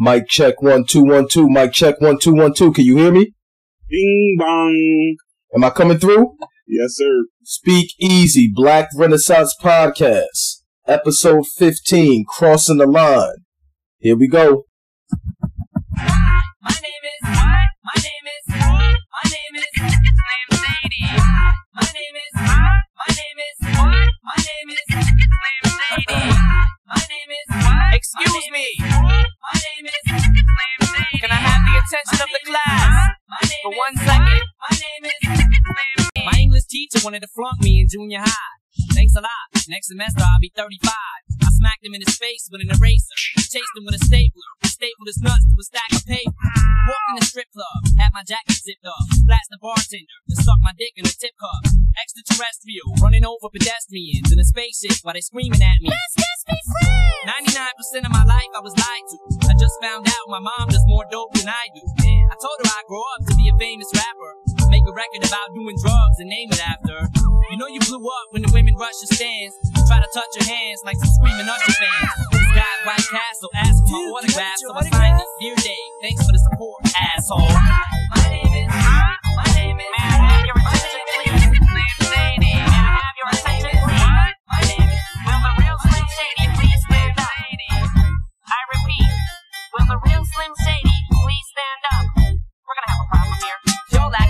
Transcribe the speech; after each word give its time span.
Mic 0.00 0.28
check 0.28 0.62
one 0.62 0.84
two 0.84 1.02
one 1.02 1.26
two. 1.26 1.50
Mic 1.50 1.72
check 1.72 2.00
one 2.00 2.20
two 2.20 2.32
one 2.32 2.54
two. 2.54 2.72
Can 2.72 2.84
you 2.84 2.96
hear 2.96 3.10
me? 3.10 3.32
Bing 3.90 4.36
bong. 4.38 5.16
Am 5.56 5.64
I 5.64 5.70
coming 5.70 5.98
through? 5.98 6.36
Yes, 6.68 6.90
sir. 6.92 7.24
Speak 7.42 7.90
Easy 7.98 8.48
Black 8.54 8.90
Renaissance 8.94 9.56
Podcast, 9.60 10.62
episode 10.86 11.46
fifteen. 11.56 12.24
Crossing 12.28 12.76
the 12.76 12.86
line. 12.86 13.38
Here 13.98 14.16
we 14.16 14.28
go. 14.28 14.66
My 15.96 16.76
name 16.80 17.04
is 17.04 17.20
what? 17.24 17.68
My 17.82 17.96
name 17.96 18.26
is 18.30 18.54
my 18.54 19.24
name 19.24 19.56
is 19.56 19.82
name 19.82 20.50
Sadie. 20.52 21.22
My 21.74 21.82
name 21.82 22.16
is 22.22 22.34
my 22.36 23.08
name 23.08 23.38
is 23.50 23.76
what? 23.76 24.10
My 24.22 24.36
name 24.36 24.68
is 24.70 25.67
Excuse 27.92 28.50
me. 28.52 28.66
My 28.80 29.54
name 29.54 29.86
is 29.86 30.04
Can 31.20 31.30
I 31.30 31.40
have 31.40 31.60
the 31.66 31.74
attention 31.78 32.18
of 32.22 32.30
the 32.32 32.42
class 32.46 33.16
for 33.62 33.72
one 33.72 33.94
second? 33.96 34.42
My 34.58 34.74
name 34.74 35.04
is 35.04 36.24
My 36.24 36.38
English 36.38 36.64
teacher 36.64 36.98
wanted 37.04 37.20
to 37.20 37.28
flunk 37.28 37.62
me 37.62 37.80
in 37.80 37.86
junior 37.88 38.20
high. 38.20 38.56
Thanks 38.92 39.14
a 39.14 39.20
lot. 39.20 39.66
Next 39.68 39.88
semester 39.88 40.22
I'll 40.22 40.40
be 40.40 40.52
35. 40.54 41.27
I 41.58 41.74
smacked 41.74 41.82
him 41.82 41.90
in 41.98 42.06
his 42.06 42.14
face 42.14 42.46
with 42.54 42.62
an 42.62 42.70
eraser. 42.70 43.18
Chased 43.34 43.74
him 43.74 43.82
with 43.82 43.98
a 43.98 44.02
stapler. 44.06 44.46
Stapled 44.62 45.10
his 45.10 45.18
nuts 45.18 45.42
to 45.42 45.58
a 45.58 45.64
stack 45.66 45.90
of 45.90 46.06
paper. 46.06 46.30
Walked 46.86 47.08
in 47.10 47.16
the 47.18 47.26
strip 47.26 47.50
club. 47.50 47.82
Had 47.98 48.14
my 48.14 48.22
jacket 48.22 48.62
zipped 48.62 48.86
up. 48.86 49.02
Blast 49.26 49.50
the 49.50 49.58
bartender. 49.58 50.22
Then 50.30 50.38
suck 50.38 50.62
my 50.62 50.70
dick 50.78 50.94
in 50.94 51.02
a 51.02 51.10
tip 51.10 51.34
cup. 51.34 51.74
Extraterrestrial. 51.98 52.94
Running 53.02 53.26
over 53.26 53.50
pedestrians 53.50 54.30
in 54.30 54.38
a 54.38 54.46
spaceship 54.46 55.02
while 55.02 55.18
they 55.18 55.24
screaming 55.24 55.58
at 55.58 55.82
me. 55.82 55.90
Let's 55.90 56.14
just 56.14 56.46
be 56.46 56.54
friends. 56.62 58.06
99% 58.06 58.06
of 58.06 58.12
my 58.14 58.22
life 58.22 58.54
I 58.54 58.62
was 58.62 58.78
lied 58.78 59.06
to. 59.10 59.50
I 59.50 59.58
just 59.58 59.74
found 59.82 60.06
out 60.06 60.30
my 60.30 60.38
mom 60.38 60.70
does 60.70 60.86
more 60.86 61.10
dope 61.10 61.34
than 61.34 61.50
I 61.50 61.66
do. 61.74 61.82
I 62.06 62.38
told 62.38 62.54
her 62.62 62.70
I'd 62.70 62.86
grow 62.86 63.02
up 63.18 63.26
to 63.26 63.34
be 63.34 63.50
a 63.50 63.56
famous 63.58 63.90
rapper. 63.98 64.30
Make 64.70 64.86
a 64.86 64.94
record 64.94 65.26
about 65.26 65.50
doing 65.58 65.74
drugs 65.82 66.22
and 66.22 66.30
name 66.30 66.54
it 66.54 66.62
after. 66.62 67.10
You 67.50 67.56
know 67.56 67.66
you 67.66 67.80
blew 67.80 68.04
up 68.06 68.30
when 68.30 68.46
the 68.46 68.52
women 68.52 68.76
rush 68.76 69.00
your 69.02 69.10
stands. 69.10 69.56
Try 69.88 70.00
to 70.00 70.08
touch 70.12 70.36
your 70.36 70.44
hands 70.44 70.82
like 70.84 70.96
some 70.98 71.08
screaming 71.08 71.48
Usher 71.48 71.72
fans. 71.72 72.10
This 72.30 72.44
guy 72.54 72.62
White 72.84 73.08
Castle 73.10 73.48
asked 73.56 73.80
for 73.88 73.96
my 73.96 74.12
autograph, 74.12 74.58
so 74.58 74.74
I 74.74 74.82
signed 74.82 75.20
it. 75.20 75.26
Dear 75.40 75.54
Dave, 75.56 75.92
thanks 76.02 76.26
for 76.26 76.32
the 76.32 76.38
support, 76.38 76.76
asshole. 77.16 78.17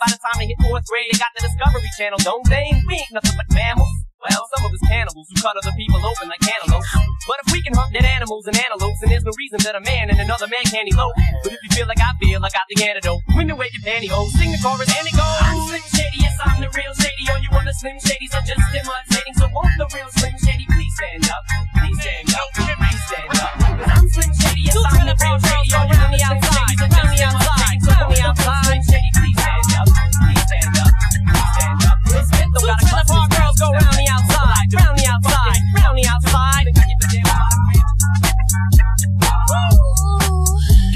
by 0.00 0.12
the 0.12 0.20
time 0.20 0.36
they 0.36 0.48
hit 0.52 0.60
fourth 0.60 0.84
grade. 0.84 1.08
They 1.08 1.18
got 1.18 1.32
the 1.32 1.48
Discovery 1.48 1.88
Channel, 1.96 2.20
don't 2.20 2.44
they? 2.48 2.68
We 2.84 3.00
ain't 3.00 3.12
nothing 3.16 3.36
but 3.36 3.48
mammals. 3.52 3.88
Well, 4.20 4.44
some 4.52 4.68
of 4.68 4.72
us 4.76 4.84
cannibals 4.84 5.24
who 5.32 5.40
cut 5.40 5.56
other 5.56 5.72
people 5.72 5.96
open 5.96 6.28
like 6.28 6.44
cantaloupes. 6.44 6.84
But 7.24 7.40
if 7.40 7.56
we 7.56 7.64
can 7.64 7.72
hunt 7.72 7.96
dead 7.96 8.04
animals 8.04 8.44
and 8.44 8.52
antelopes, 8.52 9.00
then 9.00 9.08
there's 9.08 9.24
no 9.24 9.32
reason 9.40 9.64
that 9.64 9.72
a 9.72 9.80
man 9.80 10.12
and 10.12 10.20
another 10.20 10.44
man 10.44 10.60
can't 10.68 10.84
elope. 10.84 11.16
But 11.40 11.56
if 11.56 11.60
you 11.64 11.70
feel 11.72 11.88
like 11.88 11.96
I 11.96 12.12
feel, 12.20 12.44
I 12.44 12.52
got 12.52 12.68
the 12.68 12.76
antidote. 12.84 13.24
Women 13.32 13.56
wave 13.56 13.72
your 13.72 13.80
pantyhose, 13.88 14.36
sing 14.36 14.52
the 14.52 14.60
chorus, 14.60 14.92
and 14.92 15.08
it 15.08 15.16
goes. 15.16 15.40
I'm 15.40 15.56
Slim 15.72 15.84
Shady, 15.96 16.20
yes, 16.20 16.36
I'm 16.44 16.60
the 16.60 16.68
real 16.68 16.92
Shady. 17.00 17.24
All 17.32 17.40
you 17.40 17.48
other 17.56 17.72
Slim 17.80 17.96
Shadys 17.96 18.32
are 18.36 18.44
just 18.44 18.60
imitating. 18.76 19.34
So 19.40 19.48
won't 19.56 19.72
the 19.80 19.88
real 19.88 20.10
Slim 20.12 20.36
Shady 20.36 20.68
please 20.68 20.92
stand 21.00 21.24
up? 21.24 21.42
Please 21.80 21.98
stand 22.04 22.28
up. 22.36 22.48
Please 22.60 23.02
stand 23.08 23.32
up. 23.40 23.52
Cause 23.56 23.88
I'm 23.88 24.04
Slim 24.04 24.30
Shady, 24.36 24.62
yes, 24.68 24.76
I'm 24.76 25.08
the 25.08 25.16
real 25.16 25.38
Shady. 25.40 25.70
All 25.72 25.86
you 25.88 25.96
on 25.96 26.10
the 26.12 26.20
outside, 26.28 26.49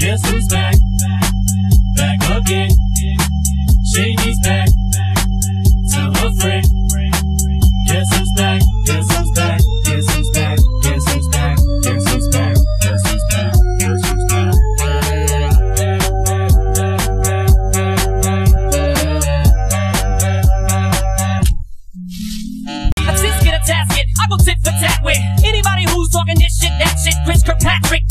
Guess 0.05 0.21
who's 0.29 0.47
back? 0.49 0.75
Back 1.95 2.19
again. 2.29 2.69
Shady's 3.91 4.39
back. 4.43 4.69
Tell 5.91 6.11
a 6.11 6.31
friend. 6.35 6.63
Guess 7.87 8.15
who's 8.15 8.31
back? 8.37 8.61
Guess 8.85 9.17
who's 9.17 9.31
back? 9.31 9.61
Guess 9.85 10.13
who's 10.13 10.29
back? 10.29 10.59
Guess 10.83 11.09
who's 11.09 11.27
back? 11.31 11.57
Guess 11.81 12.05
who's 12.07 12.27
back? 12.29 12.55
Guess 12.83 13.01
who's 13.07 13.23
back? 13.31 13.53
Guess 13.79 14.05
who's 14.05 14.25
back? 14.29 14.53
Tasket, 23.65 24.05
I 24.21 24.29
go 24.29 24.37
tit 24.37 24.57
for 24.63 24.69
tat 24.69 24.94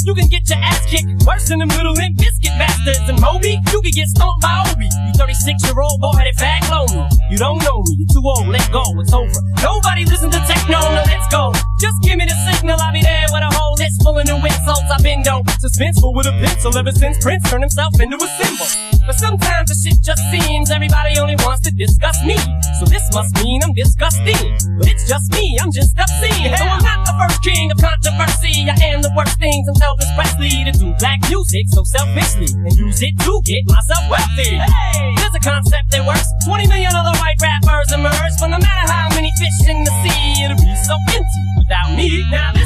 you 0.04 0.14
can 0.14 0.28
get 0.28 0.48
your 0.48 0.60
ass 0.60 0.84
kicked 0.86 1.08
worse 1.26 1.48
than 1.48 1.58
them 1.58 1.68
little 1.68 1.92
Limp 1.92 2.16
Bizkit 2.16 2.54
bastards. 2.60 3.08
And 3.08 3.20
Moby, 3.20 3.56
you 3.72 3.80
can 3.80 3.92
get 3.92 4.08
stomped 4.08 4.42
by 4.42 4.64
Obie. 4.70 4.84
You 4.84 5.12
36 5.16 5.64
year 5.64 5.80
old 5.80 6.00
boy 6.00 6.12
that 6.20 6.36
fag 6.36 6.62
lonely. 6.70 7.08
You 7.30 7.38
don't 7.38 7.58
know 7.64 7.82
me, 7.88 8.04
you're 8.04 8.12
too 8.12 8.22
old, 8.24 8.48
let 8.48 8.70
go, 8.70 8.84
it's 9.00 9.12
over. 9.12 9.40
Nobody 9.62 10.04
listen 10.04 10.30
to 10.30 10.40
techno, 10.44 10.80
no, 10.80 11.02
let's 11.08 11.28
go. 11.32 11.52
Just 11.80 11.96
give 12.04 12.16
me 12.16 12.26
the 12.28 12.36
signal, 12.44 12.78
I'll 12.80 12.92
be 12.92 13.02
there 13.02 13.26
with 13.32 13.42
a 13.42 13.50
whole 13.56 13.74
list 13.74 14.02
full 14.02 14.18
of 14.18 14.26
new 14.26 14.36
insults. 14.36 14.88
I've 14.92 15.02
been 15.02 15.22
dope, 15.22 15.46
suspenseful 15.58 16.14
with 16.14 16.26
a 16.26 16.32
pencil 16.44 16.76
ever 16.76 16.92
since 16.92 17.18
Prince 17.24 17.48
turned 17.50 17.64
himself 17.64 17.98
into 17.98 18.16
a 18.16 18.28
symbol. 18.38 18.93
But 19.04 19.20
sometimes 19.20 19.68
the 19.68 19.76
shit 19.76 20.00
just 20.00 20.24
seems 20.32 20.72
everybody 20.72 21.20
only 21.20 21.36
wants 21.44 21.60
to 21.68 21.70
discuss 21.76 22.16
me. 22.24 22.40
So 22.80 22.88
this 22.88 23.04
must 23.12 23.36
mean 23.44 23.60
I'm 23.60 23.76
disgusting. 23.76 24.40
But 24.80 24.88
it's 24.88 25.04
just 25.04 25.28
me, 25.36 25.60
I'm 25.60 25.68
just 25.68 25.92
obscene. 25.92 26.56
So 26.56 26.64
I'm 26.64 26.80
not 26.80 27.04
the 27.04 27.12
first 27.20 27.44
king 27.44 27.68
of 27.68 27.76
controversy. 27.76 28.64
I 28.64 28.96
am 28.96 29.04
the 29.04 29.12
worst 29.12 29.36
things 29.36 29.68
I'm 29.68 29.76
Elvis 29.76 30.08
Presley 30.16 30.56
to 30.64 30.72
do 30.72 30.88
black 30.96 31.20
music 31.28 31.68
so 31.68 31.84
selfishly 31.84 32.48
and 32.64 32.72
use 32.80 33.04
it 33.04 33.12
to 33.28 33.32
get 33.44 33.68
myself 33.68 34.08
wealthy. 34.08 34.56
Hey, 34.56 35.12
there's 35.20 35.36
a 35.36 35.42
concept 35.44 35.92
that 35.92 36.00
works. 36.08 36.24
20 36.48 36.64
million 36.72 36.96
other 36.96 37.12
white 37.20 37.36
rappers 37.44 37.92
emerge, 37.92 38.34
but 38.40 38.48
no 38.48 38.56
matter 38.56 38.84
how 38.88 39.12
many 39.12 39.28
fish 39.36 39.68
in 39.68 39.84
the 39.84 39.92
sea, 40.00 40.48
it'll 40.48 40.56
be 40.56 40.72
so 40.80 40.96
empty 41.12 41.44
without 41.60 41.92
me. 41.92 42.24
Now 42.32 42.63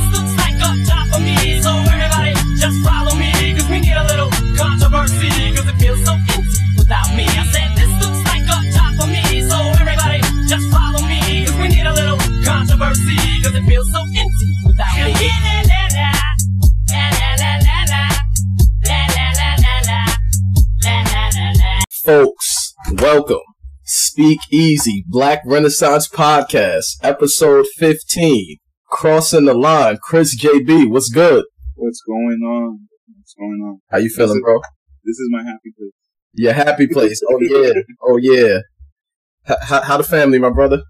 welcome. 23.14 23.40
Speak 23.84 24.38
Easy 24.52 25.02
Black 25.08 25.40
Renaissance 25.46 26.06
Podcast, 26.08 26.84
episode 27.02 27.64
15. 27.78 28.58
Crossing 28.90 29.46
the 29.46 29.54
line. 29.54 29.96
Chris 30.02 30.38
JB, 30.38 30.90
what's 30.90 31.08
good? 31.08 31.44
What's 31.74 32.02
going 32.06 32.40
on? 32.44 32.80
What's 33.16 33.32
going 33.38 33.60
on? 33.66 33.80
How 33.90 33.96
you 33.96 34.10
feeling, 34.10 34.28
This 34.34 34.36
is- 34.36 34.42
bro? 34.42 34.60
This 35.04 35.18
is 35.18 35.28
my 35.30 35.42
happy 35.42 35.72
place. 35.78 35.92
Your 36.34 36.52
happy 36.52 36.86
place. 36.92 37.22
Oh 37.30 37.38
yeah. 37.40 37.72
Oh 38.02 38.18
yeah. 38.18 38.58
How, 39.62 39.80
how 39.80 39.96
the 39.96 40.04
family, 40.04 40.38
my 40.38 40.50
brother? 40.50 40.82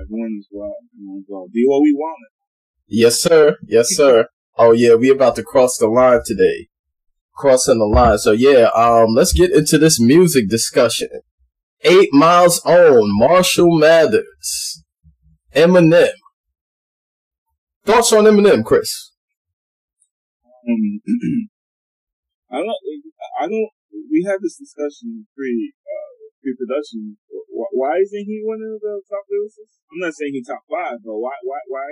Everyone 0.00 0.36
is 0.38 0.46
well. 0.52 0.74
Everyone 0.94 1.18
is 1.18 1.24
well. 1.28 1.46
Do 1.52 1.60
what 1.66 1.82
we 1.82 1.92
wanted. 1.92 2.28
Yes, 2.86 3.20
sir. 3.20 3.56
Yes, 3.66 3.88
sir. 3.96 4.28
Oh 4.56 4.70
yeah, 4.70 4.94
we 4.94 5.10
about 5.10 5.34
to 5.36 5.42
cross 5.42 5.76
the 5.78 5.88
line 5.88 6.20
today. 6.24 6.68
crossing 7.34 7.80
the 7.80 7.84
line. 7.86 8.18
So 8.18 8.30
yeah, 8.30 8.68
um, 8.76 9.06
let's 9.16 9.32
get 9.32 9.50
into 9.50 9.76
this 9.76 9.98
music 10.00 10.48
discussion. 10.48 11.08
Eight 11.84 12.08
Miles 12.12 12.60
own 12.64 13.16
Marshall 13.18 13.78
Mathers, 13.78 14.82
Eminem. 15.54 16.08
Thoughts 17.84 18.12
on 18.12 18.24
Eminem, 18.24 18.64
Chris? 18.64 19.12
Um, 20.66 21.00
I 22.50 22.56
don't. 22.56 22.76
I 23.40 23.44
don't. 23.46 23.68
We 24.10 24.24
had 24.26 24.38
this 24.40 24.56
discussion 24.56 25.26
pre 25.36 25.72
uh, 25.84 26.12
pre 26.42 26.54
production. 26.56 27.18
Why 27.50 27.98
isn't 27.98 28.24
he 28.24 28.40
one 28.44 28.60
of 28.62 28.80
the 28.80 29.02
top 29.10 29.24
lyricists? 29.30 29.84
I'm 29.92 30.00
not 30.00 30.14
saying 30.14 30.32
he's 30.32 30.46
top 30.46 30.62
five, 30.70 30.98
but 31.04 31.14
why 31.14 31.32
why 31.42 31.58
why 31.68 31.84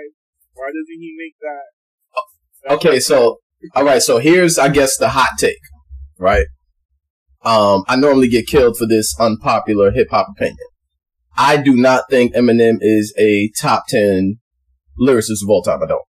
why 0.53 0.67
doesn't 0.67 0.99
he 0.99 1.13
make 1.17 1.35
that? 1.41 1.65
that 2.63 2.73
Okay, 2.75 2.99
so 2.99 3.39
all 3.75 3.85
right, 3.85 4.01
so 4.01 4.17
here's 4.17 4.57
I 4.57 4.69
guess 4.69 4.97
the 4.97 5.09
hot 5.09 5.37
take, 5.37 5.61
right? 6.17 6.47
Um, 7.43 7.83
I 7.87 7.95
normally 7.95 8.29
get 8.29 8.47
killed 8.47 8.77
for 8.77 8.87
this 8.87 9.15
unpopular 9.19 9.91
hip 9.91 10.07
hop 10.11 10.27
opinion. 10.29 10.57
I 11.37 11.57
do 11.57 11.75
not 11.75 12.05
think 12.09 12.33
Eminem 12.35 12.77
is 12.79 13.13
a 13.17 13.51
top 13.59 13.85
ten 13.87 14.39
lyricist 14.99 15.43
of 15.43 15.49
all 15.49 15.63
time. 15.63 15.81
I 15.83 15.87
don't. 15.87 16.01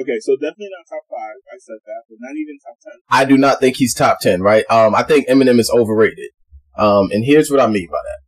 Okay, 0.00 0.18
so 0.20 0.34
definitely 0.34 0.70
not 0.70 0.96
top 0.96 1.04
five. 1.08 1.36
I 1.52 1.56
said 1.58 1.76
that, 1.86 2.02
but 2.08 2.16
not 2.18 2.32
even 2.36 2.58
top 2.64 2.76
ten. 2.82 3.00
I 3.10 3.24
do 3.24 3.38
not 3.38 3.60
think 3.60 3.76
he's 3.76 3.94
top 3.94 4.18
10, 4.20 4.42
right? 4.42 4.64
Um, 4.68 4.94
I 4.94 5.04
think 5.04 5.28
Eminem 5.28 5.60
is 5.60 5.70
overrated. 5.70 6.30
Um, 6.76 7.10
and 7.12 7.24
here's 7.24 7.48
what 7.48 7.60
I 7.60 7.68
mean 7.68 7.88
by 7.90 7.98
that. 8.02 8.18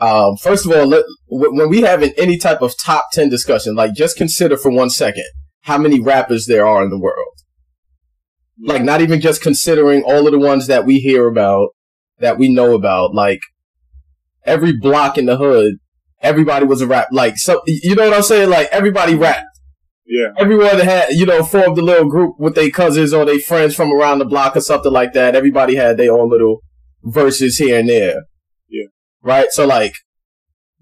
Um, 0.00 0.36
first 0.36 0.64
of 0.64 0.72
all, 0.72 0.86
let, 0.86 1.04
when 1.28 1.68
we 1.68 1.80
have 1.82 2.02
any 2.16 2.38
type 2.38 2.62
of 2.62 2.74
top 2.82 3.06
10 3.12 3.28
discussion, 3.28 3.74
like 3.74 3.94
just 3.94 4.16
consider 4.16 4.56
for 4.56 4.70
one 4.70 4.90
second 4.90 5.26
how 5.62 5.76
many 5.76 6.00
rappers 6.00 6.46
there 6.46 6.64
are 6.64 6.82
in 6.84 6.90
the 6.90 6.98
world. 6.98 7.34
Like 8.62 8.82
not 8.82 9.00
even 9.00 9.20
just 9.20 9.42
considering 9.42 10.02
all 10.02 10.26
of 10.26 10.32
the 10.32 10.38
ones 10.38 10.66
that 10.66 10.84
we 10.84 10.98
hear 10.98 11.26
about, 11.26 11.70
that 12.18 12.38
we 12.38 12.52
know 12.52 12.74
about, 12.74 13.14
like 13.14 13.40
every 14.44 14.72
block 14.76 15.16
in 15.16 15.26
the 15.26 15.38
hood, 15.38 15.76
everybody 16.20 16.66
was 16.66 16.82
a 16.82 16.86
rap, 16.86 17.08
like, 17.10 17.38
so, 17.38 17.62
you 17.66 17.94
know 17.94 18.04
what 18.04 18.16
I'm 18.16 18.22
saying? 18.22 18.50
Like 18.50 18.68
everybody 18.70 19.14
rapped 19.14 19.46
Yeah, 20.12 20.32
everyone 20.38 20.80
had, 20.80 21.10
you 21.10 21.24
know, 21.24 21.44
formed 21.44 21.78
a 21.78 21.82
little 21.82 22.10
group 22.10 22.34
with 22.38 22.56
their 22.56 22.70
cousins 22.70 23.12
or 23.12 23.24
their 23.24 23.38
friends 23.38 23.76
from 23.76 23.92
around 23.92 24.18
the 24.18 24.24
block 24.24 24.56
or 24.56 24.60
something 24.60 24.92
like 24.92 25.12
that. 25.12 25.36
Everybody 25.36 25.76
had 25.76 25.96
their 25.96 26.12
own 26.12 26.28
little 26.28 26.62
verses 27.04 27.58
here 27.58 27.78
and 27.78 27.88
there. 27.88 28.24
Yeah. 28.68 28.86
Right? 29.22 29.50
So 29.52 29.66
like, 29.66 29.94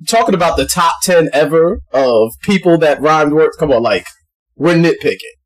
talking 0.07 0.35
about 0.35 0.57
the 0.57 0.67
top 0.67 0.95
10 1.03 1.29
ever 1.35 1.81
of 1.93 2.33
people 2.43 2.79
that 2.79 3.03
rhymed 3.03 3.35
words, 3.35 3.57
come 3.57 3.71
on, 3.71 3.83
like, 3.83 4.07
we're 4.57 4.77
nitpicking. 4.77 5.38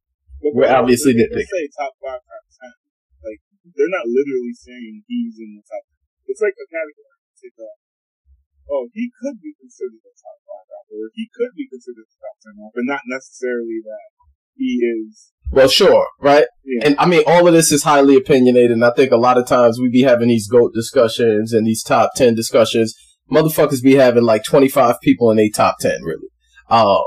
But 0.43 0.59
We're 0.59 0.75
obviously 0.75 1.15
nitpicking. 1.15 1.47
say 1.47 1.71
top 1.79 1.95
five, 2.03 2.19
top 2.19 2.45
ten. 2.59 2.75
Like 3.23 3.41
they're 3.79 3.95
not 3.95 4.11
literally 4.11 4.55
saying 4.59 5.07
he's 5.07 5.39
in 5.39 5.55
the 5.55 5.63
top. 5.63 5.87
It's 6.27 6.43
like 6.43 6.59
a 6.59 6.67
category. 6.67 7.15
It's 7.31 7.43
like, 7.47 7.59
uh, 7.63 8.75
oh, 8.75 8.91
he 8.91 9.07
could 9.23 9.39
be 9.39 9.55
considered 9.55 10.03
a 10.03 10.15
top 10.19 10.39
five 10.43 10.67
rapper, 10.67 10.99
or 10.99 11.07
he 11.15 11.31
could 11.31 11.55
be 11.55 11.71
considered 11.71 12.07
a 12.11 12.17
top 12.19 12.37
ten 12.43 12.55
rapper, 12.59 12.75
but 12.83 12.87
not 12.91 13.07
necessarily 13.07 13.79
that 13.87 14.11
he 14.59 14.83
is. 14.83 15.31
Well, 15.53 15.69
sure, 15.69 16.07
right? 16.21 16.47
Yeah. 16.65 16.89
And 16.89 16.97
I 16.99 17.07
mean, 17.07 17.23
all 17.27 17.47
of 17.47 17.53
this 17.53 17.73
is 17.73 17.83
highly 17.83 18.17
opinionated, 18.17 18.73
and 18.73 18.85
I 18.85 18.91
think 18.97 19.13
a 19.13 19.17
lot 19.17 19.39
of 19.39 19.47
times 19.47 19.79
we 19.79 19.91
be 19.91 20.03
having 20.03 20.29
these 20.29 20.49
GOAT 20.49 20.73
discussions 20.75 21.53
and 21.53 21.67
these 21.67 21.83
top 21.83 22.13
10 22.17 22.35
discussions. 22.35 22.95
Motherfuckers 23.31 23.83
be 23.83 23.95
having 23.95 24.25
like 24.25 24.45
25 24.45 24.97
people 25.03 25.31
in 25.31 25.39
a 25.39 25.51
top 25.51 25.77
10, 25.81 26.03
really. 26.03 26.29
Um, 26.71 27.03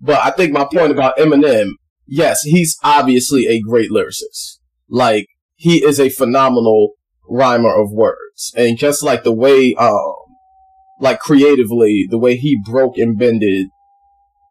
but 0.00 0.18
I 0.22 0.30
think 0.30 0.52
my 0.52 0.66
point 0.70 0.92
about 0.92 1.16
Eminem, 1.16 1.70
yes, 2.10 2.42
he's 2.42 2.76
obviously 2.82 3.46
a 3.46 3.60
great 3.60 3.90
lyricist. 3.90 4.58
Like, 4.88 5.28
he 5.54 5.84
is 5.84 6.00
a 6.00 6.10
phenomenal 6.10 6.94
rhymer 7.28 7.74
of 7.74 7.92
words. 7.92 8.52
And 8.56 8.76
just 8.76 9.02
like 9.02 9.22
the 9.22 9.32
way, 9.32 9.74
um, 9.78 10.14
like 11.00 11.20
creatively, 11.20 12.06
the 12.10 12.18
way 12.18 12.36
he 12.36 12.60
broke 12.62 12.98
and 12.98 13.18
bended 13.18 13.68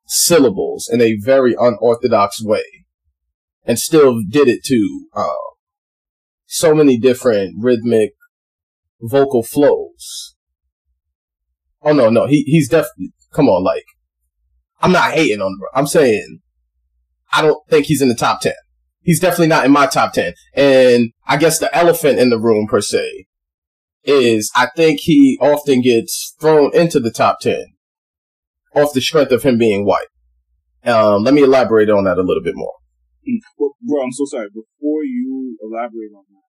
syllables 0.07 0.89
in 0.91 1.01
a 1.01 1.17
very 1.21 1.55
unorthodox 1.59 2.43
way 2.43 2.63
and 3.65 3.77
still 3.77 4.21
did 4.27 4.47
it 4.47 4.63
to 4.63 5.07
um, 5.15 5.35
so 6.47 6.73
many 6.73 6.97
different 6.97 7.55
rhythmic 7.59 8.13
vocal 9.01 9.43
flows. 9.43 10.35
Oh 11.83 11.93
no, 11.93 12.09
no, 12.09 12.25
he 12.25 12.43
he's 12.47 12.67
definitely 12.67 13.13
come 13.31 13.47
on, 13.47 13.63
like 13.63 13.85
I'm 14.81 14.91
not 14.91 15.11
hating 15.11 15.41
on. 15.41 15.55
I'm 15.75 15.87
saying 15.87 16.41
I 17.33 17.41
don't 17.41 17.67
think 17.69 17.85
he's 17.85 18.01
in 18.01 18.09
the 18.09 18.15
top 18.15 18.41
ten. 18.41 18.53
He's 19.01 19.19
definitely 19.19 19.47
not 19.47 19.65
in 19.65 19.71
my 19.71 19.87
top 19.87 20.13
ten. 20.13 20.33
And 20.53 21.11
I 21.27 21.37
guess 21.37 21.59
the 21.59 21.75
elephant 21.75 22.19
in 22.19 22.29
the 22.29 22.39
room 22.39 22.67
per 22.67 22.81
se 22.81 23.25
is 24.03 24.51
I 24.55 24.69
think 24.75 25.01
he 25.01 25.37
often 25.41 25.81
gets 25.81 26.35
thrown 26.39 26.71
into 26.73 26.99
the 26.99 27.11
top 27.11 27.39
ten 27.41 27.65
off 28.75 28.93
the 28.93 29.01
strength 29.01 29.31
of 29.31 29.43
him 29.43 29.57
being 29.57 29.85
white. 29.85 30.07
Um, 30.83 31.23
let 31.23 31.33
me 31.33 31.43
elaborate 31.43 31.89
on 31.89 32.05
that 32.05 32.17
a 32.17 32.23
little 32.23 32.43
bit 32.43 32.55
more. 32.55 32.73
Mm. 33.27 33.39
Well, 33.57 33.75
bro, 33.81 34.03
I'm 34.03 34.11
so 34.11 34.25
sorry. 34.25 34.47
Before 34.47 35.03
you 35.03 35.57
elaborate 35.61 36.11
on 36.15 36.23
that, 36.29 36.49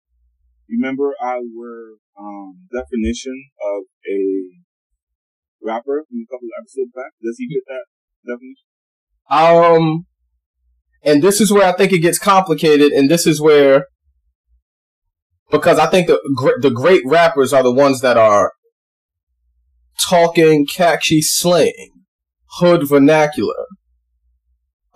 remember 0.69 1.15
our 1.21 1.99
um, 2.19 2.69
definition 2.73 3.51
of 3.61 3.85
a 4.09 4.63
rapper 5.63 6.05
from 6.09 6.19
a 6.23 6.27
couple 6.31 6.49
of 6.49 6.63
episodes 6.63 6.93
back? 6.95 7.13
Does 7.23 7.37
he 7.39 7.49
fit 7.49 7.65
that 7.67 7.87
definition? 8.27 8.67
Um, 9.31 10.07
and 11.05 11.23
this 11.23 11.41
is 11.41 11.53
where 11.53 11.67
I 11.67 11.73
think 11.73 11.93
it 11.93 11.99
gets 11.99 12.19
complicated, 12.19 12.93
and 12.93 13.11
this 13.11 13.27
is 13.27 13.41
where 13.41 13.87
because 15.51 15.79
I 15.79 15.87
think 15.87 16.07
the 16.07 16.19
the 16.61 16.71
great 16.71 17.03
rappers 17.05 17.53
are 17.53 17.63
the 17.63 17.73
ones 17.73 18.01
that 18.01 18.17
are 18.17 18.53
talking 20.01 20.67
catchy 20.67 21.21
slang, 21.21 21.91
hood 22.59 22.89
vernacular, 22.89 23.67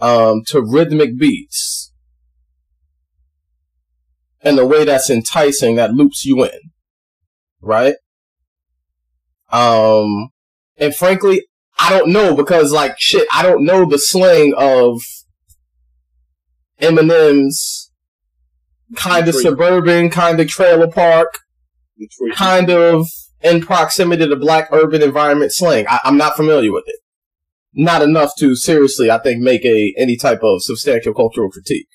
um, 0.01 0.43
to 0.49 0.63
rhythmic 0.63 1.19
beats, 1.19 1.93
in 4.43 4.59
a 4.59 4.67
way 4.67 4.85
that's 4.85 5.11
enticing 5.11 5.77
that 5.77 5.93
loops 5.93 6.25
you 6.25 6.45
in, 6.45 6.71
right? 7.61 7.97
Um, 9.51 10.31
and 10.77 10.95
frankly, 10.95 11.47
I 11.79 11.91
don't 11.91 12.11
know 12.11 12.35
because 12.35 12.73
like 12.73 12.97
shit, 12.99 13.29
I 13.33 13.43
don't 13.43 13.65
know 13.65 13.85
the 13.85 13.99
slang 13.99 14.55
of 14.57 15.01
Eminem's 16.81 17.91
kind 18.95 19.29
of 19.29 19.35
suburban, 19.35 20.11
kind 20.11 20.39
of 20.41 20.49
trailer 20.49 20.89
park, 20.89 21.41
Detroit. 21.99 22.35
kind 22.35 22.71
of 22.71 23.07
in 23.43 23.63
proximity 23.63 24.27
to 24.27 24.37
black 24.37 24.69
urban 24.73 25.03
environment 25.03 25.53
slang. 25.53 25.87
I, 25.89 26.01
I'm 26.05 26.17
not 26.17 26.37
familiar 26.37 26.73
with 26.73 26.85
it. 26.87 26.97
Not 27.73 28.03
enough 28.03 28.33
to 28.39 28.57
seriously, 28.57 29.11
I 29.11 29.19
think, 29.19 29.43
make 29.43 29.65
a 29.65 29.95
any 29.99 30.17
type 30.17 30.41
of 30.43 30.63
substantial 30.63 31.15
cultural 31.15 31.51
critique. 31.51 31.89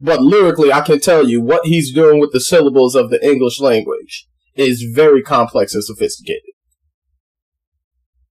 But 0.00 0.20
lyrically, 0.20 0.72
I 0.72 0.80
can 0.80 1.00
tell 1.00 1.28
you 1.28 1.40
what 1.40 1.66
he's 1.66 1.94
doing 1.94 2.18
with 2.18 2.32
the 2.32 2.40
syllables 2.40 2.94
of 2.94 3.10
the 3.10 3.24
English 3.24 3.60
language 3.60 4.26
is 4.56 4.82
very 4.94 5.22
complex 5.22 5.74
and 5.74 5.84
sophisticated. 5.84 6.50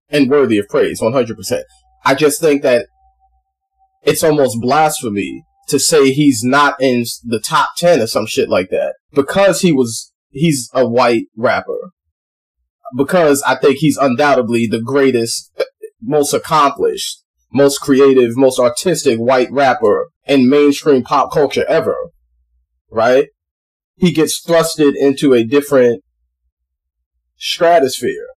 And 0.10 0.30
worthy 0.30 0.58
of 0.58 0.68
praise, 0.68 1.00
100%. 1.00 1.62
I 2.04 2.16
just 2.16 2.42
think 2.42 2.62
that 2.64 2.88
it's 4.04 4.24
almost 4.24 4.60
blasphemy 4.62 5.44
to 5.68 5.80
say 5.80 6.12
he's 6.12 6.44
not 6.44 6.76
in 6.82 7.06
the 7.24 7.40
top 7.40 7.70
10 7.78 8.02
or 8.02 8.08
some 8.08 8.26
shit 8.26 8.50
like 8.50 8.70
that 8.70 8.96
because 9.14 9.62
he 9.62 9.72
was, 9.72 10.12
he's 10.30 10.70
a 10.74 10.88
white 10.88 11.26
rapper. 11.36 11.92
Because 12.96 13.42
I 13.44 13.56
think 13.56 13.78
he's 13.78 13.96
undoubtedly 13.96 14.68
the 14.68 14.82
greatest, 14.82 15.52
uh, 15.58 15.64
most 16.02 16.34
accomplished, 16.34 17.24
most 17.54 17.80
creative, 17.80 18.36
most 18.36 18.60
artistic 18.60 19.18
white 19.18 19.50
rapper 19.52 20.10
in 20.26 20.50
mainstream 20.50 21.04
pop 21.04 21.32
culture 21.32 21.66
ever. 21.70 21.96
Right? 22.90 23.28
He 23.96 24.12
gets 24.12 24.44
thrusted 24.46 24.94
into 24.96 25.34
a 25.34 25.46
different 25.46 26.04
stratosphere. 27.38 28.28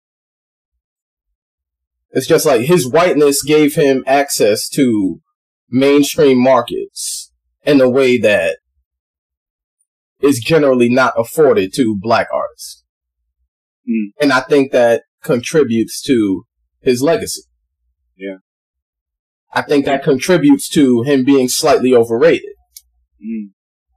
It's 2.10 2.28
just 2.28 2.46
like 2.46 2.62
his 2.62 2.88
whiteness 2.88 3.42
gave 3.42 3.74
him 3.74 4.04
access 4.06 4.68
to 4.70 5.20
mainstream 5.68 6.38
markets 6.42 7.32
in 7.64 7.80
a 7.80 7.88
way 7.88 8.18
that 8.18 8.58
is 10.20 10.40
generally 10.40 10.88
not 10.88 11.14
afforded 11.16 11.72
to 11.74 11.96
black 12.00 12.28
artists. 12.32 12.84
Mm. 13.88 14.12
And 14.20 14.32
I 14.32 14.40
think 14.40 14.72
that 14.72 15.02
contributes 15.22 16.00
to 16.02 16.44
his 16.80 17.02
legacy. 17.02 17.42
Yeah. 18.16 18.36
I 19.52 19.62
think 19.62 19.84
that 19.84 20.02
contributes 20.02 20.68
to 20.70 21.02
him 21.02 21.24
being 21.24 21.48
slightly 21.48 21.94
overrated, 21.94 22.54
Mm. 23.22 23.52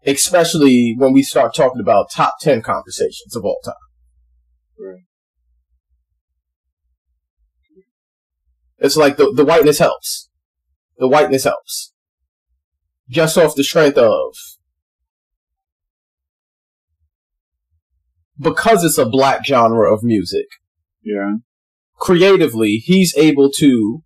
especially 0.05 0.95
when 0.97 1.13
we 1.13 1.23
start 1.23 1.55
talking 1.55 1.81
about 1.81 2.11
top 2.11 2.35
10 2.41 2.61
conversations 2.61 3.35
of 3.35 3.43
all 3.43 3.59
time. 3.63 3.73
Right. 4.79 5.03
It's 8.79 8.95
like 8.95 9.17
the, 9.17 9.31
the 9.33 9.45
whiteness 9.45 9.79
helps 9.79 10.26
the 10.97 11.07
whiteness 11.07 11.43
helps. 11.43 11.93
Just 13.09 13.37
off 13.37 13.55
the 13.55 13.63
strength 13.63 13.97
of 13.97 14.35
because 18.39 18.83
it's 18.83 18.97
a 18.97 19.05
black 19.05 19.45
genre 19.45 19.91
of 19.91 20.03
music. 20.03 20.45
Yeah. 21.03 21.37
Creatively, 21.95 22.77
he's 22.77 23.15
able 23.17 23.51
to 23.53 24.03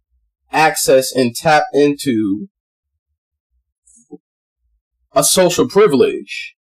access 0.51 1.13
and 1.13 1.35
tap 1.35 1.63
into 1.73 2.47
a 5.13 5.23
social 5.23 5.67
privilege 5.67 6.55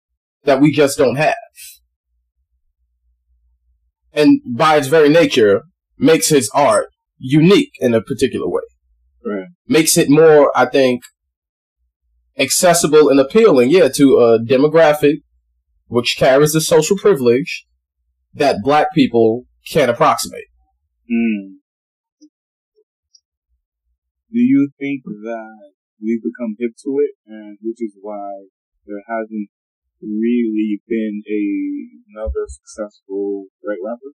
that 0.43 0.61
we 0.61 0.71
just 0.71 0.97
don't 0.97 1.17
have. 1.17 1.35
And 4.11 4.41
by 4.55 4.77
its 4.77 4.87
very 4.87 5.09
nature, 5.09 5.63
makes 5.97 6.29
his 6.29 6.49
art 6.53 6.89
unique 7.19 7.73
in 7.79 7.93
a 7.93 8.01
particular 8.01 8.49
way. 8.49 8.63
Makes 9.69 9.97
it 9.97 10.09
more, 10.09 10.51
I 10.57 10.65
think, 10.65 11.03
accessible 12.37 13.07
and 13.09 13.19
appealing, 13.19 13.69
yeah, 13.69 13.87
to 13.89 14.17
a 14.17 14.39
demographic 14.39 15.17
which 15.87 16.15
carries 16.17 16.53
the 16.53 16.61
social 16.61 16.97
privilege 16.97 17.67
that 18.33 18.63
black 18.63 18.87
people 18.93 19.45
can't 19.71 19.91
approximate. 19.91 20.45
Mm. 21.11 21.57
Do 24.31 24.39
you 24.39 24.69
think 24.79 25.03
that 25.05 25.71
we've 26.01 26.21
become 26.21 26.55
hip 26.59 26.71
to 26.83 26.97
it, 26.99 27.11
and 27.27 27.57
which 27.61 27.81
is 27.81 27.93
why 27.99 28.45
there 28.85 29.03
hasn't 29.07 29.49
really 30.01 30.81
been 30.87 31.21
a, 31.27 31.41
another 32.13 32.45
successful 32.47 33.45
white 33.61 33.77
rapper? 33.85 34.13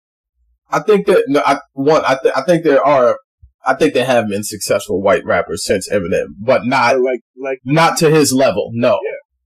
I 0.71 0.81
think 0.81 1.07
that 1.07 1.25
no, 1.29 1.43
I 1.45 1.59
one 1.73 2.03
I, 2.05 2.17
th- 2.23 2.35
I 2.37 2.43
think 2.43 2.65
there 2.65 2.85
are 2.85 3.19
I 3.66 3.75
think 3.75 3.94
there 3.94 4.04
have 4.04 4.28
been 4.28 4.44
successful 4.44 5.00
white 5.00 5.25
rappers 5.25 5.64
since 5.64 5.88
Eminem, 5.88 6.35
but 6.38 6.66
not 6.66 7.00
like, 7.00 7.21
like, 7.37 7.61
not 7.64 7.97
to 7.99 8.11
his 8.11 8.33
level. 8.33 8.71
No, 8.73 8.99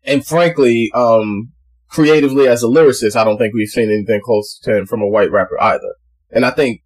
and 0.04 0.26
frankly, 0.26 0.90
um, 0.94 1.52
creatively 1.88 2.48
as 2.48 2.62
a 2.62 2.66
lyricist, 2.66 3.16
I 3.16 3.24
don't 3.24 3.38
think 3.38 3.54
we've 3.54 3.68
seen 3.68 3.90
anything 3.90 4.20
close 4.24 4.58
to 4.64 4.76
him 4.76 4.86
from 4.86 5.02
a 5.02 5.08
white 5.08 5.30
rapper 5.30 5.60
either. 5.60 5.94
And 6.30 6.44
I 6.44 6.50
think, 6.50 6.82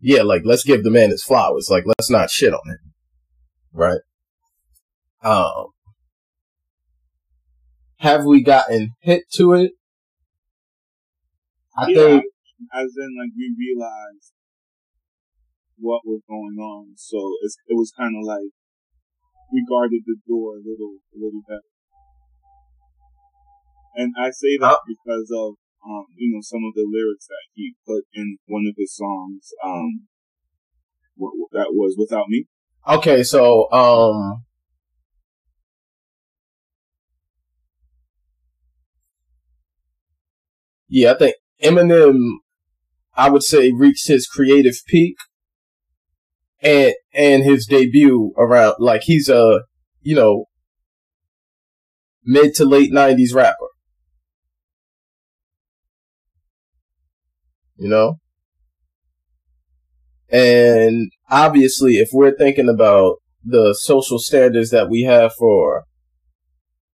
yeah, 0.00 0.22
like 0.22 0.42
let's 0.44 0.64
give 0.64 0.84
the 0.84 0.90
man 0.90 1.10
his 1.10 1.22
flowers. 1.22 1.68
Like 1.70 1.84
let's 1.86 2.10
not 2.10 2.30
shit 2.30 2.52
on 2.52 2.60
him, 2.66 2.92
right? 3.72 4.00
Um, 5.22 5.66
have 7.98 8.24
we 8.24 8.42
gotten 8.42 8.92
hit 9.00 9.24
to 9.34 9.54
it? 9.54 9.72
I 11.76 11.88
yeah, 11.88 11.94
think 11.94 12.24
as 12.74 12.94
in 12.96 13.16
like 13.18 13.30
we 13.36 13.54
realized 13.58 14.32
what 15.78 16.02
was 16.04 16.22
going 16.28 16.56
on, 16.58 16.96
so 16.96 17.18
it's, 17.42 17.56
it 17.68 17.74
was 17.74 17.92
kind 17.96 18.14
of 18.16 18.24
like 18.26 18.50
we 19.52 19.64
guarded 19.68 20.02
the 20.06 20.16
door 20.26 20.56
a 20.56 20.64
little, 20.64 20.98
a 21.14 21.18
little 21.18 21.42
better. 21.46 21.70
And 23.94 24.12
I 24.18 24.30
say 24.30 24.58
that 24.60 24.80
because 24.86 25.30
of 25.32 25.54
um, 25.86 26.06
you 26.16 26.34
know, 26.34 26.40
some 26.42 26.64
of 26.66 26.74
the 26.74 26.86
lyrics 26.86 27.26
that 27.28 27.46
he 27.54 27.74
put 27.86 28.04
in 28.12 28.38
one 28.46 28.64
of 28.68 28.74
his 28.76 28.94
songs, 28.94 29.50
um, 29.64 30.08
what, 31.16 31.32
that 31.52 31.72
was 31.72 31.94
without 31.98 32.28
me. 32.28 32.46
Okay, 32.88 33.22
so 33.22 33.70
um 33.72 34.44
Yeah, 40.88 41.12
I 41.12 41.18
think 41.18 41.36
Eminem 41.62 42.18
I 43.16 43.30
would 43.30 43.42
say 43.42 43.72
reached 43.72 44.08
his 44.08 44.26
creative 44.26 44.76
peak 44.86 45.16
and 46.62 46.94
and 47.14 47.44
his 47.44 47.66
debut 47.66 48.32
around 48.36 48.76
like 48.78 49.02
he's 49.02 49.28
a 49.28 49.60
you 50.00 50.14
know 50.14 50.46
mid 52.26 52.54
to 52.54 52.64
late 52.64 52.92
90s 52.92 53.34
rapper. 53.34 53.68
You 57.76 57.88
know? 57.88 58.18
And 60.28 61.10
obviously, 61.30 61.94
if 61.94 62.08
we're 62.12 62.36
thinking 62.36 62.68
about 62.68 63.16
the 63.44 63.76
social 63.78 64.18
standards 64.18 64.70
that 64.70 64.90
we 64.90 65.02
have 65.02 65.32
for 65.38 65.84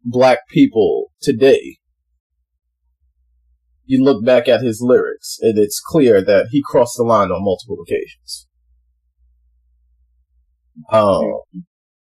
black 0.04 0.40
people 0.48 1.06
today, 1.22 1.78
you 3.84 4.04
look 4.04 4.24
back 4.24 4.48
at 4.48 4.60
his 4.60 4.80
lyrics 4.82 5.38
and 5.40 5.58
it's 5.58 5.80
clear 5.80 6.22
that 6.22 6.48
he 6.50 6.62
crossed 6.64 6.96
the 6.96 7.04
line 7.04 7.30
on 7.30 7.42
multiple 7.42 7.78
occasions. 7.82 8.48
Um, 10.90 11.40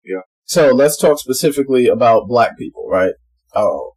Yeah. 0.03 0.21
So 0.45 0.71
let's 0.71 0.97
talk 0.97 1.19
specifically 1.19 1.87
about 1.87 2.27
black 2.27 2.57
people, 2.57 2.87
right? 2.89 3.13
Um, 3.55 3.91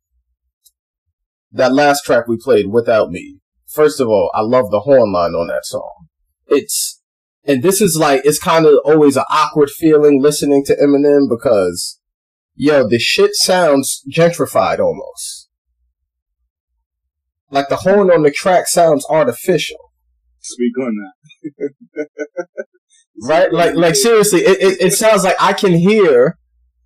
that 1.52 1.72
last 1.72 2.04
track 2.04 2.26
we 2.28 2.36
played, 2.36 2.66
Without 2.70 3.10
Me. 3.10 3.38
First 3.66 4.00
of 4.00 4.08
all, 4.08 4.30
I 4.34 4.40
love 4.40 4.70
the 4.70 4.80
horn 4.80 5.12
line 5.12 5.32
on 5.32 5.48
that 5.48 5.64
song. 5.64 6.06
It's, 6.46 7.00
and 7.44 7.62
this 7.62 7.80
is 7.80 7.96
like, 7.96 8.22
it's 8.24 8.38
kind 8.38 8.66
of 8.66 8.74
always 8.84 9.16
an 9.16 9.24
awkward 9.30 9.70
feeling 9.70 10.20
listening 10.20 10.64
to 10.66 10.74
Eminem 10.74 11.28
because, 11.28 12.00
yo, 12.54 12.88
the 12.88 12.98
shit 12.98 13.34
sounds 13.34 14.02
gentrified 14.12 14.80
almost. 14.80 15.48
Like 17.50 17.68
the 17.68 17.76
horn 17.76 18.10
on 18.10 18.22
the 18.22 18.30
track 18.30 18.66
sounds 18.66 19.06
artificial, 19.08 19.90
Speak 20.40 20.72
on 20.78 20.94
that. 20.96 21.70
right? 23.22 23.52
Like, 23.52 23.74
like 23.74 23.94
seriously, 23.94 24.40
it, 24.40 24.60
it, 24.60 24.80
it 24.80 24.92
sounds 24.92 25.24
like 25.24 25.36
I 25.40 25.52
can 25.52 25.74
hear 25.74 26.38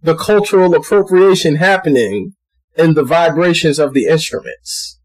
the 0.02 0.14
cultural 0.14 0.75
appropriation 0.75 1.57
happening 1.57 2.33
in 2.76 2.95
the 2.95 3.04
vibrations 3.04 3.78
of 3.78 3.95
the 3.95 4.07
instruments. 4.07 5.00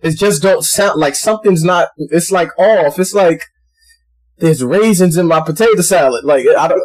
It 0.00 0.16
just 0.16 0.42
don't 0.42 0.62
sound 0.62 1.00
like 1.00 1.16
something's 1.16 1.64
not, 1.64 1.88
it's 1.96 2.30
like 2.30 2.56
off. 2.58 2.98
It's 2.98 3.14
like 3.14 3.42
there's 4.38 4.62
raisins 4.62 5.16
in 5.16 5.26
my 5.26 5.40
potato 5.40 5.80
salad. 5.80 6.24
Like, 6.24 6.46
I 6.56 6.68
don't, 6.68 6.82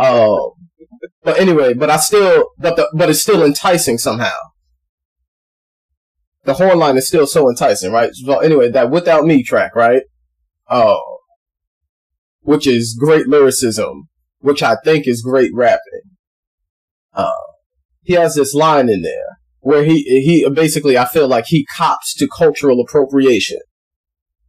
oh, 0.00 0.56
but 1.22 1.38
anyway, 1.38 1.74
but 1.74 1.90
I 1.90 1.96
still, 1.98 2.50
but 2.58 2.76
the, 2.76 2.90
but 2.94 3.10
it's 3.10 3.22
still 3.22 3.44
enticing 3.44 3.98
somehow. 3.98 4.34
The 6.44 6.54
horn 6.54 6.78
line 6.78 6.96
is 6.96 7.06
still 7.06 7.26
so 7.26 7.48
enticing, 7.48 7.92
right? 7.92 8.14
So 8.14 8.38
anyway, 8.38 8.70
that 8.70 8.90
without 8.90 9.24
me 9.24 9.42
track, 9.42 9.74
right? 9.74 10.02
Oh, 10.68 11.15
which 12.46 12.64
is 12.64 12.96
great 12.98 13.26
lyricism, 13.26 14.08
which 14.38 14.62
I 14.62 14.76
think 14.84 15.08
is 15.08 15.20
great 15.20 15.50
rapping. 15.52 16.12
Uh, 17.12 17.32
he 18.04 18.12
has 18.12 18.36
this 18.36 18.54
line 18.54 18.88
in 18.88 19.02
there 19.02 19.40
where 19.58 19.82
he, 19.82 20.02
he 20.04 20.48
basically, 20.48 20.96
I 20.96 21.06
feel 21.06 21.26
like 21.26 21.46
he 21.48 21.66
cops 21.76 22.14
to 22.14 22.28
cultural 22.28 22.80
appropriation 22.80 23.58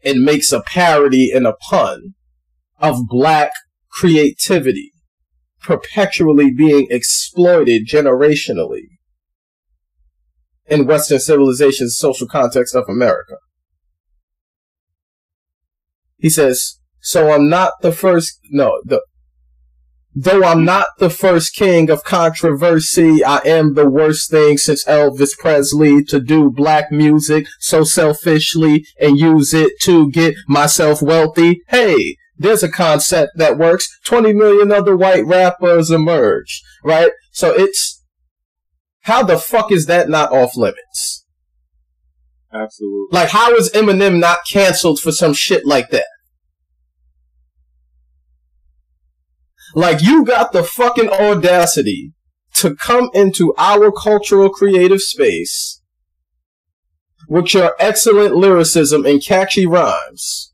and 0.03 0.21
makes 0.21 0.51
a 0.51 0.61
parody 0.61 1.31
and 1.33 1.47
a 1.47 1.53
pun 1.53 2.13
of 2.77 3.07
black 3.07 3.49
creativity 3.89 4.93
perpetually 5.59 6.51
being 6.51 6.85
exploited 6.91 7.87
generationally 7.87 8.83
in 10.67 10.85
Western 10.85 11.19
civilization's 11.19 11.97
social 11.97 12.27
context 12.27 12.75
of 12.75 12.83
America. 12.87 13.37
He 16.17 16.29
says, 16.29 16.77
so 17.07 17.31
I'm 17.31 17.47
not 17.47 17.71
the 17.81 17.93
first, 17.93 18.37
no, 18.49 18.81
the, 18.83 19.01
though 20.13 20.43
I'm 20.43 20.65
not 20.65 20.87
the 20.99 21.09
first 21.09 21.55
king 21.55 21.89
of 21.89 22.03
controversy, 22.03 23.23
I 23.23 23.37
am 23.45 23.75
the 23.75 23.89
worst 23.89 24.29
thing 24.29 24.57
since 24.57 24.83
Elvis 24.83 25.37
Presley 25.37 26.03
to 26.03 26.19
do 26.19 26.51
black 26.51 26.91
music 26.91 27.47
so 27.61 27.85
selfishly 27.85 28.85
and 28.99 29.17
use 29.17 29.53
it 29.53 29.79
to 29.83 30.11
get 30.11 30.35
myself 30.49 31.01
wealthy. 31.01 31.61
Hey, 31.69 32.17
there's 32.37 32.61
a 32.61 32.69
concept 32.69 33.37
that 33.37 33.57
works. 33.57 33.87
20 34.03 34.33
million 34.33 34.73
other 34.73 34.97
white 34.97 35.25
rappers 35.25 35.89
emerged, 35.89 36.61
right? 36.83 37.13
So 37.31 37.53
it's, 37.53 38.03
how 39.03 39.23
the 39.23 39.37
fuck 39.37 39.71
is 39.71 39.85
that 39.85 40.09
not 40.09 40.33
off 40.33 40.57
limits? 40.57 41.25
Absolutely. 42.51 43.17
Like, 43.17 43.29
how 43.29 43.55
is 43.55 43.71
Eminem 43.71 44.19
not 44.19 44.39
canceled 44.51 44.99
for 44.99 45.13
some 45.13 45.31
shit 45.31 45.65
like 45.65 45.89
that? 45.91 46.03
Like, 49.75 50.01
you 50.01 50.23
got 50.25 50.51
the 50.51 50.63
fucking 50.63 51.09
audacity 51.09 52.13
to 52.55 52.75
come 52.75 53.09
into 53.13 53.53
our 53.57 53.91
cultural 53.91 54.49
creative 54.49 55.01
space 55.01 55.81
with 57.27 57.53
your 57.53 57.75
excellent 57.79 58.35
lyricism 58.35 59.05
and 59.05 59.21
catchy 59.23 59.65
rhymes 59.65 60.53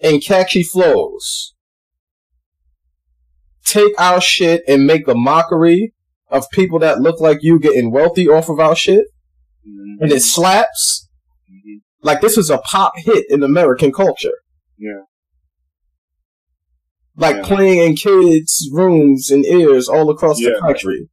and 0.00 0.24
catchy 0.24 0.62
flows. 0.62 1.54
Take 3.64 3.92
our 4.00 4.20
shit 4.20 4.62
and 4.68 4.86
make 4.86 5.06
a 5.08 5.14
mockery 5.14 5.94
of 6.28 6.50
people 6.50 6.78
that 6.80 7.00
look 7.00 7.20
like 7.20 7.38
you 7.42 7.58
getting 7.58 7.90
wealthy 7.90 8.28
off 8.28 8.48
of 8.48 8.58
our 8.58 8.74
shit 8.76 9.06
Mhm. 9.66 10.00
and 10.00 10.12
it 10.12 10.20
slaps. 10.20 11.08
Mhm. 11.50 11.80
Like 12.02 12.20
this 12.20 12.36
was 12.36 12.50
a 12.50 12.58
pop 12.58 12.92
hit 12.96 13.26
in 13.30 13.42
American 13.42 13.92
culture. 13.92 14.34
Yeah. 14.78 15.02
Like 17.16 17.36
Yeah. 17.36 17.42
playing 17.42 17.78
in 17.78 17.96
kids' 17.96 18.68
rooms 18.72 19.30
and 19.30 19.44
ears 19.46 19.88
all 19.88 20.10
across 20.10 20.38
the 20.38 20.56
country. 20.60 21.08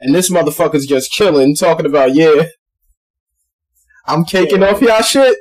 And 0.00 0.14
this 0.14 0.30
motherfucker's 0.30 0.86
just 0.86 1.12
killing, 1.12 1.54
talking 1.54 1.86
about, 1.86 2.14
yeah, 2.14 2.48
I'm 4.06 4.24
caking 4.24 4.62
off 4.62 4.80
y'all 4.80 5.02
shit. 5.02 5.36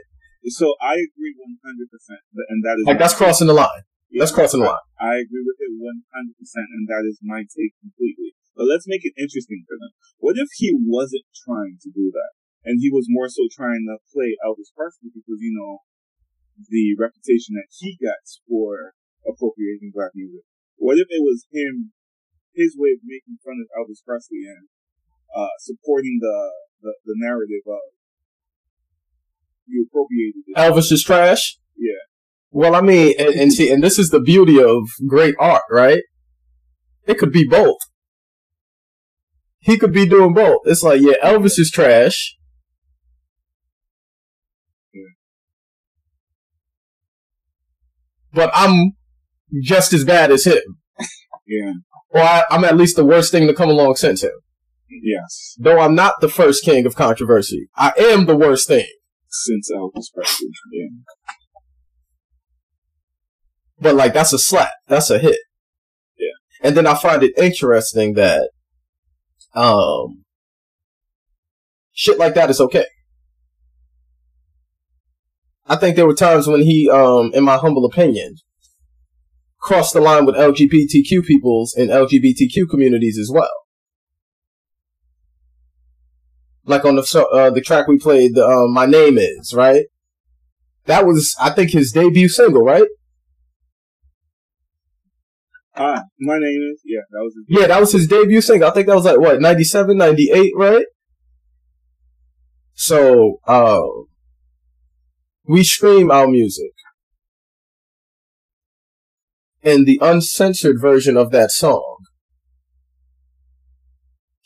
So 0.45 0.75
I 0.81 0.93
agree 0.93 1.33
100%, 1.35 2.21
and 2.49 2.63
that 2.63 2.77
is 2.79 2.85
Like 2.85 2.99
that's 2.99 3.13
crossing 3.13 3.47
the 3.47 3.53
line. 3.53 3.83
That's 4.11 4.31
crossing 4.31 4.61
the 4.61 4.67
line. 4.67 4.85
I 4.99 5.15
agree 5.15 5.43
with 5.45 5.57
it 5.59 5.71
100%, 5.79 6.67
and 6.75 6.87
that 6.87 7.03
is 7.07 7.19
my 7.21 7.41
take 7.41 7.73
completely. 7.81 8.35
But 8.55 8.65
let's 8.65 8.87
make 8.87 9.05
it 9.05 9.13
interesting 9.17 9.63
for 9.67 9.77
them. 9.79 9.91
What 10.17 10.35
if 10.37 10.49
he 10.55 10.75
wasn't 10.75 11.23
trying 11.45 11.77
to 11.81 11.89
do 11.89 12.11
that? 12.11 12.31
And 12.65 12.79
he 12.81 12.91
was 12.91 13.07
more 13.07 13.29
so 13.29 13.47
trying 13.51 13.87
to 13.87 13.97
play 14.11 14.35
Elvis 14.43 14.75
Presley 14.75 15.09
because, 15.15 15.39
you 15.39 15.55
know, 15.55 15.79
the 16.67 16.95
reputation 16.99 17.55
that 17.55 17.71
he 17.71 17.95
gets 17.95 18.41
for 18.47 18.93
appropriating 19.27 19.91
black 19.93 20.11
music. 20.15 20.41
What 20.77 20.97
if 20.97 21.07
it 21.09 21.21
was 21.21 21.45
him, 21.51 21.91
his 22.53 22.75
way 22.77 22.91
of 22.91 22.99
making 23.03 23.37
fun 23.43 23.59
of 23.59 23.67
Elvis 23.75 24.03
Presley 24.05 24.45
and 24.47 24.67
uh, 25.35 25.53
supporting 25.59 26.19
the, 26.21 26.51
the, 26.81 26.93
the 27.05 27.15
narrative 27.17 27.63
of 27.67 27.79
you 29.67 29.87
appropriated 29.87 30.43
it. 30.47 30.57
Elvis 30.57 30.91
is 30.91 31.03
trash. 31.03 31.57
Yeah. 31.77 31.93
Well, 32.51 32.75
I 32.75 32.81
mean, 32.81 33.13
and, 33.19 33.35
and 33.35 33.53
see, 33.53 33.71
and 33.71 33.83
this 33.83 33.99
is 33.99 34.09
the 34.09 34.19
beauty 34.19 34.61
of 34.61 34.89
great 35.07 35.35
art, 35.39 35.63
right? 35.69 36.01
It 37.05 37.17
could 37.17 37.31
be 37.31 37.47
both. 37.47 37.77
He 39.59 39.77
could 39.77 39.93
be 39.93 40.07
doing 40.07 40.33
both. 40.33 40.61
It's 40.65 40.83
like, 40.83 41.01
yeah, 41.01 41.13
Elvis 41.23 41.59
is 41.59 41.69
trash. 41.71 42.35
But 48.31 48.51
I'm 48.53 48.93
just 49.63 49.93
as 49.93 50.03
bad 50.03 50.31
as 50.31 50.45
him. 50.45 50.61
Yeah. 51.47 51.73
Or 52.09 52.21
I, 52.21 52.43
I'm 52.51 52.63
at 52.63 52.77
least 52.77 52.95
the 52.95 53.05
worst 53.05 53.31
thing 53.31 53.47
to 53.47 53.53
come 53.53 53.69
along 53.69 53.95
since 53.95 54.23
him. 54.23 54.31
Yes. 54.89 55.55
Though 55.59 55.79
I'm 55.79 55.95
not 55.95 56.15
the 56.21 56.29
first 56.29 56.63
king 56.63 56.85
of 56.85 56.95
controversy. 56.95 57.69
I 57.75 57.93
am 57.97 58.25
the 58.25 58.35
worst 58.35 58.67
thing. 58.67 58.87
Since 59.29 59.71
Elvis 59.71 60.13
Presley. 60.13 60.47
Yeah. 60.71 60.87
But 63.79 63.95
like 63.95 64.13
that's 64.13 64.33
a 64.33 64.39
slap. 64.39 64.71
That's 64.87 65.09
a 65.09 65.19
hit. 65.19 65.39
Yeah. 66.17 66.67
And 66.67 66.75
then 66.75 66.87
I 66.87 66.95
find 66.95 67.23
it 67.23 67.37
interesting 67.37 68.13
that 68.13 68.49
um 69.53 70.25
shit 71.93 72.17
like 72.17 72.33
that 72.35 72.49
is 72.49 72.61
okay. 72.61 72.85
I 75.65 75.75
think 75.75 75.95
there 75.95 76.07
were 76.07 76.15
times 76.15 76.47
when 76.47 76.61
he 76.61 76.89
um 76.89 77.31
in 77.33 77.43
my 77.43 77.57
humble 77.57 77.85
opinion 77.85 78.35
crossed 79.59 79.93
the 79.93 80.01
line 80.01 80.25
with 80.25 80.35
LGBTQ 80.35 81.25
peoples 81.25 81.73
and 81.75 81.89
LGBTQ 81.89 82.69
communities 82.69 83.17
as 83.19 83.29
well. 83.33 83.49
Like 86.65 86.85
on 86.85 86.95
the 86.95 87.27
uh, 87.31 87.49
the 87.49 87.61
track 87.61 87.87
we 87.87 87.97
played, 87.97 88.35
the 88.35 88.45
uh, 88.45 88.67
"My 88.67 88.85
Name 88.85 89.17
Is" 89.17 89.53
right. 89.55 89.85
That 90.85 91.05
was, 91.05 91.35
I 91.39 91.51
think, 91.51 91.71
his 91.71 91.91
debut 91.91 92.29
single, 92.29 92.63
right? 92.63 92.87
Ah, 95.75 96.01
my 96.19 96.37
name 96.37 96.71
is 96.73 96.81
yeah. 96.83 97.01
That 97.11 97.23
was 97.23 97.35
his 97.35 97.45
Yeah, 97.47 97.67
that 97.67 97.79
was 97.79 97.91
his 97.91 98.07
debut 98.07 98.41
single. 98.41 98.69
I 98.69 98.73
think 98.73 98.87
that 98.87 98.95
was 98.95 99.05
like 99.05 99.19
what, 99.19 99.39
97, 99.39 99.97
98, 99.97 100.51
right? 100.55 100.85
So, 102.73 103.39
uh, 103.45 103.81
we 105.45 105.63
stream 105.63 106.11
our 106.11 106.27
music. 106.27 106.71
And 109.61 109.85
the 109.85 109.99
uncensored 110.01 110.79
version 110.79 111.17
of 111.17 111.31
that 111.31 111.51
song 111.51 111.97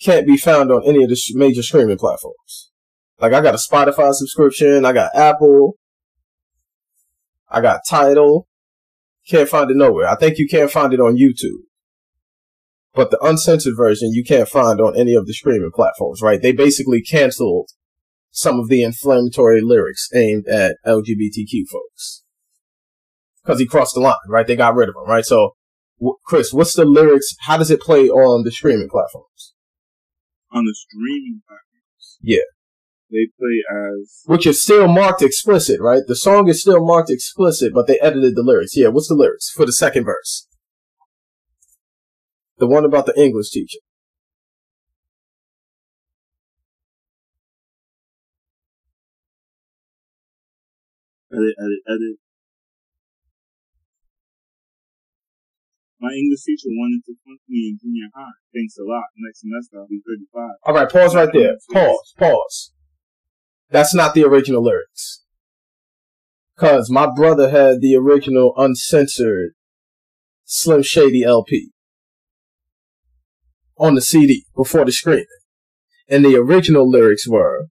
can't 0.02 0.28
be 0.28 0.38
found 0.38 0.72
on 0.72 0.84
any 0.86 1.04
of 1.04 1.10
the 1.10 1.22
major 1.36 1.64
streaming 1.64 1.98
platforms. 1.98 2.72
Like, 3.20 3.34
I 3.34 3.42
got 3.42 3.56
a 3.56 3.58
Spotify 3.58 4.12
subscription, 4.14 4.86
I 4.86 4.92
got 4.92 5.16
Apple, 5.16 5.78
I 7.50 7.62
got 7.62 7.82
Tidal, 7.88 8.48
can't 9.30 9.48
find 9.48 9.70
it 9.72 9.78
nowhere. 9.78 10.08
I 10.08 10.16
think 10.16 10.38
you 10.38 10.48
can't 10.48 10.72
find 10.72 10.94
it 10.94 11.00
on 11.00 11.16
YouTube. 11.16 11.64
But 12.94 13.12
the 13.12 13.20
uncensored 13.24 13.76
version 13.78 14.12
you 14.12 14.24
can't 14.24 14.50
find 14.50 14.80
on 14.82 14.98
any 14.98 15.16
of 15.16 15.26
the 15.26 15.34
streaming 15.34 15.72
platforms, 15.74 16.22
right? 16.22 16.42
They 16.42 16.52
basically 16.52 17.02
canceled 17.02 17.70
some 18.32 18.60
of 18.60 18.68
the 18.68 18.84
inflammatory 18.84 19.62
lyrics 19.62 20.10
aimed 20.14 20.48
at 20.48 20.76
LGBTQ 20.86 21.68
folks. 21.72 22.24
Cause 23.46 23.60
he 23.60 23.66
crossed 23.66 23.94
the 23.94 24.00
line, 24.00 24.16
right? 24.30 24.48
They 24.48 24.56
got 24.56 24.74
rid 24.76 24.88
of 24.88 24.96
him, 24.96 25.08
right? 25.08 25.26
So, 25.26 25.52
wh- 26.02 26.16
Chris, 26.26 26.54
what's 26.54 26.76
the 26.76 26.86
lyrics? 26.86 27.36
How 27.42 27.58
does 27.58 27.70
it 27.72 27.82
play 27.82 28.08
on 28.08 28.44
the 28.46 28.52
streaming 28.52 28.90
platforms? 28.90 29.54
on 30.54 30.66
the 30.66 30.76
streaming 30.76 31.42
platforms. 31.48 32.18
Yeah. 32.22 32.48
They 33.12 33.28
play 33.38 33.62
as 33.70 34.22
Which 34.26 34.48
is 34.48 34.62
still 34.62 34.88
marked 34.88 35.22
explicit, 35.22 35.80
right? 35.82 36.02
The 36.08 36.16
song 36.16 36.48
is 36.48 36.62
still 36.62 36.84
marked 36.86 37.10
explicit, 37.10 37.74
but 37.74 37.88
they 37.88 38.00
edited 38.00 38.36
the 38.36 38.44
lyrics. 38.44 38.76
Yeah, 38.76 38.88
what's 38.88 39.08
the 39.08 39.16
lyrics 39.16 39.50
for 39.50 39.66
the 39.66 39.74
second 39.74 40.06
verse? 40.06 40.48
The 42.58 42.68
one 42.68 42.86
about 42.86 43.06
the 43.06 43.20
English 43.20 43.50
teacher. 43.52 43.80
edit, 51.34 51.56
edit, 51.60 51.82
edit. 51.88 52.23
My 56.04 56.12
English 56.12 56.44
teacher 56.44 56.68
wanted 56.68 57.02
to 57.06 57.14
funk 57.26 57.40
me 57.48 57.70
in 57.70 57.80
junior 57.82 58.10
high. 58.14 58.36
Thanks 58.54 58.76
a 58.78 58.84
lot. 58.84 59.06
Next 59.16 59.40
semester 59.40 59.80
I'll 59.80 59.88
be 59.88 60.02
35. 60.06 60.50
All 60.66 60.74
right, 60.74 60.92
pause 60.92 61.16
right 61.16 61.30
there. 61.32 61.56
Pause, 61.72 62.14
pause. 62.20 62.74
That's 63.70 63.96
not 63.96 64.14
the 64.14 64.26
original 64.26 64.62
lyrics. 64.62 65.24
Cause 66.58 66.90
my 66.92 67.08
brother 67.08 67.52
had 67.52 67.80
the 67.80 67.96
original 67.96 68.54
uncensored 68.58 69.54
Slim 70.44 70.84
Shady 70.84 71.24
LP 71.24 71.72
on 73.78 73.96
the 73.96 74.02
CD 74.02 74.46
before 74.58 74.84
the 74.84 74.92
screening. 74.92 75.26
And 76.10 76.26
the 76.26 76.36
original 76.36 76.90
lyrics 76.90 77.26
were, 77.26 77.68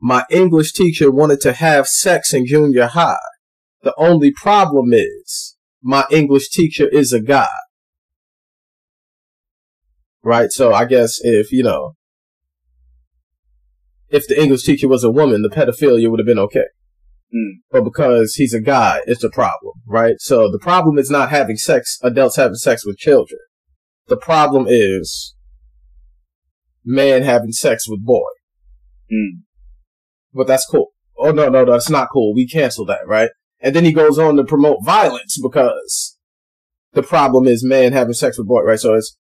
my 0.00 0.24
English 0.30 0.72
teacher 0.72 1.10
wanted 1.10 1.42
to 1.42 1.52
have 1.52 1.86
sex 1.86 2.32
in 2.32 2.46
junior 2.46 2.86
high. 2.86 3.18
The 3.82 3.92
only 3.98 4.32
problem 4.32 4.94
is, 4.94 5.58
my 5.82 6.04
English 6.10 6.50
teacher 6.50 6.88
is 6.88 7.12
a 7.12 7.20
guy. 7.20 7.48
Right? 10.22 10.50
So 10.50 10.72
I 10.72 10.84
guess 10.84 11.18
if, 11.22 11.50
you 11.50 11.62
know, 11.62 11.94
if 14.10 14.26
the 14.26 14.40
English 14.40 14.64
teacher 14.64 14.88
was 14.88 15.04
a 15.04 15.10
woman, 15.10 15.42
the 15.42 15.48
pedophilia 15.48 16.10
would 16.10 16.20
have 16.20 16.26
been 16.26 16.38
okay. 16.38 16.66
Mm. 17.34 17.60
But 17.70 17.84
because 17.84 18.34
he's 18.34 18.52
a 18.52 18.60
guy, 18.60 19.00
it's 19.06 19.22
a 19.22 19.30
problem, 19.30 19.74
right? 19.86 20.16
So 20.18 20.50
the 20.50 20.58
problem 20.58 20.98
is 20.98 21.10
not 21.10 21.30
having 21.30 21.56
sex, 21.56 21.98
adults 22.02 22.36
having 22.36 22.56
sex 22.56 22.84
with 22.84 22.96
children. 22.96 23.40
The 24.08 24.16
problem 24.16 24.66
is 24.68 25.36
man 26.84 27.22
having 27.22 27.52
sex 27.52 27.88
with 27.88 28.04
boy. 28.04 28.28
Mm. 29.12 29.42
But 30.34 30.48
that's 30.48 30.66
cool. 30.66 30.88
Oh 31.16 31.30
no, 31.30 31.48
no, 31.48 31.64
no, 31.64 31.72
that's 31.72 31.90
not 31.90 32.08
cool. 32.12 32.34
We 32.34 32.48
cancel 32.48 32.84
that, 32.86 33.06
right? 33.06 33.30
And 33.60 33.74
then 33.74 33.84
he 33.84 33.92
goes 33.92 34.18
on 34.18 34.36
to 34.36 34.44
promote 34.44 34.84
violence 34.84 35.38
because 35.40 36.16
the 36.92 37.02
problem 37.02 37.46
is 37.46 37.64
man 37.64 37.92
having 37.92 38.14
sex 38.14 38.38
with 38.38 38.48
boy, 38.48 38.62
right? 38.62 38.78
So 38.78 38.94
it's 38.94 39.16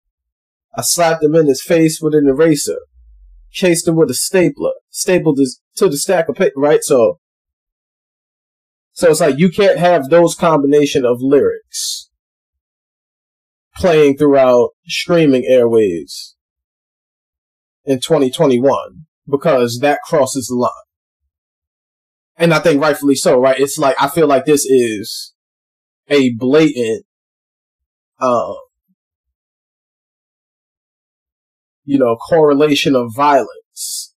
I 0.77 0.83
slapped 0.83 1.25
him 1.25 1.35
in 1.35 1.46
his 1.46 1.62
face 1.62 2.01
with 2.03 2.14
an 2.14 2.29
eraser, 2.29 2.79
chased 3.51 3.88
him 3.88 3.96
with 3.96 4.11
a 4.11 4.14
stapler, 4.14 4.72
stapled 4.90 5.38
his 5.38 5.61
to 5.77 5.88
the 5.88 5.96
stack 5.96 6.29
of 6.29 6.37
paper, 6.37 6.61
right? 6.61 6.83
So 6.83 7.18
so 8.92 9.11
it's 9.11 9.20
like 9.20 9.38
you 9.38 9.51
can't 9.51 9.79
have 9.79 10.09
those 10.09 10.35
combination 10.35 11.05
of 11.05 11.18
lyrics 11.20 12.11
playing 13.77 14.16
throughout 14.16 14.70
streaming 14.87 15.42
airwaves 15.42 16.35
in 17.85 18.01
2021 18.01 19.07
because 19.29 19.79
that 19.81 20.01
crosses 20.07 20.46
the 20.46 20.57
line. 20.57 20.86
And 22.37 22.53
I 22.53 22.59
think 22.59 22.83
rightfully 22.83 23.14
so, 23.14 23.40
right? 23.40 23.59
It's 23.59 23.79
like 23.79 23.96
I 24.01 24.09
feel 24.09 24.27
like 24.27 24.44
this 24.44 24.64
is 24.64 25.35
a 26.09 26.35
blatant 26.35 27.05
uh 28.18 28.55
you 31.87 31.99
know, 31.99 32.16
correlation 32.16 32.96
of 32.96 33.14
violence 33.14 34.12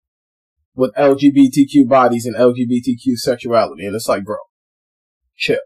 with 0.73 0.93
LGBTQ 0.95 1.87
bodies 1.87 2.25
and 2.25 2.35
LGBTQ 2.35 3.15
sexuality. 3.15 3.85
And 3.85 3.95
it's 3.95 4.09
like, 4.09 4.25
bro, 4.25 4.37
chill. 5.37 5.59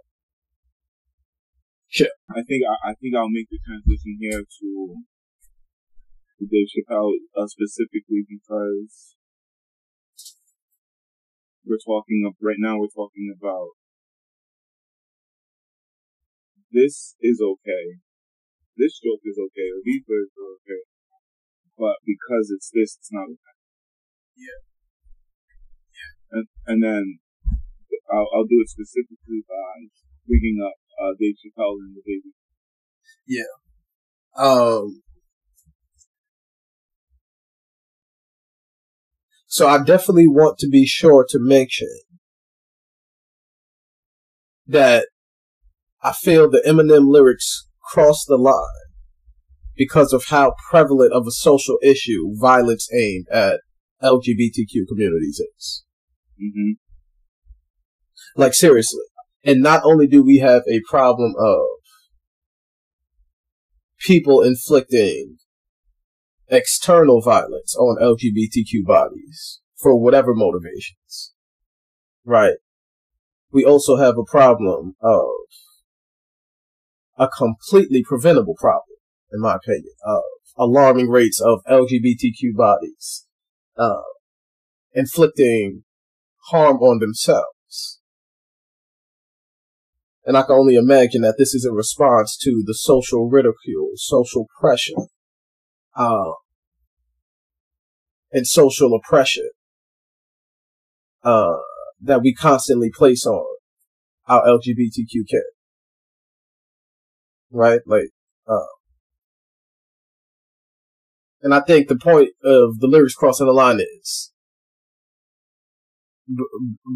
Chill. 1.89 2.07
I 2.29 2.43
think 2.43 2.63
I, 2.69 2.89
I 2.89 2.93
think 2.95 3.15
I'll 3.15 3.29
make 3.29 3.47
the 3.49 3.59
transition 3.65 4.17
here 4.19 4.41
to, 4.41 4.95
Dave 6.41 6.67
Chappelle 6.75 7.11
uh, 7.37 7.47
specifically 7.47 8.25
because 8.27 9.15
we're 11.65 11.81
talking 11.83 12.23
of 12.27 12.35
right 12.41 12.59
now. 12.59 12.77
We're 12.77 12.93
talking 12.93 13.31
about 13.31 13.75
this 16.71 17.15
is 17.21 17.39
okay. 17.39 18.01
This 18.75 18.99
joke 18.99 19.21
is 19.23 19.37
okay. 19.37 19.69
Or 19.69 19.81
these 19.85 20.03
words 20.09 20.33
are 20.35 20.57
okay. 20.59 20.83
But 21.77 22.01
because 22.05 22.49
it's 22.49 22.69
this, 22.73 22.97
it's 22.97 23.13
not 23.13 23.29
okay. 23.29 23.55
Yeah. 24.35 24.61
Yeah. 25.93 26.13
And, 26.31 26.47
and 26.65 26.79
then 26.83 27.19
I'll, 28.11 28.29
I'll 28.33 28.49
do 28.49 28.61
it 28.61 28.69
specifically 28.69 29.45
by 29.47 29.93
bringing 30.27 30.57
up 30.65 30.77
uh, 30.97 31.13
Dave 31.19 31.37
Chappelle 31.37 31.77
and 31.79 31.95
the 31.95 32.01
baby. 32.05 32.33
Yeah. 33.27 33.53
Um, 34.35 35.02
so 39.53 39.67
I 39.67 39.83
definitely 39.83 40.27
want 40.27 40.57
to 40.57 40.67
be 40.67 40.87
sure 40.87 41.23
to 41.29 41.37
mention 41.39 41.95
that 44.65 45.09
I 46.01 46.11
feel 46.11 46.49
the 46.49 46.63
Eminem 46.67 47.07
lyrics 47.07 47.67
cross 47.83 48.25
the 48.25 48.35
line 48.37 48.55
because 49.77 50.11
of 50.11 50.25
how 50.29 50.55
prevalent 50.71 51.13
of 51.13 51.27
a 51.27 51.31
social 51.31 51.77
issue 51.83 52.33
violence 52.41 52.89
aimed 52.91 53.27
at 53.31 53.59
LGBTQ 54.01 54.87
communities 54.89 55.39
is. 55.55 55.83
hmm 56.39 56.71
Like 58.35 58.55
seriously. 58.55 59.03
And 59.45 59.61
not 59.61 59.83
only 59.85 60.07
do 60.07 60.23
we 60.23 60.39
have 60.39 60.63
a 60.67 60.81
problem 60.89 61.35
of 61.37 61.61
people 63.99 64.41
inflicting 64.41 65.37
external 66.53 67.21
violence 67.21 67.75
on 67.75 67.97
LGBTQ 68.01 68.85
bodies 68.85 69.61
for 69.75 69.99
whatever 69.99 70.33
motivations, 70.33 71.33
right? 72.25 72.55
We 73.51 73.63
also 73.63 73.97
have 73.97 74.15
a 74.17 74.23
problem 74.23 74.95
of 75.01 75.27
a 77.17 77.27
completely 77.27 78.03
preventable 78.03 78.55
problem, 78.57 78.97
in 79.31 79.41
my 79.41 79.55
opinion, 79.55 79.93
of 80.05 80.23
alarming 80.57 81.09
rates 81.09 81.39
of 81.41 81.61
LGBTQ 81.69 82.55
bodies, 82.55 83.27
uh, 83.77 84.01
inflicting 84.93 85.83
harm 86.49 86.77
on 86.77 86.99
themselves. 86.99 87.99
And 90.25 90.37
I 90.37 90.43
can 90.43 90.55
only 90.55 90.75
imagine 90.75 91.21
that 91.21 91.35
this 91.37 91.53
is 91.53 91.65
a 91.65 91.73
response 91.73 92.37
to 92.37 92.63
the 92.65 92.73
social 92.73 93.29
ridicule, 93.29 93.91
social 93.95 94.47
pressure, 94.59 94.93
uh, 95.95 96.31
and 98.33 98.45
social 98.45 98.93
oppression, 98.93 99.49
uh, 101.23 101.57
that 102.01 102.21
we 102.21 102.33
constantly 102.33 102.91
place 102.93 103.25
on 103.25 103.45
our 104.27 104.45
LGBTQ 104.45 105.25
kids. 105.29 105.43
Right? 107.51 107.79
Like, 107.85 108.09
uh, 108.47 108.65
and 111.41 111.53
I 111.53 111.61
think 111.61 111.87
the 111.87 111.95
point 111.95 112.29
of 112.43 112.79
the 112.79 112.87
lyrics 112.87 113.13
crossing 113.13 113.45
the 113.45 113.53
line 113.53 113.79
is 114.01 114.33
b- 116.27 116.43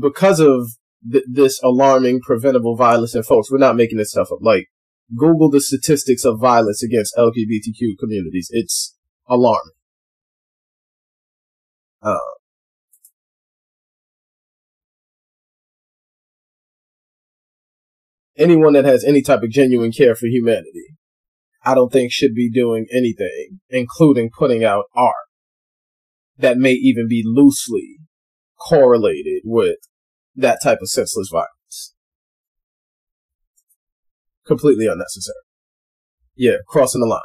because 0.01 0.39
of 0.39 0.71
th- 1.09 1.25
this 1.31 1.61
alarming 1.63 2.21
preventable 2.21 2.75
violence 2.75 3.15
in 3.15 3.23
folks, 3.23 3.51
we're 3.51 3.57
not 3.57 3.75
making 3.75 3.97
this 3.97 4.11
stuff 4.11 4.29
up. 4.31 4.39
Like, 4.41 4.67
Google 5.15 5.49
the 5.49 5.61
statistics 5.61 6.25
of 6.25 6.39
violence 6.39 6.83
against 6.83 7.15
LGBTQ 7.15 7.97
communities. 7.99 8.49
It's 8.51 8.95
alarming. 9.29 9.76
Uh, 12.01 12.17
anyone 18.37 18.73
that 18.73 18.85
has 18.85 19.03
any 19.03 19.21
type 19.21 19.41
of 19.43 19.49
genuine 19.49 19.91
care 19.91 20.15
for 20.15 20.27
humanity, 20.27 20.95
I 21.65 21.75
don't 21.75 21.91
think 21.91 22.11
should 22.11 22.33
be 22.33 22.49
doing 22.49 22.85
anything, 22.91 23.59
including 23.69 24.29
putting 24.37 24.63
out 24.63 24.85
art 24.95 25.13
that 26.37 26.57
may 26.57 26.73
even 26.73 27.07
be 27.07 27.23
loosely 27.25 27.97
correlated 28.59 29.41
with 29.43 29.77
that 30.35 30.59
type 30.61 30.79
of 30.81 30.89
senseless 30.89 31.29
violence. 31.31 31.93
Completely 34.45 34.87
unnecessary. 34.87 35.35
Yeah, 36.35 36.57
crossing 36.67 37.01
the 37.01 37.07
line. 37.07 37.21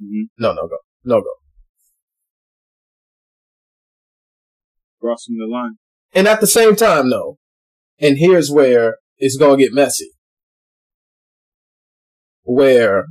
hmm 0.00 0.22
No, 0.38 0.52
no 0.52 0.66
go. 0.68 0.78
No 1.04 1.20
go. 1.20 1.41
Crossing 5.02 5.36
the 5.36 5.46
line. 5.52 5.72
And 6.14 6.28
at 6.28 6.40
the 6.40 6.46
same 6.46 6.76
time, 6.76 7.10
though, 7.10 7.38
and 7.98 8.18
here's 8.18 8.50
where 8.52 8.98
it's 9.18 9.36
gonna 9.36 9.56
get 9.56 9.72
messy. 9.72 10.10
Where 12.44 13.06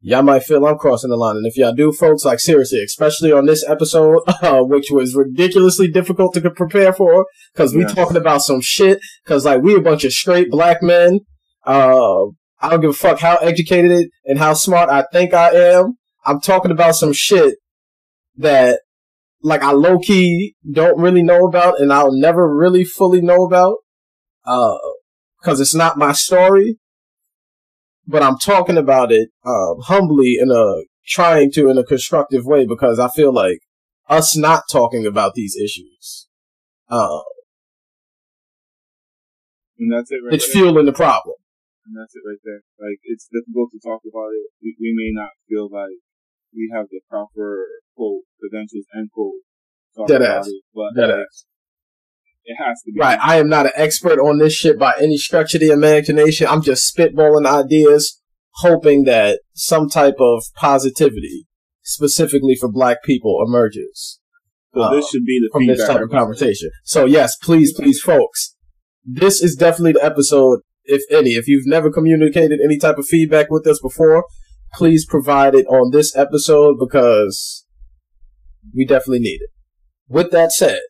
y'all 0.00 0.22
might 0.22 0.44
feel 0.44 0.64
I'm 0.64 0.78
crossing 0.78 1.10
the 1.10 1.16
line, 1.16 1.36
and 1.36 1.46
if 1.46 1.56
y'all 1.56 1.74
do, 1.74 1.90
folks, 1.90 2.24
like 2.24 2.38
seriously, 2.38 2.82
especially 2.84 3.32
on 3.32 3.46
this 3.46 3.68
episode, 3.68 4.20
uh, 4.42 4.60
which 4.62 4.90
was 4.92 5.16
ridiculously 5.16 5.88
difficult 5.88 6.34
to 6.34 6.50
prepare 6.50 6.92
for, 6.92 7.26
because 7.52 7.74
we 7.74 7.82
Yes. 7.82 7.94
talking 7.94 8.16
about 8.16 8.42
some 8.42 8.60
shit, 8.60 9.00
because 9.24 9.44
like 9.44 9.62
we 9.62 9.74
a 9.74 9.80
bunch 9.80 10.04
of 10.04 10.12
straight 10.12 10.50
black 10.50 10.82
men. 10.82 11.20
Uh, 11.66 12.26
I 12.60 12.70
don't 12.70 12.80
give 12.80 12.90
a 12.90 12.94
fuck 12.94 13.18
how 13.18 13.36
educated 13.38 14.08
and 14.24 14.38
how 14.38 14.54
smart 14.54 14.88
I 14.88 15.04
think 15.12 15.34
I 15.34 15.50
am. 15.50 15.94
I'm 16.24 16.40
talking 16.40 16.70
about 16.70 16.94
some 16.94 17.12
shit 17.12 17.56
that 18.36 18.80
like 19.42 19.62
I 19.62 19.72
low 19.72 19.98
key 19.98 20.54
don't 20.70 20.98
really 20.98 21.22
know 21.22 21.46
about 21.46 21.80
and 21.80 21.92
I'll 21.92 22.12
never 22.12 22.54
really 22.54 22.84
fully 22.84 23.20
know 23.20 23.44
about. 23.44 23.78
Uh, 24.44 24.78
cause 25.42 25.60
it's 25.60 25.74
not 25.74 25.98
my 25.98 26.12
story. 26.12 26.78
But 28.04 28.22
I'm 28.24 28.36
talking 28.36 28.76
about 28.76 29.12
it, 29.12 29.30
um, 29.46 29.76
humbly 29.82 30.36
in 30.40 30.50
a, 30.50 30.82
trying 31.06 31.52
to 31.52 31.68
in 31.68 31.78
a 31.78 31.84
constructive 31.84 32.44
way 32.44 32.66
because 32.66 32.98
I 32.98 33.08
feel 33.08 33.32
like 33.32 33.60
us 34.08 34.36
not 34.36 34.64
talking 34.70 35.06
about 35.06 35.34
these 35.34 35.54
issues, 35.56 36.26
uh, 36.88 37.20
And 39.78 39.92
that's 39.92 40.10
it 40.10 40.18
right 40.24 40.34
it's 40.34 40.46
there. 40.52 40.62
fueling 40.62 40.86
the 40.86 40.92
problem. 40.92 41.36
And 41.86 41.94
that's 41.98 42.14
it 42.14 42.22
right 42.26 42.38
there. 42.44 42.62
Like, 42.78 42.98
it's 43.04 43.28
difficult 43.30 43.70
to 43.72 43.80
talk 43.82 44.00
about 44.06 44.30
it. 44.30 44.50
We, 44.62 44.76
we 44.78 44.94
may 44.94 45.10
not 45.10 45.30
feel 45.48 45.70
like 45.70 45.98
we 46.54 46.70
have 46.74 46.86
the 46.90 47.00
proper, 47.08 47.66
quote, 47.96 48.22
credentials, 48.42 48.84
end 48.96 49.10
quote, 49.12 49.34
to 49.94 50.00
talk 50.00 50.08
Dead 50.08 50.22
ass. 50.22 50.46
it. 50.46 50.62
But 50.74 51.00
Dead 51.00 51.08
like, 51.08 51.20
ass. 51.20 51.44
it 52.44 52.56
has 52.58 52.82
to 52.82 52.92
be. 52.92 53.00
Right. 53.00 53.18
I 53.22 53.36
am 53.36 53.48
not 53.48 53.66
an 53.66 53.72
expert 53.74 54.18
on 54.18 54.38
this 54.38 54.52
shit 54.52 54.78
by 54.78 54.94
any 55.00 55.16
stretch 55.16 55.54
of 55.54 55.60
the 55.60 55.70
imagination. 55.70 56.46
I'm 56.48 56.62
just 56.62 56.94
spitballing 56.94 57.46
ideas, 57.46 58.20
hoping 58.56 59.04
that 59.04 59.40
some 59.54 59.88
type 59.88 60.16
of 60.18 60.44
positivity, 60.56 61.46
specifically 61.82 62.56
for 62.58 62.70
black 62.70 63.02
people, 63.04 63.42
emerges 63.46 64.18
So 64.74 64.82
uh, 64.82 64.94
this 64.94 65.08
should 65.10 65.24
be 65.24 65.40
the 65.40 65.50
from 65.52 65.66
this 65.66 65.86
type 65.86 66.00
of 66.00 66.10
conversation. 66.10 66.70
So 66.84 67.04
yes, 67.04 67.36
please, 67.36 67.72
please, 67.72 68.00
folks, 68.00 68.56
this 69.04 69.42
is 69.42 69.56
definitely 69.56 69.92
the 69.92 70.04
episode, 70.04 70.60
if 70.84 71.02
any. 71.10 71.30
If 71.30 71.48
you've 71.48 71.66
never 71.66 71.90
communicated 71.90 72.60
any 72.64 72.78
type 72.78 72.98
of 72.98 73.06
feedback 73.06 73.50
with 73.50 73.66
us 73.66 73.80
before, 73.80 74.24
please 74.74 75.04
provide 75.04 75.54
it 75.54 75.66
on 75.66 75.90
this 75.90 76.16
episode 76.16 76.76
because 76.78 77.66
we 78.74 78.86
definitely 78.86 79.20
need 79.20 79.40
it. 79.42 79.50
With 80.08 80.30
that 80.30 80.52
said, 80.52 80.80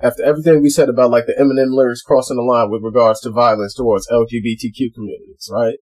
after 0.00 0.22
everything 0.22 0.62
we 0.62 0.70
said 0.70 0.88
about 0.88 1.10
like 1.10 1.26
the 1.26 1.34
Eminem 1.34 1.74
lyrics 1.74 2.02
crossing 2.02 2.36
the 2.36 2.42
line 2.42 2.70
with 2.70 2.82
regards 2.82 3.20
to 3.20 3.30
violence 3.30 3.74
towards 3.74 4.08
LGBTQ 4.08 4.94
communities, 4.94 5.48
right? 5.52 5.76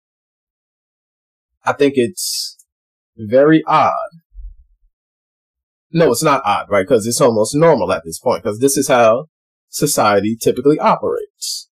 I 1.65 1.73
think 1.73 1.95
it's 1.97 2.65
very 3.17 3.63
odd. 3.67 3.93
No, 5.91 6.11
it's 6.11 6.23
not 6.23 6.43
odd, 6.45 6.67
right? 6.71 6.87
Because 6.87 7.07
it's 7.07 7.21
almost 7.21 7.55
normal 7.55 7.93
at 7.93 8.03
this 8.05 8.19
point, 8.19 8.43
because 8.43 8.59
this 8.59 8.77
is 8.77 8.89
how 8.89 9.27
society 9.69 10.37
typically 10.41 10.79
operates. 10.79 11.69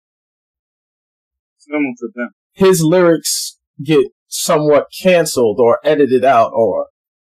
It's 1.58 1.68
normal 1.68 1.94
for 2.00 2.10
them. 2.14 2.30
His 2.54 2.84
lyrics 2.84 3.58
get 3.84 4.08
somewhat 4.28 4.88
canceled 5.02 5.60
or 5.60 5.80
edited 5.84 6.24
out, 6.24 6.52
or 6.54 6.88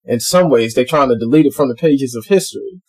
in 0.06 0.20
some 0.20 0.48
ways 0.48 0.74
they're 0.74 0.84
trying 0.84 1.08
to 1.08 1.18
delete 1.18 1.46
it 1.46 1.54
from 1.54 1.68
the 1.68 1.74
pages 1.74 2.14
of 2.14 2.26
history, 2.26 2.80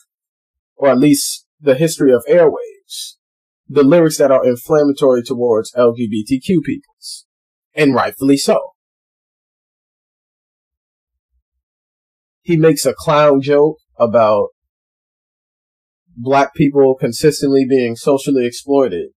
or 0.76 0.90
at 0.90 1.00
least 1.00 1.46
the 1.60 1.76
history 1.76 2.14
of 2.14 2.24
airwaves. 2.30 3.16
The 3.68 3.84
lyrics 3.84 4.18
that 4.20 4.32
are 4.32 4.46
inflammatory 4.46 5.24
towards 5.24 5.74
LGBTQ 5.74 6.64
peoples, 6.66 7.26
and 7.74 7.94
rightfully 7.94 8.38
so. 8.38 8.60
He 12.42 12.56
makes 12.56 12.86
a 12.86 12.94
clown 12.94 13.42
joke 13.42 13.80
about 14.00 14.50
black 16.16 16.54
people 16.56 16.96
consistently 16.96 17.66
being 17.70 17.98
socially 17.98 18.46
exploited 18.46 19.10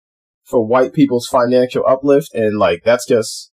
for 0.42 0.66
white 0.66 0.92
people's 0.92 1.28
financial 1.30 1.84
uplift, 1.86 2.34
and 2.34 2.58
like 2.58 2.82
that's 2.84 3.06
just 3.06 3.52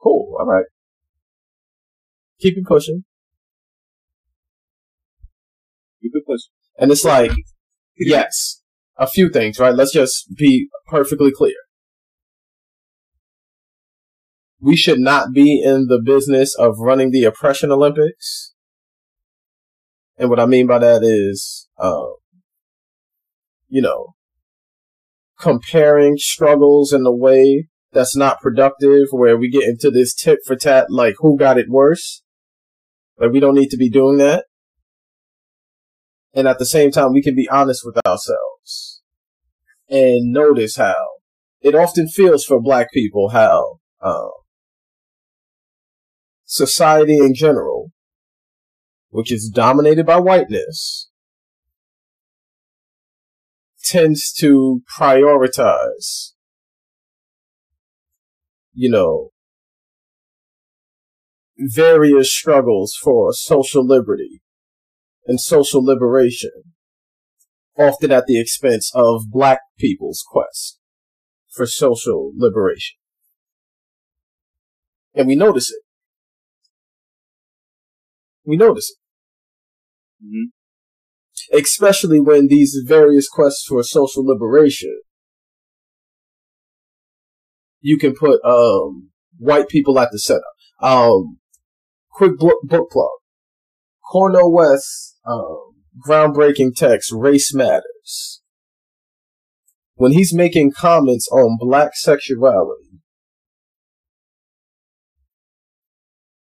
cool. 0.00 0.36
All 0.38 0.46
right, 0.46 0.66
keep 2.40 2.56
it 2.56 2.64
pushing. 2.66 3.04
Keep 6.02 6.12
could 6.12 6.26
push. 6.26 6.42
And 6.78 6.90
it's 6.90 7.04
like, 7.04 7.32
yes, 7.98 8.62
a 8.96 9.06
few 9.06 9.30
things, 9.30 9.58
right? 9.58 9.74
Let's 9.74 9.92
just 9.92 10.34
be 10.36 10.68
perfectly 10.86 11.32
clear. 11.36 11.56
We 14.60 14.76
should 14.76 14.98
not 14.98 15.32
be 15.32 15.62
in 15.62 15.86
the 15.86 16.00
business 16.04 16.54
of 16.54 16.78
running 16.78 17.10
the 17.10 17.24
oppression 17.24 17.70
Olympics. 17.70 18.54
And 20.16 20.30
what 20.30 20.40
I 20.40 20.46
mean 20.46 20.66
by 20.66 20.78
that 20.80 21.02
is, 21.04 21.68
uh, 21.78 22.06
you 23.68 23.82
know, 23.82 24.14
comparing 25.38 26.16
struggles 26.16 26.92
in 26.92 27.06
a 27.06 27.14
way 27.14 27.68
that's 27.92 28.16
not 28.16 28.40
productive, 28.40 29.06
where 29.12 29.36
we 29.36 29.48
get 29.48 29.62
into 29.62 29.90
this 29.90 30.12
tit 30.12 30.40
for 30.44 30.56
tat, 30.56 30.86
like 30.90 31.14
who 31.18 31.38
got 31.38 31.58
it 31.58 31.68
worse. 31.68 32.22
Like 33.18 33.32
we 33.32 33.40
don't 33.40 33.54
need 33.54 33.70
to 33.70 33.76
be 33.76 33.90
doing 33.90 34.18
that. 34.18 34.44
And 36.34 36.46
at 36.46 36.58
the 36.58 36.66
same 36.66 36.90
time, 36.90 37.12
we 37.12 37.22
can 37.22 37.34
be 37.34 37.48
honest 37.48 37.82
with 37.84 37.96
ourselves 38.06 39.02
and 39.88 40.32
notice 40.32 40.76
how 40.76 41.06
it 41.60 41.74
often 41.74 42.08
feels 42.08 42.44
for 42.44 42.60
black 42.60 42.92
people 42.92 43.30
how 43.30 43.80
um, 44.02 44.30
society 46.44 47.18
in 47.18 47.34
general, 47.34 47.90
which 49.10 49.32
is 49.32 49.50
dominated 49.52 50.06
by 50.06 50.18
whiteness, 50.18 51.10
tends 53.84 54.32
to 54.32 54.82
prioritize, 54.98 56.32
you 58.74 58.90
know, 58.90 59.30
various 61.58 62.32
struggles 62.32 62.96
for 63.02 63.32
social 63.32 63.86
liberty 63.86 64.40
and 65.26 65.40
social 65.40 65.84
liberation, 65.84 66.74
often 67.76 68.10
at 68.12 68.26
the 68.26 68.40
expense 68.40 68.90
of 68.94 69.30
black 69.30 69.60
people's 69.78 70.24
quest 70.26 70.78
for 71.48 71.66
social 71.66 72.32
liberation. 72.36 72.96
And 75.14 75.26
we 75.26 75.34
notice 75.34 75.70
it. 75.70 75.82
We 78.44 78.56
notice 78.56 78.90
it. 78.90 80.24
Mhm. 80.24 80.52
Especially 81.52 82.20
when 82.20 82.48
these 82.48 82.76
various 82.86 83.28
quests 83.28 83.64
for 83.66 83.82
social 83.82 84.24
liberation, 84.24 85.00
you 87.80 87.98
can 87.98 88.14
put 88.14 88.40
um, 88.44 89.10
white 89.38 89.68
people 89.68 89.98
at 89.98 90.10
the 90.10 90.18
center. 90.18 90.42
Um, 90.80 91.38
quick 92.18 92.36
book, 92.36 92.58
book 92.64 92.90
plug. 92.90 93.08
Cornel 94.10 94.52
West, 94.52 95.16
um, 95.26 95.76
groundbreaking 96.06 96.74
text, 96.74 97.12
Race 97.12 97.54
Matters. 97.54 98.42
When 99.94 100.12
he's 100.12 100.34
making 100.34 100.72
comments 100.72 101.28
on 101.30 101.58
black 101.60 101.90
sexuality, 101.94 103.00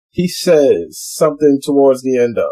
he 0.10 0.28
says 0.28 1.00
something 1.00 1.60
towards 1.64 2.02
the 2.02 2.18
end 2.18 2.38
of 2.38 2.50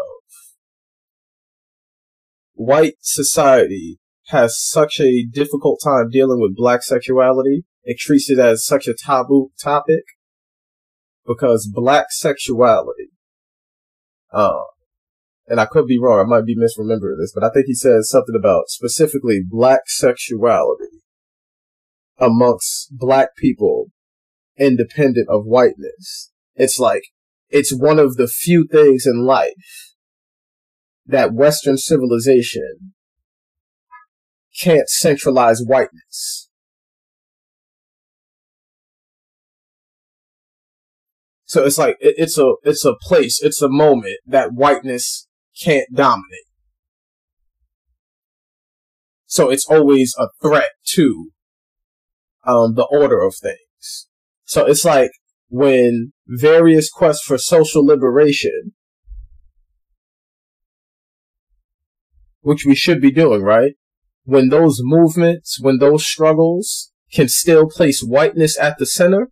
white 2.56 2.94
society 3.00 3.98
has 4.28 4.58
such 4.58 4.98
a 4.98 5.26
difficult 5.32 5.80
time 5.84 6.08
dealing 6.10 6.40
with 6.40 6.56
black 6.56 6.82
sexuality. 6.82 7.64
It 7.84 7.98
treats 7.98 8.30
it 8.30 8.38
as 8.38 8.64
such 8.64 8.88
a 8.88 8.94
taboo 8.94 9.50
topic 9.62 10.02
because 11.26 11.70
black 11.72 12.06
sexuality, 12.10 13.05
uh, 14.36 14.64
and 15.48 15.58
I 15.60 15.64
could 15.64 15.86
be 15.86 15.98
wrong, 15.98 16.20
I 16.20 16.28
might 16.28 16.44
be 16.44 16.54
misremembering 16.54 17.18
this, 17.18 17.32
but 17.34 17.42
I 17.42 17.50
think 17.50 17.66
he 17.66 17.74
says 17.74 18.10
something 18.10 18.34
about 18.38 18.68
specifically 18.68 19.40
black 19.42 19.82
sexuality 19.86 21.00
amongst 22.18 22.88
black 22.90 23.30
people 23.36 23.86
independent 24.58 25.28
of 25.30 25.44
whiteness. 25.44 26.32
It's 26.54 26.78
like, 26.78 27.04
it's 27.48 27.74
one 27.74 27.98
of 27.98 28.16
the 28.16 28.28
few 28.28 28.66
things 28.70 29.06
in 29.06 29.24
life 29.24 29.94
that 31.06 31.32
Western 31.32 31.78
civilization 31.78 32.92
can't 34.60 34.88
centralize 34.88 35.62
whiteness. 35.64 36.50
So 41.56 41.64
it's 41.64 41.78
like 41.78 41.96
it- 42.00 42.16
it's 42.18 42.36
a 42.36 42.52
it's 42.64 42.84
a 42.84 42.96
place, 43.00 43.40
it's 43.42 43.62
a 43.62 43.68
moment 43.70 44.18
that 44.26 44.52
whiteness 44.52 45.26
can't 45.58 45.88
dominate. 45.90 46.44
So 49.24 49.48
it's 49.48 49.64
always 49.66 50.14
a 50.18 50.28
threat 50.42 50.72
to 50.96 51.30
um, 52.46 52.74
the 52.74 52.84
order 52.84 53.22
of 53.22 53.36
things. 53.36 54.08
So 54.44 54.66
it's 54.66 54.84
like 54.84 55.12
when 55.48 56.12
various 56.26 56.90
quests 56.90 57.24
for 57.24 57.38
social 57.38 57.86
liberation, 57.86 58.74
which 62.42 62.66
we 62.66 62.74
should 62.74 63.00
be 63.00 63.10
doing, 63.10 63.40
right? 63.40 63.76
When 64.24 64.50
those 64.50 64.80
movements, 64.82 65.58
when 65.58 65.78
those 65.78 66.04
struggles 66.06 66.92
can 67.14 67.28
still 67.30 67.66
place 67.66 68.02
whiteness 68.02 68.58
at 68.58 68.76
the 68.76 68.84
center, 68.84 69.30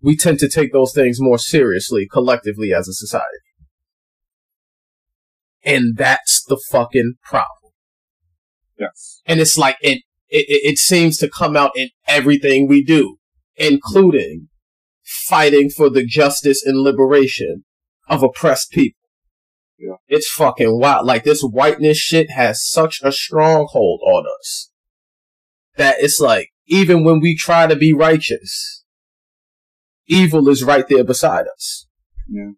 we 0.00 0.16
tend 0.16 0.38
to 0.40 0.48
take 0.48 0.72
those 0.72 0.92
things 0.94 1.20
more 1.20 1.38
seriously 1.38 2.06
collectively 2.10 2.72
as 2.72 2.88
a 2.88 2.92
society. 2.92 3.24
And 5.64 5.96
that's 5.96 6.44
the 6.44 6.60
fucking 6.70 7.14
problem. 7.22 7.72
Yes. 8.78 9.20
And 9.26 9.40
it's 9.40 9.58
like 9.58 9.76
it, 9.80 10.02
it, 10.28 10.46
it 10.48 10.78
seems 10.78 11.18
to 11.18 11.28
come 11.28 11.56
out 11.56 11.72
in 11.76 11.90
everything 12.06 12.68
we 12.68 12.84
do, 12.84 13.16
including 13.56 14.48
fighting 15.02 15.68
for 15.68 15.90
the 15.90 16.04
justice 16.04 16.64
and 16.64 16.78
liberation 16.78 17.64
of 18.08 18.22
oppressed 18.22 18.70
people. 18.70 19.00
Yeah. 19.78 19.96
It's 20.06 20.30
fucking 20.30 20.78
wild. 20.78 21.06
Like 21.06 21.24
this 21.24 21.42
whiteness 21.42 21.98
shit 21.98 22.30
has 22.30 22.66
such 22.66 23.00
a 23.02 23.12
stronghold 23.12 24.00
on 24.04 24.24
us 24.40 24.70
that 25.76 25.96
it's 26.00 26.20
like, 26.20 26.48
even 26.66 27.04
when 27.04 27.20
we 27.20 27.36
try 27.36 27.66
to 27.66 27.76
be 27.76 27.92
righteous, 27.92 28.77
evil 30.08 30.48
is 30.48 30.64
right 30.64 30.86
there 30.88 31.04
beside 31.04 31.46
us. 31.46 31.86
Yeah. 32.28 32.50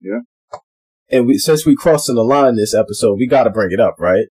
Yeah. 0.00 0.20
And 1.10 1.26
we, 1.26 1.38
since 1.38 1.64
we 1.66 1.76
crossing 1.76 2.16
the 2.16 2.22
line 2.22 2.56
this 2.56 2.74
episode, 2.74 3.16
we 3.18 3.26
gotta 3.26 3.50
bring 3.50 3.72
it 3.72 3.80
up, 3.80 3.96
right? 3.98 4.26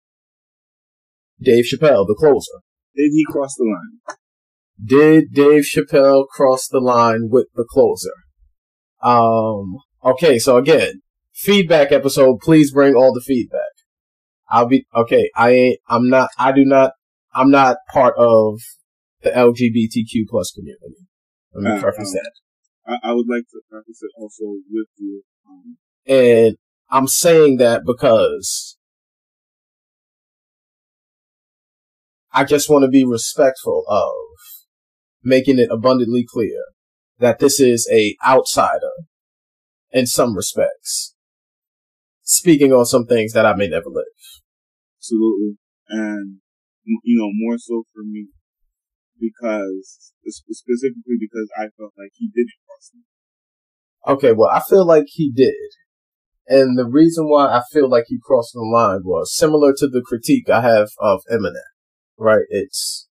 Dave 1.40 1.64
Chappelle, 1.64 2.07
the 2.07 2.16
closer. 2.18 2.61
Did 2.94 3.11
he 3.12 3.25
cross 3.25 3.55
the 3.57 3.64
line? 3.64 4.16
Did 4.83 5.33
Dave 5.33 5.64
Chappelle 5.64 6.27
cross 6.29 6.68
the 6.68 6.81
line 6.81 7.29
with 7.31 7.46
the 7.55 7.66
closer? 7.68 8.12
Um, 9.03 9.77
okay, 10.05 10.38
so 10.38 10.57
again, 10.57 11.03
feedback 11.33 11.92
episode, 11.92 12.40
please 12.40 12.73
bring 12.73 12.94
all 12.94 13.12
the 13.12 13.23
feedback. 13.25 13.61
I'll 14.49 14.66
be, 14.66 14.85
okay, 14.94 15.31
I 15.37 15.51
ain't, 15.51 15.79
I'm 15.88 16.09
not, 16.09 16.31
I 16.38 16.53
do 16.53 16.64
not, 16.64 16.92
I'm 17.33 17.51
not 17.51 17.79
part 17.92 18.14
of 18.18 18.61
the 19.22 19.30
LGBTQ 19.30 20.26
plus 20.28 20.50
community. 20.52 21.06
Let 21.54 21.64
me 21.64 21.78
Uh, 21.78 21.80
preface 21.80 22.14
um, 22.14 22.14
that. 22.14 22.33
I, 22.87 23.11
I 23.11 23.12
would 23.12 23.26
like 23.28 23.44
to 23.50 23.61
preface 23.70 24.02
it 24.02 24.11
also 24.16 24.56
with 24.70 24.88
you. 24.96 25.22
Um, 25.48 25.76
And 26.06 26.56
I'm 26.90 27.06
saying 27.06 27.59
that 27.59 27.83
because 27.85 28.76
I 32.33 32.44
just 32.44 32.70
want 32.70 32.85
to 32.85 32.88
be 32.88 33.04
respectful 33.04 33.85
of 33.88 34.12
making 35.22 35.59
it 35.59 35.68
abundantly 35.70 36.24
clear 36.28 36.62
that 37.18 37.38
this 37.38 37.61
is 37.61 37.88
a 37.92 38.16
outsider 38.26 38.92
in 39.90 40.06
some 40.06 40.35
respects, 40.35 41.14
speaking 42.22 42.72
on 42.72 42.87
some 42.87 43.04
things 43.04 43.33
that 43.33 43.44
I 43.44 43.54
may 43.54 43.68
never 43.68 43.90
live. 43.90 44.04
absolutely, 44.98 45.59
and 45.88 46.38
you 46.85 47.18
know 47.18 47.30
more 47.33 47.59
so 47.59 47.85
for 47.92 48.02
me 48.04 48.28
because 49.20 50.12
specifically 50.26 51.16
because 51.20 51.48
I 51.56 51.68
felt 51.76 51.92
like 51.98 52.12
he 52.14 52.28
didn't 52.35 52.59
cross 52.66 52.90
the 52.92 52.98
line. 52.98 54.16
Okay, 54.16 54.33
well, 54.33 54.50
I 54.50 54.61
feel 54.68 54.87
like 54.87 55.04
he 55.09 55.30
did. 55.30 55.54
And 56.46 56.76
the 56.76 56.88
reason 56.88 57.28
why 57.28 57.46
I 57.46 57.62
feel 57.72 57.88
like 57.88 58.04
he 58.09 58.18
crossed 58.20 58.54
the 58.54 58.61
line 58.61 59.02
was 59.04 59.35
similar 59.37 59.72
to 59.76 59.87
the 59.87 60.02
critique 60.04 60.48
I 60.48 60.62
have 60.62 60.88
of 60.98 61.20
Eminem, 61.30 61.54
right? 62.18 62.44
It's 62.48 63.09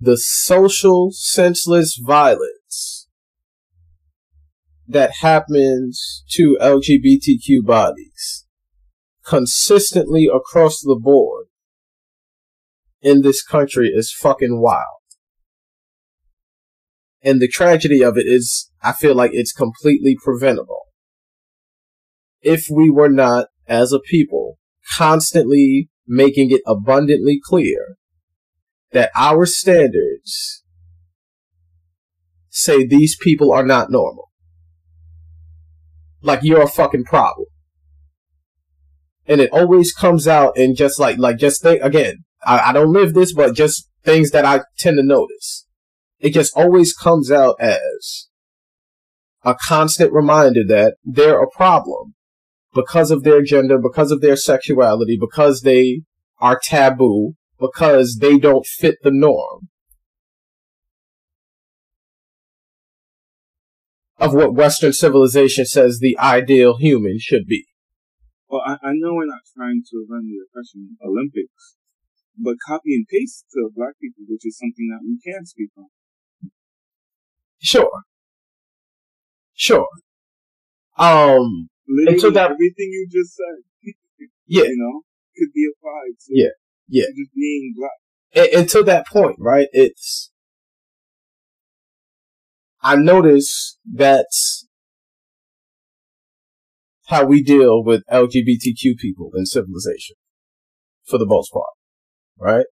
the 0.00 0.16
social 0.16 1.10
senseless 1.12 1.96
violence 2.04 3.06
that 4.88 5.12
happens 5.20 6.24
to 6.30 6.58
LGBTQ 6.60 7.64
bodies 7.64 8.46
consistently 9.24 10.28
across 10.32 10.80
the 10.80 10.98
board 11.00 11.46
in 13.02 13.22
this 13.22 13.42
country 13.42 13.88
is 13.88 14.14
fucking 14.16 14.60
wild. 14.60 15.02
And 17.22 17.40
the 17.40 17.48
tragedy 17.48 18.02
of 18.02 18.16
it 18.16 18.26
is, 18.26 18.70
I 18.82 18.92
feel 18.92 19.14
like 19.14 19.30
it's 19.34 19.52
completely 19.52 20.16
preventable. 20.22 20.82
If 22.40 22.66
we 22.70 22.90
were 22.90 23.10
not, 23.10 23.46
as 23.68 23.92
a 23.92 24.00
people, 24.00 24.58
constantly 24.96 25.88
making 26.06 26.50
it 26.50 26.62
abundantly 26.66 27.40
clear 27.42 27.96
that 28.90 29.10
our 29.16 29.46
standards 29.46 30.64
say 32.50 32.84
these 32.84 33.16
people 33.20 33.52
are 33.52 33.64
not 33.64 33.90
normal. 33.90 34.30
Like 36.20 36.40
you're 36.42 36.62
a 36.62 36.68
fucking 36.68 37.04
problem. 37.04 37.46
And 39.26 39.40
it 39.40 39.50
always 39.52 39.92
comes 39.92 40.26
out 40.26 40.58
in 40.58 40.74
just 40.74 40.98
like, 40.98 41.18
like 41.18 41.38
just 41.38 41.62
think, 41.62 41.80
again, 41.82 42.24
I, 42.44 42.70
I 42.70 42.72
don't 42.72 42.92
live 42.92 43.14
this, 43.14 43.32
but 43.32 43.54
just 43.54 43.88
things 44.04 44.30
that 44.30 44.44
I 44.44 44.62
tend 44.78 44.96
to 44.96 45.02
notice. 45.02 45.66
It 46.18 46.34
just 46.34 46.56
always 46.56 46.92
comes 46.92 47.30
out 47.30 47.56
as 47.60 48.28
a 49.44 49.54
constant 49.54 50.12
reminder 50.12 50.62
that 50.68 50.96
they're 51.04 51.42
a 51.42 51.50
problem 51.50 52.14
because 52.74 53.10
of 53.10 53.22
their 53.22 53.42
gender, 53.42 53.78
because 53.78 54.10
of 54.10 54.20
their 54.20 54.36
sexuality, 54.36 55.18
because 55.20 55.62
they 55.62 56.02
are 56.38 56.60
taboo, 56.62 57.34
because 57.60 58.18
they 58.20 58.38
don't 58.38 58.66
fit 58.66 58.96
the 59.02 59.10
norm 59.10 59.68
of 64.18 64.32
what 64.34 64.54
Western 64.54 64.92
civilization 64.92 65.66
says 65.66 65.98
the 65.98 66.16
ideal 66.18 66.76
human 66.78 67.18
should 67.18 67.46
be. 67.46 67.66
Well, 68.48 68.62
I, 68.64 68.74
I 68.74 68.92
know 68.94 69.14
we're 69.14 69.26
not 69.26 69.42
trying 69.56 69.82
to 69.90 70.06
run 70.08 70.28
the 70.28 70.38
oppression 70.46 70.96
Olympics, 71.04 71.76
but 72.36 72.56
copy 72.66 72.94
and 72.94 73.06
paste 73.08 73.44
to 73.52 73.70
black 73.74 73.94
people, 74.00 74.24
which 74.28 74.44
is 74.46 74.58
something 74.58 74.88
that 74.88 75.00
we 75.04 75.18
can 75.22 75.44
speak 75.46 75.70
on. 75.76 75.86
Sure. 77.60 77.90
Sure. 79.54 79.86
Um, 80.98 81.68
Literally 81.88 82.18
so 82.20 82.30
that- 82.30 82.50
everything 82.50 82.90
you 82.90 83.06
just 83.10 83.36
said, 83.36 83.92
yeah, 84.46 84.62
you 84.64 84.76
know, 84.76 85.02
could 85.36 85.52
be 85.54 85.68
applied 85.70 86.18
to, 86.26 86.30
Yeah, 86.30 86.48
yeah. 86.88 87.04
to 87.04 87.12
just 87.12 87.34
being 87.34 87.74
black. 87.76 88.50
and, 88.54 88.68
to 88.70 88.82
that 88.84 89.06
point, 89.06 89.36
right? 89.38 89.68
It's 89.72 90.30
I 92.82 92.96
notice 92.96 93.78
that's 93.90 94.66
how 97.06 97.24
we 97.24 97.42
deal 97.42 97.84
with 97.84 98.02
LGBTQ 98.10 98.96
people 98.98 99.30
in 99.36 99.46
civilization, 99.46 100.16
for 101.06 101.18
the 101.18 101.26
most 101.26 101.52
part, 101.52 101.66
right? 102.42 102.66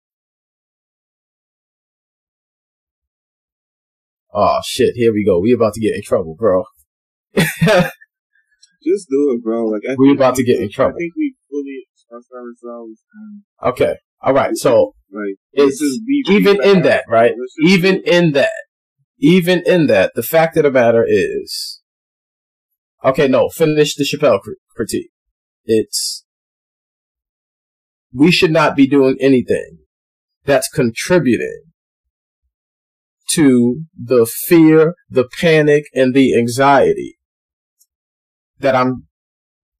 Oh 4.34 4.60
shit! 4.66 4.94
Here 4.96 5.14
we 5.14 5.26
go. 5.26 5.40
We 5.40 5.54
about 5.54 5.74
to 5.74 5.82
get 5.82 5.96
in 5.96 6.02
trouble, 6.04 6.36
bro. 6.38 6.66
Just 7.36 9.08
do 9.10 9.32
it, 9.34 9.44
bro. 9.44 9.66
Like 9.66 9.82
I 9.90 9.96
We're 9.98 10.14
about 10.14 10.36
to 10.36 10.44
get 10.44 10.60
in 10.60 10.70
trouble. 10.72 10.96
I 10.96 11.00
think 11.00 11.14
we 11.16 11.36
fully 11.50 11.86
expressed 11.92 12.30
ourselves, 12.32 13.02
okay, 13.64 13.98
all 14.22 14.34
right. 14.34 14.56
So 14.56 14.94
like 15.12 15.36
It's 15.54 15.80
this 15.80 15.82
is 15.82 16.02
deep 16.06 16.30
even 16.30 16.64
in 16.64 16.84
that, 16.84 17.04
right? 17.08 17.34
Even 17.66 18.02
in 18.06 18.32
that, 18.34 18.52
even 19.20 19.64
in 19.66 19.88
that, 19.88 20.12
the 20.16 20.24
fact 20.24 20.58
of 20.58 20.64
the 20.64 20.72
matter 20.72 21.06
is, 21.08 21.82
okay, 23.04 23.28
no, 23.28 23.50
finish 23.50 23.96
the 23.96 24.04
Chappelle 24.04 24.40
cri- 24.40 24.56
critique. 24.76 25.10
It's, 25.66 26.26
we 28.14 28.32
should 28.32 28.52
not 28.52 28.76
be 28.76 28.88
doing 28.88 29.18
anything 29.20 29.80
that's 30.46 30.70
contributing 30.70 31.64
to 33.32 33.84
the 33.96 34.26
fear, 34.26 34.96
the 35.10 35.28
panic, 35.40 35.86
and 35.94 36.14
the 36.14 36.38
anxiety 36.38 37.20
that 38.60 38.76
I'm 38.76 39.08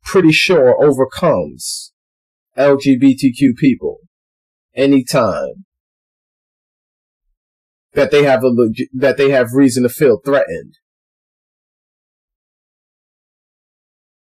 pretty 0.04 0.32
sure 0.32 0.82
overcomes 0.84 1.94
LGBTQ 2.58 3.56
people 3.58 4.00
anytime 4.76 5.66
that 7.94 8.12
they 8.12 8.24
have 8.24 8.44
a 8.44 8.50
legi- 8.50 8.90
that 8.94 9.18
they 9.18 9.32
have 9.32 9.54
reason 9.54 9.84
to 9.84 9.90
feel 9.90 10.20
threatened. 10.24 10.76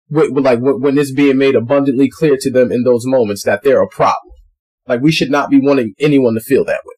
With, 0.09 0.31
with, 0.31 0.45
like 0.45 0.59
when 0.61 0.97
it's 0.97 1.11
being 1.11 1.37
made 1.37 1.55
abundantly 1.55 2.09
clear 2.09 2.37
to 2.39 2.51
them 2.51 2.71
in 2.71 2.83
those 2.83 3.05
moments 3.05 3.43
that 3.43 3.61
they're 3.63 3.81
a 3.81 3.87
problem. 3.87 4.33
Like 4.87 5.01
we 5.01 5.11
should 5.11 5.29
not 5.29 5.51
be 5.51 5.59
wanting 5.59 5.93
anyone 5.99 6.33
to 6.33 6.39
feel 6.39 6.65
that 6.65 6.81
way. 6.83 6.95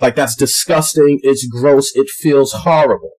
Like 0.00 0.14
that's 0.14 0.36
disgusting. 0.36 1.18
It's 1.22 1.46
gross. 1.46 1.94
It 1.96 2.08
feels 2.08 2.52
horrible. 2.52 3.12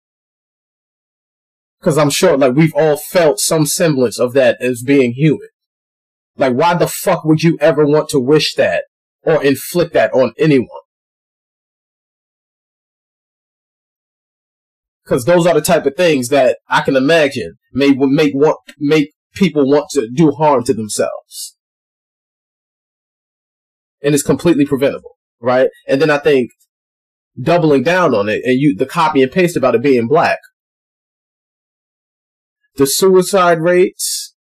Cause 1.80 1.98
I'm 1.98 2.10
sure 2.10 2.36
like 2.36 2.54
we've 2.54 2.74
all 2.74 2.96
felt 2.96 3.38
some 3.38 3.66
semblance 3.66 4.18
of 4.18 4.32
that 4.34 4.60
as 4.60 4.82
being 4.84 5.12
human. 5.12 5.48
Like 6.36 6.54
why 6.54 6.74
the 6.74 6.88
fuck 6.88 7.24
would 7.24 7.42
you 7.42 7.58
ever 7.60 7.84
want 7.84 8.08
to 8.10 8.20
wish 8.20 8.54
that 8.54 8.84
or 9.22 9.42
inflict 9.42 9.92
that 9.94 10.12
on 10.12 10.32
anyone? 10.38 10.68
Because 15.08 15.24
those 15.24 15.46
are 15.46 15.54
the 15.54 15.60
type 15.60 15.86
of 15.86 15.96
things 15.96 16.28
that 16.28 16.58
I 16.68 16.82
can 16.82 16.96
imagine 16.96 17.54
may 17.72 17.92
make 17.92 18.34
want 18.34 18.58
make 18.78 19.12
people 19.34 19.68
want 19.68 19.86
to 19.90 20.08
do 20.12 20.32
harm 20.32 20.64
to 20.64 20.74
themselves, 20.74 21.56
and 24.02 24.14
it's 24.14 24.22
completely 24.22 24.66
preventable, 24.66 25.16
right? 25.40 25.70
And 25.86 26.02
then 26.02 26.10
I 26.10 26.18
think 26.18 26.50
doubling 27.40 27.82
down 27.82 28.14
on 28.14 28.28
it, 28.28 28.42
and 28.44 28.58
you 28.58 28.76
the 28.76 28.86
copy 28.86 29.22
and 29.22 29.32
paste 29.32 29.56
about 29.56 29.74
it 29.74 29.82
being 29.82 30.08
black, 30.08 30.40
the 32.76 32.86
suicide 32.86 33.60
rates 33.60 34.34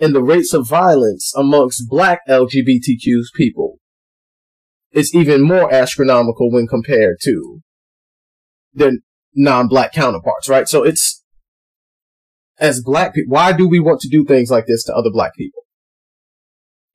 and 0.00 0.14
the 0.14 0.22
rates 0.22 0.52
of 0.52 0.68
violence 0.68 1.32
amongst 1.34 1.88
black 1.88 2.20
LGBTQ 2.28 3.22
people 3.34 3.78
is 4.92 5.14
even 5.14 5.42
more 5.42 5.72
astronomical 5.72 6.50
when 6.50 6.66
compared 6.66 7.16
to 7.22 7.60
their 8.72 8.92
non-black 9.38 9.92
counterparts, 9.92 10.48
right? 10.48 10.68
So 10.68 10.82
it's 10.82 11.22
as 12.58 12.82
black 12.82 13.14
people, 13.14 13.32
why 13.32 13.52
do 13.52 13.68
we 13.68 13.78
want 13.78 14.00
to 14.00 14.08
do 14.08 14.24
things 14.24 14.50
like 14.50 14.66
this 14.66 14.84
to 14.84 14.94
other 14.94 15.10
black 15.10 15.34
people? 15.36 15.62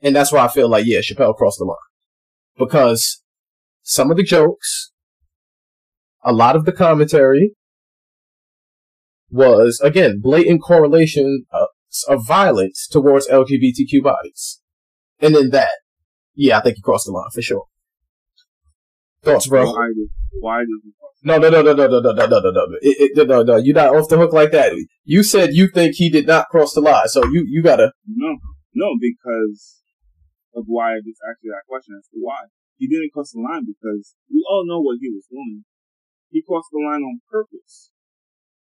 And 0.02 0.16
that's 0.16 0.32
why 0.32 0.44
I 0.44 0.50
feel 0.50 0.68
like, 0.68 0.86
yeah, 0.86 1.00
Chappelle 1.00 1.36
crossed 1.36 1.60
the 1.60 1.66
line. 1.66 1.78
Because 2.58 3.24
some 3.82 4.12
of 4.12 4.18
the 4.18 4.24
jokes, 4.24 4.92
a 6.24 6.34
lot 6.34 6.58
of 6.58 6.66
the 6.66 6.74
commentary 6.74 7.52
was, 9.32 9.80
again, 9.82 10.20
blatant 10.22 10.62
correlation 10.62 11.46
of, 11.52 11.70
of 12.10 12.28
violence 12.28 12.86
towards 12.88 13.30
LGBTQ 13.30 14.04
bodies. 14.04 14.60
And 15.22 15.36
in 15.36 15.52
that, 15.52 15.72
yeah, 16.36 16.58
I 16.58 16.62
think 16.62 16.76
he 16.76 16.82
crossed 16.82 17.06
the 17.06 17.14
line 17.14 17.30
for 17.34 17.42
sure. 17.42 17.64
Thoughts, 19.24 19.48
bro? 19.48 19.66
Why 19.72 19.88
why 20.42 20.60
does 20.60 20.82
it 20.86 20.94
No, 21.24 21.38
no, 21.38 21.50
no, 21.50 21.62
no, 21.62 21.74
no, 21.74 21.88
no, 21.88 22.00
no, 22.02 22.12
no, 22.12 22.28
no, 22.28 22.40
no, 22.40 22.52
no, 22.52 22.78
it, 22.82 23.18
it, 23.18 23.28
no, 23.28 23.44
no. 23.44 23.56
You're 23.56 23.76
not 23.76 23.96
off 23.96 24.10
the 24.10 24.18
hook 24.18 24.34
like 24.34 24.52
that. 24.52 24.74
You 25.06 25.24
said 25.24 25.54
you 25.54 25.70
think 25.74 25.96
he 25.96 26.10
did 26.10 26.28
not 26.28 26.50
cross 26.50 26.74
the 26.74 26.82
line, 26.82 27.08
so 27.08 27.24
you 27.24 27.46
you 27.48 27.64
gotta. 27.64 27.94
No, 28.06 28.38
no, 28.74 28.98
because 29.00 29.84
of 30.56 30.66
why 30.68 30.94
I 30.94 31.00
just 31.00 31.22
asked 31.24 31.44
you 31.44 31.52
that 31.52 31.68
question 31.68 31.96
as 31.98 32.08
to 32.10 32.18
why. 32.20 32.52
He 32.78 32.88
didn't 32.88 33.14
cross 33.14 33.32
the 33.32 33.40
line 33.40 33.66
because 33.66 34.16
we 34.30 34.44
all 34.50 34.66
know 34.68 34.82
what 34.82 34.98
he 35.00 35.10
was 35.10 35.26
doing. 35.30 35.64
He 36.30 36.44
crossed 36.44 36.70
the 36.72 36.84
line 36.84 37.02
on 37.02 37.22
purpose. 37.30 37.92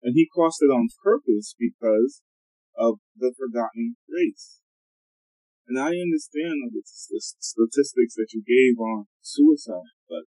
And 0.03 0.13
he 0.15 0.29
crossed 0.29 0.61
it 0.61 0.69
on 0.69 0.89
purpose 1.03 1.57
because 1.59 2.21
of 2.77 3.01
the 3.17 3.33
forgotten 3.33 3.97
race. 4.05 4.61
And 5.67 5.79
I 5.79 5.97
understand 5.97 6.61
the, 6.69 6.83
statistics 6.85 8.15
that 8.21 8.35
you 8.35 8.45
gave 8.45 8.79
on 8.79 9.07
suicide, 9.23 9.97
but 10.11 10.29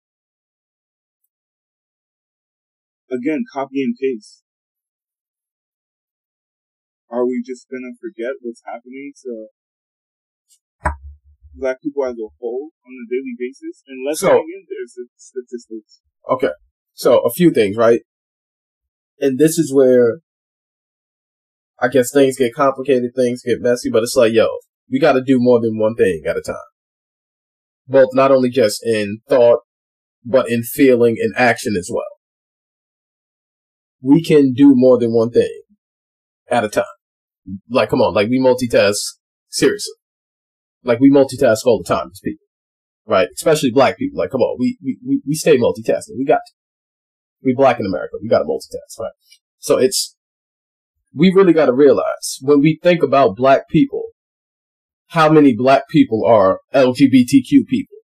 again, 3.11 3.45
copy 3.53 3.83
and 3.83 3.95
paste. 4.01 4.43
Are 7.11 7.27
we 7.27 7.43
just 7.45 7.69
gonna 7.69 7.95
forget 8.01 8.35
what's 8.41 8.63
happening 8.65 9.13
to 9.23 9.47
black 11.55 11.83
people 11.83 12.05
as 12.05 12.15
a 12.15 12.29
whole 12.39 12.71
on 12.87 12.93
a 12.93 13.07
daily 13.11 13.35
basis? 13.39 13.83
And 13.87 14.07
let's 14.07 14.21
So- 14.21 14.39
in 14.39 14.67
their 14.69 15.07
statistics. 15.17 16.01
Okay, 16.31 16.53
so 16.95 17.21
a 17.21 17.31
few 17.31 17.51
things, 17.51 17.77
right? 17.77 18.03
And 19.19 19.39
this 19.39 19.59
is 19.59 19.75
where 19.75 20.21
I 21.83 21.89
guess 21.89 22.13
things 22.13 22.37
get 22.37 22.55
complicated, 22.55 23.13
things 23.17 23.43
get 23.43 23.61
messy, 23.61 23.91
but 23.91 24.03
it's 24.03 24.15
like, 24.15 24.35
yo, 24.35 24.49
we 24.91 24.99
got 24.99 25.15
to 25.15 25.23
do 25.23 25.39
more 25.41 25.61
than 25.61 25.79
one 25.79 25.95
thing 25.95 26.23
at 26.27 26.37
a 26.37 26.43
time. 26.43 26.57
Both 27.89 28.11
not 28.13 28.31
only 28.31 28.51
just 28.51 28.85
in 28.85 29.21
thought, 29.29 29.61
but 30.25 30.51
in 30.51 30.63
feeling 30.63 31.17
and 31.19 31.33
action 31.37 31.75
as 31.79 31.89
well. 31.93 32.05
We 34.03 34.23
can 34.23 34.53
do 34.53 34.73
more 34.75 34.99
than 34.99 35.13
one 35.13 35.31
thing 35.31 35.63
at 36.51 36.65
a 36.65 36.69
time. 36.69 36.85
Like, 37.69 37.91
come 37.91 38.01
on, 38.01 38.15
like 38.15 38.29
we 38.29 38.39
multitask 38.39 38.97
seriously. 39.49 39.95
Like 40.83 41.01
we 41.01 41.11
multitask 41.11 41.59
all 41.67 41.83
the 41.83 41.89
time 41.89 42.09
as 42.13 42.21
people, 42.23 42.47
right? 43.07 43.29
Especially 43.35 43.71
black 43.71 43.99
people. 43.99 44.19
Like, 44.19 44.31
come 44.31 44.41
on, 44.41 44.57
we 44.59 44.79
we 44.83 45.21
we, 45.27 45.35
stay 45.35 45.59
multitasking. 45.59 46.17
We 46.19 46.25
got 46.25 46.37
to. 46.47 46.53
We 47.43 47.55
black 47.55 47.81
in 47.81 47.87
America. 47.87 48.17
We 48.23 48.29
got 48.29 48.41
to 48.41 48.45
multitask, 48.45 48.99
right? 48.99 49.13
So 49.59 49.79
it's 49.79 50.17
we 51.15 51.33
really 51.35 51.53
got 51.53 51.67
to 51.67 51.73
realize 51.73 52.39
when 52.41 52.61
we 52.61 52.79
think 52.83 53.03
about 53.03 53.37
black 53.37 53.69
people, 53.69 54.05
how 55.09 55.31
many 55.31 55.55
black 55.55 55.89
people 55.89 56.25
are 56.27 56.61
LGBTQ 56.75 57.67
people? 57.69 57.97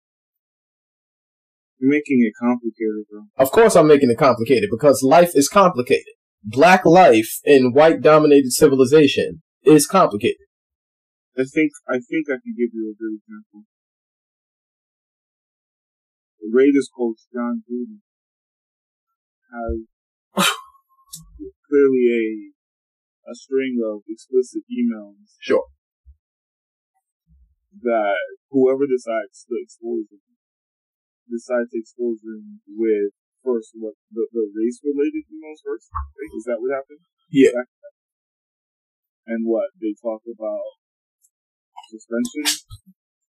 You're 1.80 1.92
making 1.92 2.24
it 2.24 2.34
complicated, 2.40 3.06
bro. 3.10 3.24
Of 3.38 3.52
course, 3.52 3.76
I'm 3.76 3.88
making 3.88 4.10
it 4.10 4.18
complicated 4.18 4.70
because 4.72 5.04
life 5.04 5.32
is 5.34 5.50
complicated. 5.50 6.14
Black 6.44 6.86
life 6.86 7.40
in 7.44 7.74
white 7.74 8.02
dominated 8.02 8.52
civilization 8.54 9.42
is 9.64 9.88
complicated. 9.88 10.46
I 11.38 11.44
think 11.44 11.72
I 11.90 12.00
think 12.00 12.28
I 12.30 12.40
can 12.40 12.56
give 12.58 12.72
you 12.74 12.94
a 12.94 12.96
good 12.96 13.20
example. 13.20 13.64
The 16.40 16.50
Raiders 16.54 16.90
coach 16.96 17.18
Jon 17.34 17.64
Gruden 17.68 18.00
has 19.52 20.48
clearly 21.68 22.06
a 22.12 23.32
a 23.32 23.34
string 23.36 23.82
of 23.84 24.02
explicit 24.08 24.62
emails 24.72 25.34
Sure. 25.42 25.66
that 27.82 28.16
whoever 28.52 28.86
decides 28.86 29.44
to 29.50 29.56
expose 29.60 30.06
him 30.12 30.22
decide 31.30 31.72
to 31.72 31.78
expose 31.80 32.22
him 32.24 32.62
with 32.68 33.14
first 33.44 33.72
what 33.78 33.94
the, 34.12 34.28
the 34.34 34.50
race 34.54 34.80
related 34.84 35.26
emails 35.30 35.62
first. 35.64 35.90
Right? 35.94 36.34
Is 36.38 36.46
that 36.46 36.58
what 36.60 36.74
happened? 36.74 37.06
Yeah. 37.30 37.66
And 39.28 39.46
what 39.46 39.70
they 39.82 39.94
talk 40.02 40.22
about 40.26 40.66
suspension. 41.90 42.66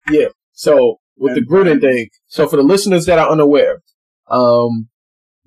Yeah. 0.09 0.29
So 0.53 0.97
with 1.17 1.35
the 1.35 1.41
Gruden 1.41 1.81
thing, 1.81 2.09
so 2.27 2.47
for 2.47 2.57
the 2.57 2.63
listeners 2.63 3.05
that 3.05 3.19
are 3.19 3.29
unaware, 3.29 3.81
um, 4.29 4.89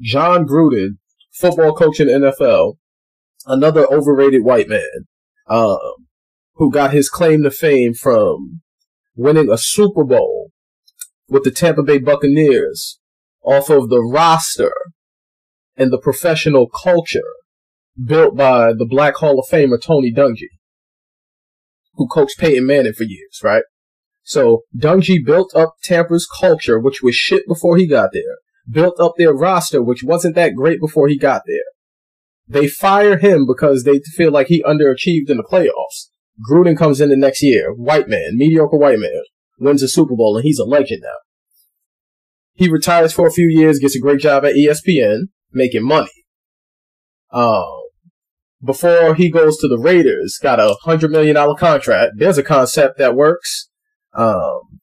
Jon 0.00 0.46
Gruden, 0.46 0.98
football 1.32 1.74
coach 1.74 2.00
in 2.00 2.08
the 2.08 2.32
NFL, 2.40 2.76
another 3.46 3.86
overrated 3.92 4.44
white 4.44 4.68
man, 4.68 5.06
um, 5.48 6.06
who 6.54 6.70
got 6.70 6.92
his 6.92 7.08
claim 7.08 7.42
to 7.42 7.50
fame 7.50 7.94
from 7.94 8.62
winning 9.14 9.50
a 9.50 9.58
Super 9.58 10.04
Bowl 10.04 10.39
with 11.30 11.44
the 11.44 11.50
Tampa 11.50 11.82
Bay 11.82 11.98
Buccaneers 11.98 12.98
off 13.42 13.70
of 13.70 13.88
the 13.88 14.02
roster 14.02 14.72
and 15.76 15.92
the 15.92 15.98
professional 15.98 16.68
culture 16.68 17.20
built 18.02 18.36
by 18.36 18.72
the 18.72 18.86
Black 18.86 19.16
Hall 19.16 19.38
of 19.38 19.46
Famer 19.50 19.80
Tony 19.80 20.12
Dungy, 20.12 20.48
who 21.94 22.06
coached 22.08 22.38
Peyton 22.38 22.66
Manning 22.66 22.92
for 22.92 23.04
years, 23.04 23.40
right? 23.42 23.62
So 24.22 24.62
Dungy 24.76 25.24
built 25.24 25.54
up 25.54 25.74
Tampa's 25.82 26.28
culture, 26.40 26.78
which 26.78 27.02
was 27.02 27.14
shit 27.14 27.46
before 27.46 27.76
he 27.76 27.86
got 27.86 28.10
there. 28.12 28.38
Built 28.68 29.00
up 29.00 29.14
their 29.16 29.32
roster, 29.32 29.82
which 29.82 30.02
wasn't 30.02 30.34
that 30.34 30.54
great 30.54 30.80
before 30.80 31.08
he 31.08 31.18
got 31.18 31.42
there. 31.46 31.64
They 32.46 32.68
fire 32.68 33.16
him 33.16 33.46
because 33.46 33.84
they 33.84 34.00
feel 34.00 34.32
like 34.32 34.48
he 34.48 34.62
underachieved 34.62 35.30
in 35.30 35.36
the 35.36 35.48
playoffs. 35.50 36.10
Gruden 36.50 36.76
comes 36.76 37.00
in 37.00 37.08
the 37.08 37.16
next 37.16 37.42
year, 37.42 37.72
white 37.72 38.08
man, 38.08 38.32
mediocre 38.34 38.76
white 38.76 38.98
man, 38.98 39.22
wins 39.60 39.82
a 39.82 39.88
Super 39.88 40.16
Bowl, 40.16 40.36
and 40.36 40.44
he's 40.44 40.58
a 40.58 40.64
legend 40.64 41.02
now. 41.02 41.18
He 42.54 42.68
retires 42.68 43.12
for 43.12 43.26
a 43.26 43.32
few 43.32 43.48
years, 43.48 43.78
gets 43.78 43.96
a 43.96 44.00
great 44.00 44.20
job 44.20 44.44
at 44.44 44.54
ESPN, 44.54 45.28
making 45.52 45.86
money. 45.86 46.10
Um, 47.32 47.80
before 48.62 49.14
he 49.14 49.30
goes 49.30 49.56
to 49.58 49.68
the 49.68 49.78
Raiders, 49.78 50.38
got 50.42 50.60
a 50.60 50.76
hundred 50.82 51.10
million 51.10 51.36
dollar 51.36 51.54
contract. 51.56 52.14
There's 52.16 52.38
a 52.38 52.42
concept 52.42 52.98
that 52.98 53.16
works. 53.16 53.70
Um, 54.12 54.80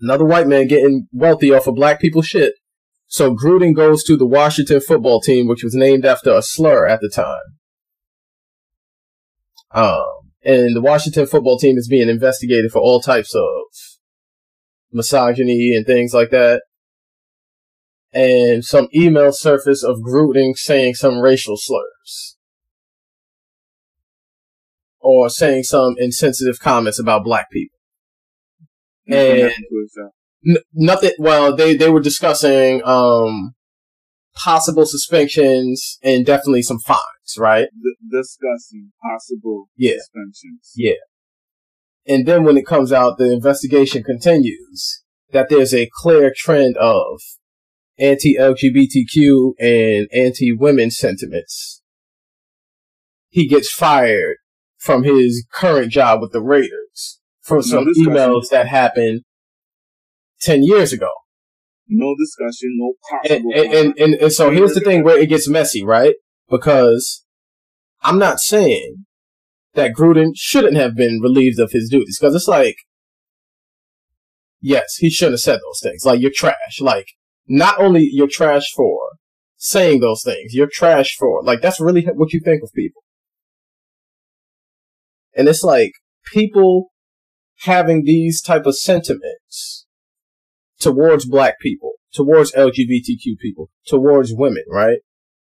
another 0.00 0.24
white 0.24 0.46
man 0.46 0.66
getting 0.66 1.06
wealthy 1.12 1.52
off 1.52 1.66
of 1.66 1.76
black 1.76 2.00
people 2.00 2.22
shit. 2.22 2.54
So 3.06 3.34
Gruden 3.34 3.74
goes 3.74 4.04
to 4.04 4.16
the 4.16 4.26
Washington 4.26 4.80
football 4.80 5.20
team, 5.20 5.48
which 5.48 5.64
was 5.64 5.74
named 5.74 6.04
after 6.04 6.30
a 6.30 6.42
slur 6.42 6.86
at 6.86 7.00
the 7.00 7.08
time. 7.08 7.58
Um, 9.70 10.17
and 10.42 10.74
the 10.76 10.80
Washington 10.80 11.26
football 11.26 11.58
team 11.58 11.76
is 11.76 11.88
being 11.88 12.08
investigated 12.08 12.70
for 12.70 12.80
all 12.80 13.00
types 13.00 13.34
of 13.34 13.42
misogyny 14.92 15.74
and 15.76 15.86
things 15.86 16.12
like 16.14 16.30
that. 16.30 16.62
And 18.12 18.64
some 18.64 18.88
email 18.94 19.32
surface 19.32 19.84
of 19.84 19.96
Gruden 19.98 20.52
saying 20.56 20.94
some 20.94 21.18
racial 21.18 21.56
slurs. 21.58 22.36
Or 25.00 25.28
saying 25.28 25.64
some 25.64 25.94
insensitive 25.98 26.58
comments 26.58 26.98
about 27.00 27.24
black 27.24 27.50
people. 27.50 27.78
And- 29.06 29.42
What 29.42 29.52
was 29.70 29.92
that? 29.94 30.10
N- 30.46 30.62
nothing. 30.72 31.12
Well, 31.18 31.54
they 31.56 31.76
they 31.76 31.90
were 31.90 32.00
discussing 32.00 32.80
um 32.84 33.54
possible 34.42 34.86
suspensions 34.86 35.98
and 36.02 36.24
definitely 36.24 36.62
some 36.62 36.78
fines, 36.78 37.36
right? 37.36 37.68
D- 37.82 37.96
discussing 38.10 38.92
possible 39.02 39.68
Yeah. 39.76 39.94
suspensions. 39.98 40.72
Yeah. 40.76 40.92
And 42.06 42.26
then 42.26 42.44
when 42.44 42.56
it 42.56 42.66
comes 42.66 42.92
out, 42.92 43.18
the 43.18 43.32
investigation 43.32 44.02
continues 44.02 45.02
that 45.32 45.48
there's 45.50 45.74
a 45.74 45.90
clear 45.92 46.32
trend 46.34 46.76
of 46.78 47.20
anti-LGBTQ 47.98 49.54
and 49.58 50.08
anti-women 50.12 50.90
sentiments. 50.90 51.82
He 53.28 53.46
gets 53.46 53.70
fired 53.70 54.36
from 54.78 55.02
his 55.04 55.46
current 55.52 55.92
job 55.92 56.20
with 56.20 56.32
the 56.32 56.40
Raiders 56.40 57.20
for 57.42 57.60
some 57.62 57.86
emails 57.98 58.48
that 58.50 58.68
happened 58.68 59.22
10 60.40 60.62
years 60.62 60.92
ago. 60.92 61.10
No 61.88 62.14
discussion, 62.18 62.76
no 62.76 62.92
possible. 63.08 63.52
and, 63.54 63.74
and, 63.74 63.98
and, 63.98 64.14
and 64.14 64.32
so 64.32 64.50
here's 64.50 64.74
the 64.74 64.80
thing 64.80 65.02
where 65.02 65.18
it 65.18 65.28
gets 65.28 65.48
messy, 65.48 65.82
right? 65.82 66.14
Because 66.50 67.24
I'm 68.02 68.18
not 68.18 68.40
saying 68.40 69.06
that 69.74 69.94
Gruden 69.94 70.32
shouldn't 70.34 70.76
have 70.76 70.94
been 70.94 71.20
relieved 71.22 71.58
of 71.58 71.72
his 71.72 71.88
duties, 71.88 72.18
because 72.20 72.34
it's 72.34 72.48
like, 72.48 72.76
yes, 74.60 74.96
he 74.96 75.08
shouldn't 75.08 75.34
have 75.34 75.40
said 75.40 75.60
those 75.60 75.80
things. 75.82 76.04
Like, 76.04 76.20
you're 76.20 76.30
trash. 76.34 76.80
Like, 76.80 77.06
not 77.46 77.80
only 77.80 78.08
you're 78.12 78.28
trash 78.30 78.70
for 78.76 78.98
saying 79.56 80.00
those 80.00 80.22
things, 80.22 80.52
you're 80.52 80.68
trash 80.70 81.16
for, 81.18 81.42
like, 81.42 81.62
that's 81.62 81.80
really 81.80 82.04
what 82.04 82.32
you 82.32 82.40
think 82.44 82.62
of 82.62 82.70
people. 82.74 83.02
And 85.34 85.48
it's 85.48 85.62
like, 85.64 85.92
people 86.32 86.88
having 87.60 88.04
these 88.04 88.42
type 88.42 88.66
of 88.66 88.76
sentiments 88.76 89.86
towards 90.78 91.26
black 91.26 91.58
people, 91.60 91.92
towards 92.12 92.52
LGBTQ 92.52 93.38
people, 93.40 93.70
towards 93.86 94.32
women, 94.34 94.64
right? 94.70 94.98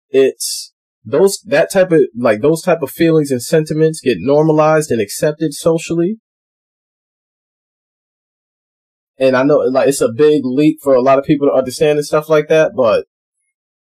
It's 0.09 0.73
those 1.03 1.39
that 1.45 1.71
type 1.71 1.91
of 1.91 2.01
like 2.17 2.41
those 2.41 2.61
type 2.61 2.81
of 2.81 2.91
feelings 2.91 3.31
and 3.31 3.41
sentiments 3.41 4.01
get 4.01 4.17
normalized 4.19 4.91
and 4.91 5.01
accepted 5.01 5.53
socially. 5.53 6.17
And 9.17 9.35
I 9.35 9.43
know 9.43 9.57
like 9.57 9.87
it's 9.87 10.01
a 10.01 10.11
big 10.11 10.41
leap 10.43 10.79
for 10.81 10.93
a 10.93 11.01
lot 11.01 11.19
of 11.19 11.25
people 11.25 11.47
to 11.47 11.53
understand 11.53 11.97
and 11.97 12.05
stuff 12.05 12.29
like 12.29 12.47
that, 12.49 12.73
but 12.75 13.05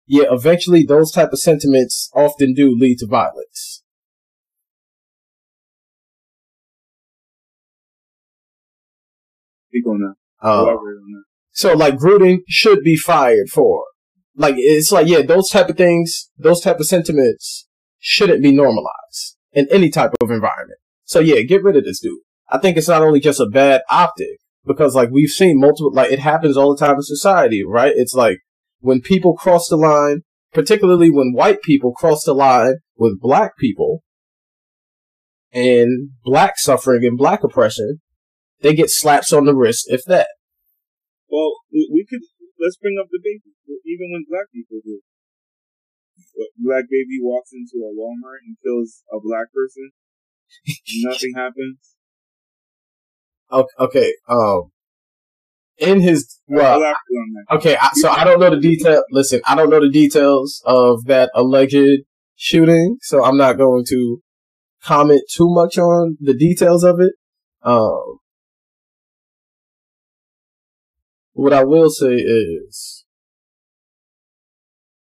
yeah, 0.06 0.24
eventually 0.30 0.82
those 0.82 1.12
type 1.12 1.32
of 1.32 1.38
sentiments 1.38 2.10
often 2.14 2.52
do 2.54 2.76
lead 2.76 2.98
to 2.98 3.06
violence. 3.06 3.82
Speak 9.68 9.86
on 9.86 10.00
that. 10.00 10.46
Um, 10.46 10.66
on 10.66 11.12
that. 11.12 11.29
So 11.52 11.74
like 11.74 11.96
Gruden 11.96 12.38
should 12.48 12.82
be 12.82 12.96
fired 12.96 13.48
for 13.52 13.84
like 14.36 14.54
it's 14.56 14.92
like 14.92 15.06
yeah 15.06 15.22
those 15.22 15.50
type 15.50 15.68
of 15.68 15.76
things 15.76 16.30
those 16.38 16.60
type 16.60 16.80
of 16.80 16.86
sentiments 16.86 17.66
shouldn't 17.98 18.42
be 18.42 18.52
normalized 18.52 19.36
in 19.52 19.66
any 19.70 19.90
type 19.90 20.12
of 20.20 20.30
environment. 20.30 20.78
So 21.04 21.20
yeah, 21.20 21.42
get 21.42 21.62
rid 21.62 21.76
of 21.76 21.84
this 21.84 22.00
dude. 22.00 22.20
I 22.48 22.58
think 22.58 22.76
it's 22.76 22.88
not 22.88 23.02
only 23.02 23.20
just 23.20 23.40
a 23.40 23.46
bad 23.46 23.82
optic 23.90 24.38
because 24.64 24.94
like 24.94 25.10
we've 25.10 25.30
seen 25.30 25.60
multiple 25.60 25.92
like 25.92 26.10
it 26.10 26.20
happens 26.20 26.56
all 26.56 26.74
the 26.74 26.84
time 26.84 26.96
in 26.96 27.02
society, 27.02 27.62
right? 27.66 27.92
It's 27.94 28.14
like 28.14 28.38
when 28.80 29.00
people 29.00 29.34
cross 29.34 29.68
the 29.68 29.76
line, 29.76 30.22
particularly 30.52 31.10
when 31.10 31.32
white 31.32 31.62
people 31.62 31.92
cross 31.92 32.24
the 32.24 32.34
line 32.34 32.76
with 32.96 33.20
black 33.20 33.56
people 33.58 34.02
and 35.52 36.10
black 36.24 36.58
suffering 36.58 37.04
and 37.04 37.18
black 37.18 37.42
oppression, 37.42 38.00
they 38.60 38.74
get 38.74 38.90
slaps 38.90 39.32
on 39.32 39.44
the 39.44 39.54
wrist 39.54 39.86
if 39.88 40.04
that. 40.06 40.28
Well, 41.30 41.54
we, 41.72 41.88
we 41.92 42.06
could 42.08 42.20
let's 42.58 42.76
bring 42.76 42.98
up 43.00 43.06
DaBaby. 43.06 43.54
Even 43.86 44.12
when 44.12 44.26
black 44.28 44.50
people 44.52 44.78
do, 44.84 45.00
black 46.58 46.84
baby 46.90 47.18
walks 47.22 47.50
into 47.52 47.82
a 47.84 47.90
Walmart 47.94 48.42
and 48.46 48.56
kills 48.62 49.02
a 49.12 49.18
black 49.22 49.46
person, 49.54 49.90
nothing 51.04 51.32
happens. 51.34 51.78
Okay, 53.50 53.74
okay. 53.78 54.14
Um, 54.28 54.70
in 55.78 56.00
his 56.00 56.40
well, 56.46 56.94
okay. 57.50 57.76
I, 57.80 57.90
so 57.94 58.10
I 58.10 58.24
don't 58.24 58.38
know 58.38 58.50
the 58.50 58.60
detail. 58.60 59.02
Listen, 59.10 59.40
I 59.46 59.54
don't 59.54 59.70
know 59.70 59.80
the 59.80 59.90
details 59.90 60.62
of 60.66 61.04
that 61.06 61.30
alleged 61.34 62.04
shooting, 62.36 62.98
so 63.00 63.24
I'm 63.24 63.36
not 63.36 63.56
going 63.56 63.84
to 63.88 64.20
comment 64.82 65.22
too 65.32 65.48
much 65.48 65.78
on 65.78 66.16
the 66.20 66.34
details 66.34 66.84
of 66.84 67.00
it. 67.00 67.12
Um, 67.62 68.19
what 71.40 71.54
I 71.54 71.64
will 71.64 71.88
say 71.88 72.16
is, 72.16 73.06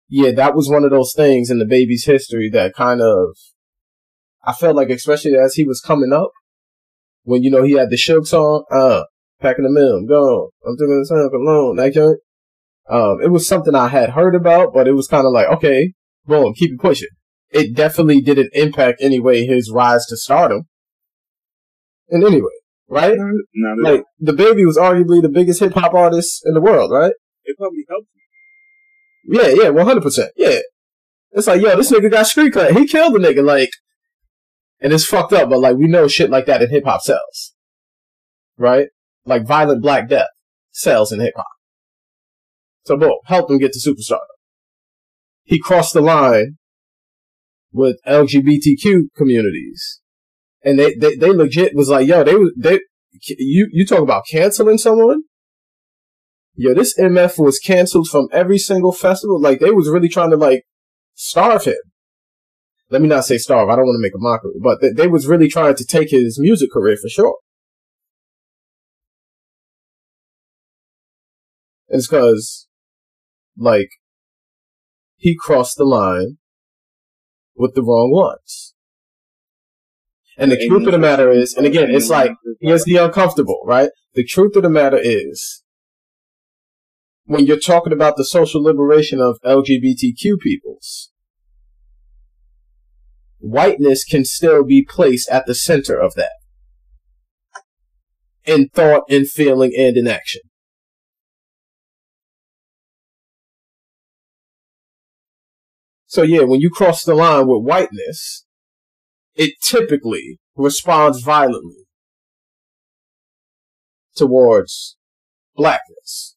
yeah, 0.10 0.32
that 0.32 0.54
was 0.54 0.70
one 0.70 0.84
of 0.84 0.92
those 0.92 1.14
things 1.16 1.50
in 1.50 1.60
DaBaby's 1.60 2.04
history 2.04 2.50
that 2.52 2.76
kind 2.76 3.02
of, 3.02 3.38
I 4.44 4.52
felt 4.52 4.76
like, 4.76 4.90
especially 4.90 5.36
as 5.36 5.54
he 5.54 5.66
was 5.66 5.80
coming 5.80 6.12
up, 6.12 6.32
when 7.24 7.42
you 7.42 7.50
know 7.50 7.64
he 7.64 7.78
had 7.78 7.90
the 7.90 7.96
Suge 7.96 8.28
song, 8.28 8.66
uh, 8.70 9.04
packing 9.40 9.64
the 9.64 9.72
mill, 9.72 10.06
gone. 10.06 10.50
I'm 10.68 10.76
doing 10.76 11.00
the 11.00 11.06
song 11.06 11.30
alone, 11.34 11.78
that 11.78 11.94
joint. 11.94 12.20
Um, 12.90 13.20
it 13.24 13.32
was 13.32 13.48
something 13.48 13.74
I 13.74 13.88
had 13.88 14.10
heard 14.10 14.36
about, 14.36 14.74
but 14.74 14.90
it 14.90 14.94
was 14.94 15.08
kind 15.08 15.26
of 15.26 15.32
like, 15.32 15.48
okay, 15.48 15.94
boom, 16.26 16.54
keep 16.54 16.74
it 16.74 16.82
pushing. 16.82 17.08
It 17.50 17.74
definitely 17.74 18.20
didn't 18.20 18.50
impact 18.52 19.02
anyway 19.02 19.46
his 19.46 19.72
rise 19.72 20.06
to 20.08 20.18
stardom. 20.18 20.64
And 22.10 22.26
anyway, 22.26 22.52
right? 22.88 23.16
Not, 23.18 23.34
not 23.54 23.88
at 23.88 23.94
Like 23.94 24.04
DaBaby 24.24 24.66
was 24.66 24.78
arguably 24.78 25.22
the 25.22 25.30
biggest 25.30 25.60
hip 25.60 25.74
hop 25.74 25.94
artist 25.94 26.42
in 26.46 26.54
the 26.54 26.62
world, 26.62 26.92
right? 26.92 27.14
It 27.44 27.58
probably 27.58 27.86
helped 27.90 28.08
him. 29.28 29.42
Yeah, 29.42 29.64
yeah, 29.64 29.70
one 29.70 29.86
hundred 29.86 30.04
percent. 30.04 30.32
Yeah. 30.36 30.60
It's 31.32 31.48
like, 31.48 31.62
yo, 31.62 31.76
this 31.76 31.92
nigga 31.92 32.10
got 32.10 32.28
street 32.28 32.54
cred. 32.54 32.78
He 32.78 32.88
killed 32.88 33.14
the 33.14 33.20
nigga, 33.20 33.44
like 33.44 33.72
and 34.80 34.94
it's 34.94 35.06
fucked 35.06 35.34
up, 35.34 35.50
but 35.50 35.60
like 35.60 35.78
we 35.78 35.88
know 35.88 36.08
shit 36.08 36.30
like 36.30 36.46
that 36.46 36.62
in 36.62 36.70
hip 36.70 36.86
hop 36.86 37.02
sells. 37.02 37.54
Right? 38.58 38.88
Like 39.26 39.48
violent 39.48 39.82
black 39.82 40.08
death 40.08 40.28
sells 40.72 41.12
in 41.12 41.20
hip 41.20 41.34
hop. 41.36 41.48
So 42.86 42.98
boom, 42.98 43.16
helped 43.26 43.50
him 43.50 43.58
get 43.58 43.74
to 43.74 43.80
superstar. 43.80 44.20
He 45.44 45.60
crossed 45.60 45.94
the 45.94 46.02
line 46.02 46.58
with 47.72 47.98
LGBTQ 48.08 49.08
communities. 49.16 50.02
And 50.66 50.80
they, 50.80 50.96
they, 50.96 51.16
they 51.16 51.30
legit 51.30 51.76
was 51.76 51.90
like, 51.90 52.08
yo, 52.08 52.24
they 52.24 52.36
they, 52.58 52.80
you, 53.38 53.70
you 53.72 53.86
talk 53.86 54.02
about 54.02 54.24
canceling 54.30 54.80
someone? 54.80 55.22
Yo, 56.56 56.74
this 56.74 56.98
MF 56.98 57.38
was 57.38 57.60
canceled 57.60 58.08
from 58.08 58.28
every 58.32 58.58
single 58.58 58.92
festival. 58.92 59.40
Like, 59.40 59.60
they 59.60 59.70
was 59.70 59.90
really 59.90 60.10
trying 60.10 60.32
to, 60.32 60.38
like, 60.38 60.64
starve 61.14 61.66
him. 61.66 61.76
Let 62.90 63.02
me 63.02 63.08
not 63.08 63.26
say 63.26 63.38
starve. 63.38 63.70
I 63.70 63.76
don't 63.76 63.86
want 63.86 63.98
to 63.98 64.02
make 64.02 64.16
a 64.16 64.20
mockery, 64.20 64.60
but 64.62 64.82
they, 64.82 64.92
they 64.92 65.08
was 65.08 65.28
really 65.28 65.50
trying 65.50 65.76
to 65.76 65.86
take 65.86 66.10
his 66.10 66.40
music 66.40 66.72
career 66.72 66.98
for 67.00 67.10
sure. 67.10 67.38
It's 71.88 72.08
cause, 72.08 72.68
like, 73.58 73.90
he 75.18 75.36
crossed 75.40 75.78
the 75.78 75.86
line 75.86 76.38
with 77.56 77.76
the 77.76 77.84
wrong 77.84 78.12
ones. 78.12 78.75
And 80.38 80.52
the 80.52 80.68
truth 80.68 80.86
of 80.86 80.92
the 80.92 81.00
matter 81.00 81.32
is, 81.32 81.54
and 81.54 81.66
again, 81.66 81.90
it's 81.90 82.10
like, 82.10 82.32
here's 82.60 82.84
the 82.84 82.98
uncomfortable, 82.98 83.62
right? 83.66 83.90
The 84.16 84.26
truth 84.26 84.56
of 84.56 84.64
the 84.64 84.70
matter 84.70 85.00
is, 85.02 85.64
when 87.26 87.46
you're 87.46 87.60
talking 87.60 87.94
about 87.94 88.18
the 88.18 88.26
social 88.26 88.62
liberation 88.62 89.22
of 89.22 89.40
LGBTQ 89.46 90.40
peoples, 90.40 91.12
whiteness 93.40 94.04
can 94.04 94.26
still 94.26 94.64
be 94.64 94.86
placed 94.88 95.30
at 95.30 95.46
the 95.46 95.56
center 95.56 95.98
of 95.98 96.14
that. 96.16 96.34
In 98.44 98.70
thought, 98.70 99.04
in 99.08 99.26
feeling, 99.26 99.72
and 99.76 99.98
in 99.98 100.08
action. 100.08 100.42
So 106.06 106.22
yeah, 106.22 106.44
when 106.44 106.62
you 106.62 106.70
cross 106.70 107.04
the 107.04 107.16
line 107.16 107.48
with 107.48 107.64
whiteness, 107.64 108.45
it 109.36 109.56
typically 109.62 110.40
responds 110.56 111.22
violently 111.22 111.86
towards 114.16 114.96
blackness. 115.56 116.36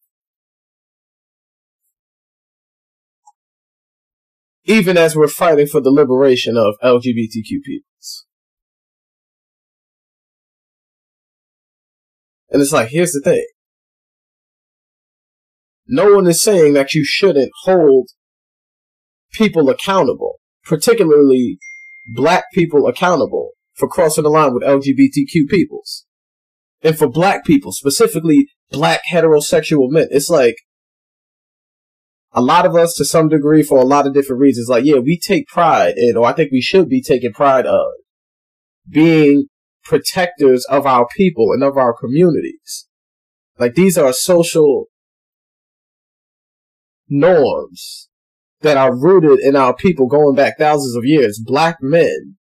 Even 4.65 4.99
as 4.99 5.17
we're 5.17 5.29
fighting 5.29 5.67
for 5.67 5.81
the 5.81 5.91
liberation 5.91 6.57
of 6.57 6.75
LGBTQ 6.83 7.63
peoples. 7.65 8.27
And 12.51 12.61
it's 12.61 12.73
like, 12.73 12.89
here's 12.89 13.13
the 13.13 13.23
thing. 13.23 13.47
No 15.87 16.15
one 16.15 16.27
is 16.27 16.43
saying 16.43 16.75
that 16.75 16.93
you 16.93 17.03
shouldn't 17.05 17.51
hold 17.63 18.11
people 19.33 19.71
accountable, 19.71 20.39
particularly 20.65 21.59
black 22.09 22.45
people 22.53 22.87
accountable 22.87 23.53
for 23.75 23.89
crossing 23.89 24.25
the 24.25 24.31
line 24.31 24.55
with 24.55 24.65
LGBTQ 24.65 25.49
peoples. 25.49 26.07
And 26.83 26.97
for 26.97 27.09
black 27.09 27.45
people, 27.45 27.73
specifically 27.73 28.49
black 28.71 29.03
heterosexual 29.13 29.91
men, 29.91 30.09
it's 30.11 30.31
like 30.31 30.57
a 32.33 32.41
lot 32.41 32.67
of 32.67 32.75
us 32.75 32.95
to 32.95 33.05
some 33.05 33.29
degree 33.29 33.63
for 33.63 33.79
a 33.79 33.85
lot 33.85 34.07
of 34.07 34.15
different 34.15 34.41
reasons, 34.41 34.69
like, 34.69 34.85
yeah, 34.85 34.99
we 34.99 35.19
take 35.19 35.47
pride 35.47 35.95
in, 35.97 36.17
or 36.17 36.27
I 36.27 36.33
think 36.33 36.51
we 36.51 36.61
should 36.61 36.89
be 36.89 37.03
taking 37.03 37.33
pride 37.33 37.67
of 37.67 37.87
being 38.89 39.47
protectors 39.85 40.65
of 40.67 40.87
our 40.87 41.07
people 41.17 41.53
and 41.53 41.63
of 41.63 41.77
our 41.77 41.95
communities. 41.95 42.87
Like 43.59 43.75
these 43.75 43.99
are 43.99 44.13
social 44.13 44.87
norms 47.09 48.08
that 48.61 48.77
are 48.77 48.97
rooted 48.97 49.39
in 49.41 49.57
our 49.57 49.75
people 49.75 50.07
going 50.07 50.35
back 50.35 50.59
thousands 50.59 50.97
of 50.97 51.05
years. 51.05 51.41
Black 51.45 51.77
men 51.81 52.37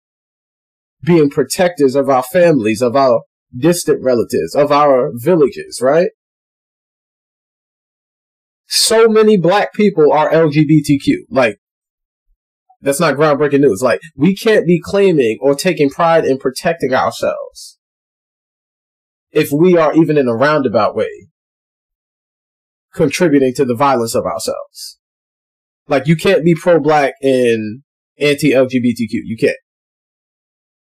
being 1.02 1.30
protectors 1.30 1.94
of 1.94 2.08
our 2.08 2.22
families, 2.22 2.80
of 2.80 2.96
our 2.96 3.22
distant 3.56 4.02
relatives, 4.02 4.54
of 4.54 4.72
our 4.72 5.10
villages, 5.14 5.80
right? 5.82 6.10
So 8.66 9.08
many 9.08 9.36
black 9.36 9.72
people 9.74 10.12
are 10.12 10.30
LGBTQ. 10.30 11.26
Like, 11.30 11.58
that's 12.80 13.00
not 13.00 13.14
groundbreaking 13.14 13.60
news. 13.60 13.82
Like, 13.82 14.00
we 14.16 14.34
can't 14.34 14.66
be 14.66 14.80
claiming 14.82 15.38
or 15.40 15.54
taking 15.54 15.90
pride 15.90 16.24
in 16.24 16.38
protecting 16.38 16.92
ourselves 16.92 17.78
if 19.30 19.50
we 19.50 19.76
are 19.76 19.94
even 19.94 20.16
in 20.16 20.28
a 20.28 20.34
roundabout 20.34 20.94
way 20.94 21.28
contributing 22.94 23.52
to 23.54 23.64
the 23.64 23.74
violence 23.74 24.14
of 24.14 24.24
ourselves. 24.24 24.98
Like, 25.86 26.06
you 26.06 26.16
can't 26.16 26.44
be 26.44 26.54
pro-black 26.54 27.14
and 27.22 27.82
anti-LGBTQ. 28.18 29.08
You 29.10 29.36
can't. 29.38 29.56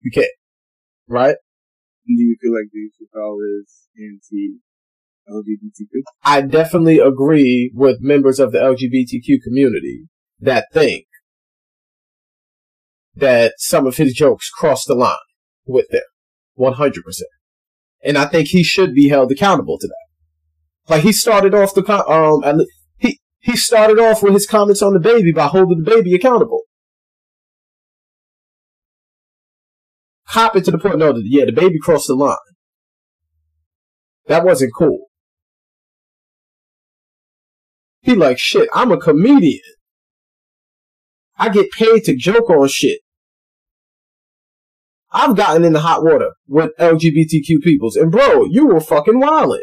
You 0.02 0.12
can't. 0.12 0.32
Right? 1.08 1.36
Do 2.06 2.14
you 2.14 2.38
feel 2.42 2.54
like 2.54 2.70
Dave 2.74 2.92
Chappelle 2.96 3.38
is 3.62 3.88
anti-LGBTQ? 5.30 6.04
I 6.24 6.42
definitely 6.42 7.00
agree 7.00 7.72
with 7.74 7.98
members 8.02 8.40
of 8.40 8.52
the 8.54 8.60
LGBTQ 8.60 9.42
community 9.44 10.08
that 10.40 10.68
think 10.72 11.06
that 13.16 13.54
some 13.58 13.88
of 13.88 13.98
his 13.98 14.14
jokes 14.14 14.50
cross 14.50 14.86
the 14.86 14.94
line 14.96 15.18
with 15.66 15.90
them. 15.90 16.04
100%. 16.58 16.94
And 18.04 18.18
I 18.18 18.26
think 18.26 18.50
he 18.50 18.64
should 18.64 18.94
be 18.94 19.10
held 19.10 19.32
accountable 19.32 19.78
to 19.80 19.88
that. 19.88 20.06
Like 20.90 21.04
he 21.04 21.12
started 21.12 21.54
off 21.54 21.74
the, 21.74 21.84
con- 21.84 22.06
um, 22.08 22.44
at 22.44 22.56
le- 22.56 22.66
he, 23.48 23.56
started 23.56 24.00
off 24.00 24.22
with 24.22 24.34
his 24.34 24.46
comments 24.46 24.82
on 24.82 24.94
DaBaby 24.94 25.34
by 25.34 25.48
holding 25.48 25.84
DaBaby 25.84 26.14
accountable. 26.16 26.62
Hop 30.28 30.56
it 30.56 30.66
to 30.66 30.72
the 30.72 30.78
point, 30.78 30.98
no, 30.98 31.14
yeah, 31.24 31.46
DaBaby 31.46 31.80
crossed 31.82 32.08
the 32.08 32.16
line. 32.16 32.36
That 34.28 34.44
wasn't 34.44 34.74
cool. 34.78 35.08
He 38.02 38.16
like, 38.16 38.38
shit, 38.38 38.70
I'm 38.74 38.92
a 38.92 38.98
comedian. 38.98 39.62
I 41.38 41.50
get 41.50 41.72
paid 41.72 42.04
to 42.06 42.16
joke 42.16 42.50
on 42.50 42.68
shit. 42.68 43.00
I've 45.12 45.36
gotten 45.36 45.64
in 45.64 45.74
the 45.74 45.80
hot 45.80 46.04
water 46.04 46.32
with 46.48 46.72
LGBTQ 46.80 47.62
peoples, 47.64 47.96
and 47.96 48.12
bro, 48.12 48.46
you 48.46 48.68
were 48.68 48.82
fucking 48.82 49.22
wildin'. 49.22 49.62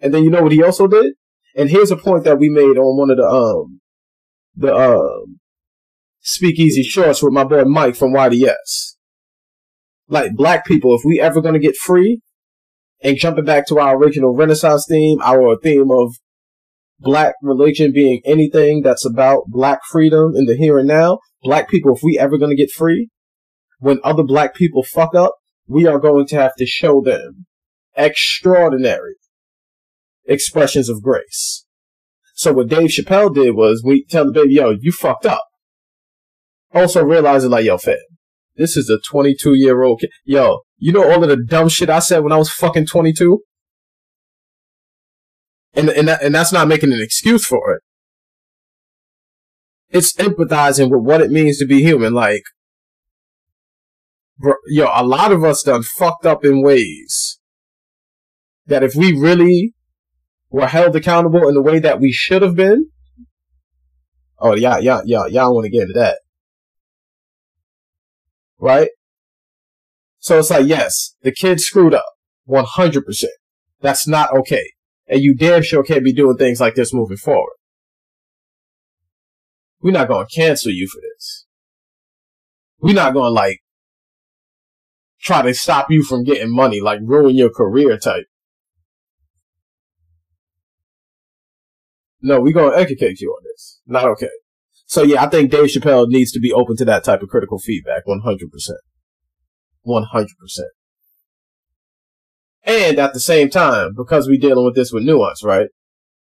And 0.00 0.14
then 0.14 0.24
you 0.24 0.30
know 0.30 0.42
what 0.42 0.52
he 0.52 0.62
also 0.62 0.86
did? 0.86 1.14
And 1.56 1.68
here's 1.68 1.90
a 1.90 1.96
point 1.96 2.24
that 2.24 2.38
we 2.38 2.48
made 2.48 2.78
on 2.78 2.96
one 2.96 3.10
of 3.10 3.16
the 3.16 3.26
um 3.26 3.80
the 4.54 4.74
um 4.74 5.40
speakeasy 6.20 6.82
shorts 6.82 7.22
with 7.22 7.32
my 7.32 7.44
boy 7.44 7.64
Mike 7.64 7.96
from 7.96 8.12
YDS. 8.14 8.96
Like 10.08 10.34
black 10.34 10.66
people, 10.66 10.94
if 10.94 11.02
we 11.04 11.20
ever 11.20 11.40
gonna 11.40 11.58
get 11.58 11.76
free, 11.76 12.20
and 13.02 13.16
jumping 13.16 13.44
back 13.44 13.66
to 13.68 13.78
our 13.78 13.96
original 13.96 14.34
Renaissance 14.34 14.86
theme, 14.88 15.20
our 15.22 15.56
theme 15.62 15.90
of 15.90 16.14
black 17.00 17.34
religion 17.42 17.92
being 17.92 18.22
anything 18.24 18.82
that's 18.82 19.04
about 19.04 19.44
black 19.48 19.80
freedom 19.90 20.32
in 20.36 20.46
the 20.46 20.56
here 20.56 20.78
and 20.78 20.88
now, 20.88 21.18
black 21.42 21.68
people, 21.68 21.94
if 21.94 22.02
we 22.02 22.18
ever 22.18 22.38
gonna 22.38 22.54
get 22.54 22.70
free, 22.70 23.08
when 23.78 23.98
other 24.04 24.22
black 24.22 24.54
people 24.54 24.84
fuck 24.84 25.14
up, 25.14 25.34
we 25.66 25.86
are 25.86 25.98
going 25.98 26.26
to 26.26 26.36
have 26.36 26.54
to 26.56 26.66
show 26.66 27.02
them 27.02 27.46
extraordinary 27.96 29.14
expressions 30.26 30.88
of 30.88 31.02
grace. 31.02 31.66
So 32.34 32.52
what 32.52 32.68
Dave 32.68 32.90
Chappelle 32.90 33.34
did 33.34 33.54
was 33.54 33.82
we 33.84 34.04
tell 34.04 34.26
DaBaby, 34.26 34.52
yo, 34.52 34.76
you 34.80 34.92
fucked 34.92 35.26
up. 35.26 35.44
Also 36.74 37.04
realizing 37.04 37.50
like, 37.50 37.66
yo, 37.66 37.76
fam, 37.76 37.96
this 38.56 38.76
is 38.76 38.88
a 38.88 38.98
22 38.98 39.54
year 39.54 39.82
old 39.82 40.00
kid. 40.00 40.10
Yo, 40.24 40.60
you 40.78 40.92
know 40.92 41.10
all 41.10 41.22
of 41.22 41.28
the 41.28 41.36
dumb 41.36 41.68
shit 41.68 41.90
I 41.90 41.98
said 41.98 42.20
when 42.20 42.32
I 42.32 42.38
was 42.38 42.50
fucking 42.50 42.86
22? 42.86 43.40
And, 45.74 45.88
and, 45.90 46.08
that, 46.08 46.22
and 46.22 46.34
that's 46.34 46.52
not 46.52 46.68
making 46.68 46.92
an 46.92 47.00
excuse 47.00 47.46
for 47.46 47.72
it. 47.74 47.82
It's 49.90 50.14
empathizing 50.14 50.90
with 50.90 51.02
what 51.02 51.20
it 51.20 51.30
means 51.30 51.58
to 51.58 51.66
be 51.66 51.82
human. 51.82 52.14
Like, 52.14 52.42
bro, 54.38 54.54
yo, 54.68 54.88
a 54.92 55.04
lot 55.04 55.32
of 55.32 55.44
us 55.44 55.62
done 55.62 55.82
fucked 55.82 56.26
up 56.26 56.44
in 56.44 56.62
ways 56.62 57.38
that 58.66 58.82
if 58.82 58.94
we 58.94 59.16
really 59.16 59.74
were 60.52 60.66
held 60.66 60.94
accountable 60.94 61.48
in 61.48 61.54
the 61.54 61.62
way 61.62 61.78
that 61.78 61.98
we 61.98 62.12
should 62.12 62.42
have 62.42 62.54
been. 62.54 62.90
Oh, 64.38 64.54
yeah, 64.54 64.78
yeah, 64.78 65.00
yeah, 65.04 65.26
y'all 65.26 65.54
want 65.54 65.64
to 65.64 65.70
get 65.70 65.82
into 65.82 65.94
that. 65.94 66.18
Right? 68.58 68.90
So 70.18 70.38
it's 70.38 70.50
like, 70.50 70.66
yes, 70.66 71.16
the 71.22 71.32
kid 71.32 71.60
screwed 71.60 71.94
up. 71.94 72.04
100%. 72.48 73.24
That's 73.80 74.06
not 74.06 74.32
okay. 74.36 74.72
And 75.08 75.20
you 75.20 75.34
damn 75.34 75.62
sure 75.62 75.82
can't 75.82 76.04
be 76.04 76.12
doing 76.12 76.36
things 76.36 76.60
like 76.60 76.74
this 76.74 76.94
moving 76.94 77.16
forward. 77.16 77.54
We're 79.80 79.92
not 79.92 80.08
going 80.08 80.26
to 80.26 80.40
cancel 80.40 80.70
you 80.70 80.86
for 80.86 81.00
this. 81.00 81.46
We're 82.78 82.94
not 82.94 83.14
going 83.14 83.30
to 83.30 83.34
like 83.34 83.60
try 85.20 85.42
to 85.42 85.54
stop 85.54 85.90
you 85.90 86.04
from 86.04 86.24
getting 86.24 86.54
money, 86.54 86.80
like 86.80 87.00
ruin 87.02 87.36
your 87.36 87.50
career 87.50 87.96
type. 87.96 88.26
No, 92.22 92.40
we're 92.40 92.54
going 92.54 92.72
to 92.72 92.78
educate 92.78 93.20
you 93.20 93.30
on 93.30 93.42
this. 93.44 93.80
Not 93.86 94.06
okay. 94.10 94.30
So 94.86 95.02
yeah, 95.02 95.22
I 95.22 95.28
think 95.28 95.50
Dave 95.50 95.70
Chappelle 95.70 96.06
needs 96.08 96.32
to 96.32 96.40
be 96.40 96.52
open 96.52 96.76
to 96.76 96.84
that 96.84 97.02
type 97.02 97.22
of 97.22 97.28
critical 97.28 97.58
feedback 97.58 98.04
100%. 98.06 98.20
100%. 99.86 100.26
And 102.64 102.98
at 102.98 103.12
the 103.12 103.20
same 103.20 103.50
time, 103.50 103.94
because 103.96 104.28
we're 104.28 104.38
dealing 104.38 104.64
with 104.64 104.76
this 104.76 104.92
with 104.92 105.02
nuance, 105.02 105.42
right? 105.42 105.68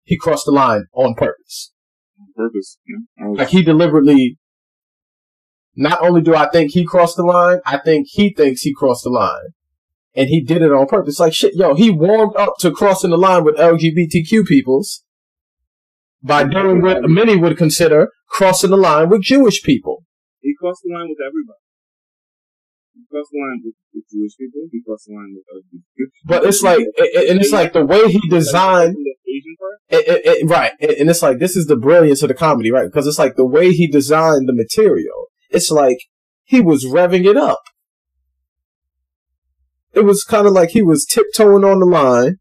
He 0.04 0.18
crossed 0.18 0.46
the 0.46 0.52
line 0.52 0.86
on 0.94 1.16
purpose. 1.16 1.72
On 2.20 2.28
purpose. 2.36 2.78
Yeah. 2.86 3.28
Like 3.30 3.50
he 3.50 3.64
deliberately, 3.64 4.38
not 5.76 6.02
only 6.02 6.22
do 6.22 6.36
I 6.36 6.50
think 6.50 6.72
he 6.72 6.86
crossed 6.86 7.16
the 7.16 7.24
line, 7.24 7.60
I 7.66 7.78
think 7.78 8.08
he 8.10 8.34
thinks 8.34 8.62
he 8.62 8.74
crossed 8.74 9.06
the 9.06 9.10
line. 9.10 9.54
And 10.14 10.28
he 10.30 10.44
did 10.44 10.62
it 10.62 10.72
on 10.72 10.88
purpose. 10.88 11.20
Like 11.20 11.34
shit, 11.34 11.56
yo, 11.56 11.76
he 11.76 11.90
warmed 11.90 12.36
up 12.36 12.56
to 12.60 12.72
crossing 12.72 13.12
the 13.12 13.18
line 13.18 13.44
with 13.44 13.58
LGBTQ 13.58 14.46
peoples 14.46 15.04
by 16.26 16.44
doing 16.44 16.82
what 16.82 17.02
many 17.04 17.36
would 17.36 17.58
consider 17.58 18.10
crossing 18.30 18.72
the 18.72 18.78
line 18.78 19.10
with 19.10 19.22
Jewish 19.22 19.62
people. 19.64 20.04
he 20.42 20.54
crossed 20.60 20.82
the 20.84 20.94
line 20.94 21.10
with 21.10 21.20
everybody. 21.26 21.60
He 22.96 23.02
crossed 23.12 23.30
the 23.32 23.40
line 23.40 23.62
with, 23.64 23.76
with 23.94 24.04
Jewish 24.12 24.36
people. 24.38 24.62
He 24.72 24.82
crossed 24.86 25.06
the 25.08 25.14
line 25.14 25.36
with 25.36 25.46
LGBT. 25.56 26.08
But 26.26 26.46
it's 26.46 26.62
like, 26.64 26.80
it- 26.96 27.30
and 27.30 27.40
it's 27.42 27.52
like 27.52 27.74
the 27.74 27.86
way 27.86 28.08
he 28.12 28.22
designed 28.30 28.96
the 28.96 29.16
Asian 29.36 29.56
part. 29.60 29.78
it, 29.90 30.22
it, 30.26 30.50
right, 30.50 30.72
and 31.00 31.10
it's 31.10 31.22
like 31.22 31.40
this 31.40 31.56
is 31.56 31.66
the 31.68 31.76
brilliance 31.76 32.22
of 32.24 32.30
the 32.30 32.34
comedy, 32.34 32.72
right? 32.72 32.86
Because 32.86 33.06
it's 33.08 33.20
like 33.20 33.36
the 33.36 33.46
way 33.46 33.72
he 33.72 33.88
designed 33.88 34.48
the 34.48 34.54
material. 34.54 35.26
It's 35.50 35.70
like 35.72 35.98
he 36.44 36.62
was 36.62 36.86
revving 36.86 37.26
it 37.26 37.38
up. 37.38 37.60
It 39.94 40.02
was 40.06 40.24
kind 40.24 40.46
of 40.48 40.54
like 40.54 40.70
he 40.72 40.82
was 40.82 41.06
tiptoeing 41.06 41.64
on 41.64 41.80
the 41.80 41.86
line, 41.86 42.38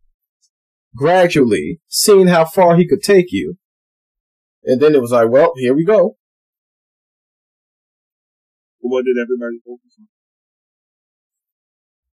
gradually 0.97 1.81
seeing 1.89 2.27
how 2.29 2.45
far 2.45 2.77
he 2.77 2.87
could 2.89 3.03
take 3.03 3.27
you, 3.31 3.57
and 4.65 4.81
then 4.81 4.95
it 4.95 5.01
was 5.01 5.13
like, 5.13 5.29
well, 5.31 5.53
here 5.57 5.75
we 5.75 5.85
go. 5.85 6.17
What 8.81 9.05
did 9.05 9.17
everybody 9.17 9.59
focus 9.65 9.97
on? 9.99 10.07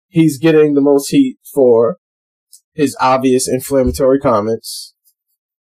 He's 0.08 0.40
getting 0.40 0.74
the 0.74 0.82
most 0.82 1.10
heat 1.10 1.38
for 1.54 1.98
his 2.74 2.96
obvious 3.00 3.48
inflammatory 3.48 4.20
comments 4.20 4.94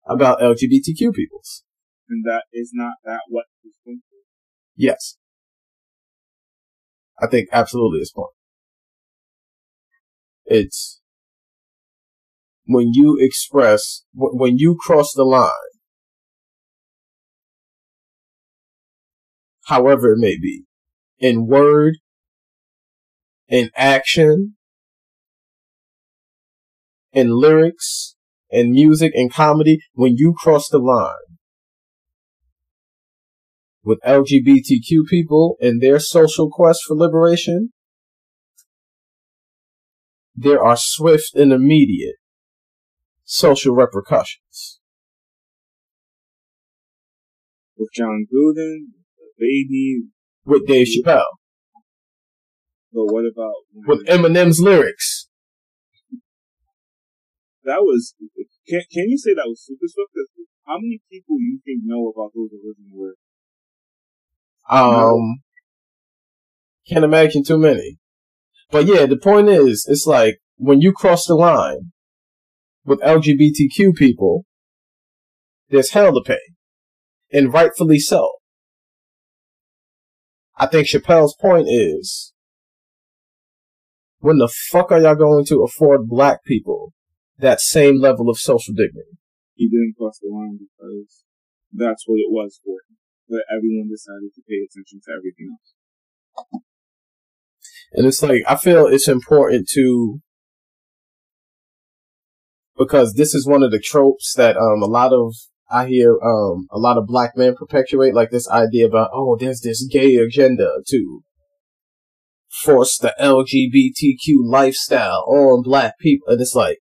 about 0.06 0.40
LGBTQ 0.40 1.12
peoples. 1.14 1.64
And 2.08 2.24
that 2.24 2.44
is 2.52 2.70
not 2.72 2.94
that 3.04 3.20
what 3.28 3.44
he's 3.62 3.74
going 3.84 3.98
to 3.98 4.02
Yes. 4.76 5.16
I 7.20 7.26
think 7.26 7.48
absolutely 7.52 7.98
is 7.98 8.12
point. 8.14 8.30
It's 10.46 11.00
when 12.64 12.92
you 12.92 13.18
express, 13.20 14.04
when 14.14 14.56
you 14.56 14.76
cross 14.80 15.12
the 15.12 15.24
line, 15.24 15.50
however 19.68 20.12
it 20.12 20.18
may 20.18 20.38
be, 20.38 20.64
in 21.18 21.46
word, 21.46 21.96
in 23.48 23.70
action, 23.76 24.56
in 27.12 27.30
lyrics, 27.30 28.16
in 28.50 28.70
music, 28.72 29.12
in 29.14 29.28
comedy, 29.28 29.78
when 29.92 30.16
you 30.16 30.34
cross 30.36 30.68
the 30.68 30.78
line, 30.78 31.14
with 33.84 34.00
LGBTQ 34.06 35.06
people 35.08 35.56
and 35.60 35.80
their 35.80 35.98
social 35.98 36.50
quest 36.50 36.80
for 36.86 36.94
liberation, 36.94 37.72
there 40.34 40.62
are 40.62 40.76
swift 40.76 41.34
and 41.34 41.52
immediate 41.52 42.16
social 43.24 43.74
repercussions. 43.74 44.78
with 47.78 47.90
John 47.94 48.26
Gruden, 48.32 48.97
baby. 49.38 50.02
With 50.44 50.66
Dave 50.66 50.86
Chappelle, 50.86 51.24
But 52.92 53.04
what 53.12 53.24
about 53.26 53.52
with 53.86 54.06
Eminem's 54.06 54.60
lyrics. 54.60 55.28
that 57.64 57.80
was? 57.82 58.14
Can 58.66 58.80
can 58.90 59.10
you 59.10 59.18
say 59.18 59.34
that 59.34 59.44
was 59.46 59.62
super 59.62 59.84
swift? 59.86 60.10
How 60.64 60.76
many 60.76 61.02
people 61.10 61.36
you 61.38 61.60
think 61.64 61.80
know 61.84 62.08
about 62.08 62.32
those 62.34 62.50
original 62.52 62.98
words? 62.98 63.18
Um, 64.70 65.40
can't 66.88 67.04
imagine 67.04 67.44
too 67.44 67.58
many. 67.58 67.98
But 68.70 68.86
yeah, 68.86 69.06
the 69.06 69.18
point 69.18 69.48
is, 69.48 69.86
it's 69.88 70.06
like 70.06 70.38
when 70.56 70.80
you 70.80 70.92
cross 70.92 71.26
the 71.26 71.34
line 71.34 71.92
with 72.84 73.00
LGBTQ 73.00 73.94
people, 73.96 74.44
there's 75.68 75.90
hell 75.90 76.12
to 76.14 76.22
pay. 76.24 76.40
And 77.30 77.52
rightfully 77.52 77.98
so. 77.98 78.37
I 80.58 80.66
think 80.66 80.88
Chappelle's 80.88 81.36
point 81.40 81.68
is, 81.68 82.32
when 84.18 84.38
the 84.38 84.52
fuck 84.70 84.90
are 84.90 85.00
y'all 85.00 85.14
going 85.14 85.44
to 85.46 85.62
afford 85.62 86.08
black 86.08 86.44
people 86.44 86.92
that 87.38 87.60
same 87.60 88.00
level 88.00 88.28
of 88.28 88.38
social 88.38 88.74
dignity? 88.74 89.16
He 89.54 89.68
didn't 89.68 89.94
cross 89.96 90.18
the 90.20 90.28
line 90.28 90.58
because 90.58 91.22
that's 91.72 92.04
what 92.06 92.16
it 92.16 92.30
was 92.30 92.60
for 92.64 92.72
him. 92.72 92.96
But 93.28 93.44
everyone 93.54 93.88
decided 93.88 94.34
to 94.34 94.42
pay 94.48 94.56
attention 94.56 95.00
to 95.04 95.12
everything 95.16 95.48
else. 95.52 96.62
And 97.92 98.06
it's 98.06 98.22
like, 98.22 98.42
I 98.48 98.56
feel 98.56 98.86
it's 98.86 99.08
important 99.08 99.68
to, 99.74 100.20
because 102.76 103.14
this 103.14 103.34
is 103.34 103.46
one 103.46 103.62
of 103.62 103.70
the 103.70 103.78
tropes 103.78 104.34
that, 104.34 104.56
um, 104.56 104.82
a 104.82 104.86
lot 104.86 105.12
of, 105.12 105.34
I 105.70 105.86
hear, 105.86 106.18
um, 106.22 106.66
a 106.70 106.78
lot 106.78 106.96
of 106.96 107.06
black 107.06 107.36
men 107.36 107.54
perpetuate, 107.54 108.14
like 108.14 108.30
this 108.30 108.48
idea 108.48 108.86
about, 108.86 109.10
oh, 109.12 109.36
there's 109.38 109.60
this 109.60 109.86
gay 109.90 110.16
agenda 110.16 110.68
to 110.88 111.20
force 112.62 112.96
the 112.98 113.14
LGBTQ 113.20 114.50
lifestyle 114.50 115.24
on 115.28 115.62
black 115.62 115.98
people. 116.00 116.28
And 116.28 116.40
it's 116.40 116.54
like, 116.54 116.78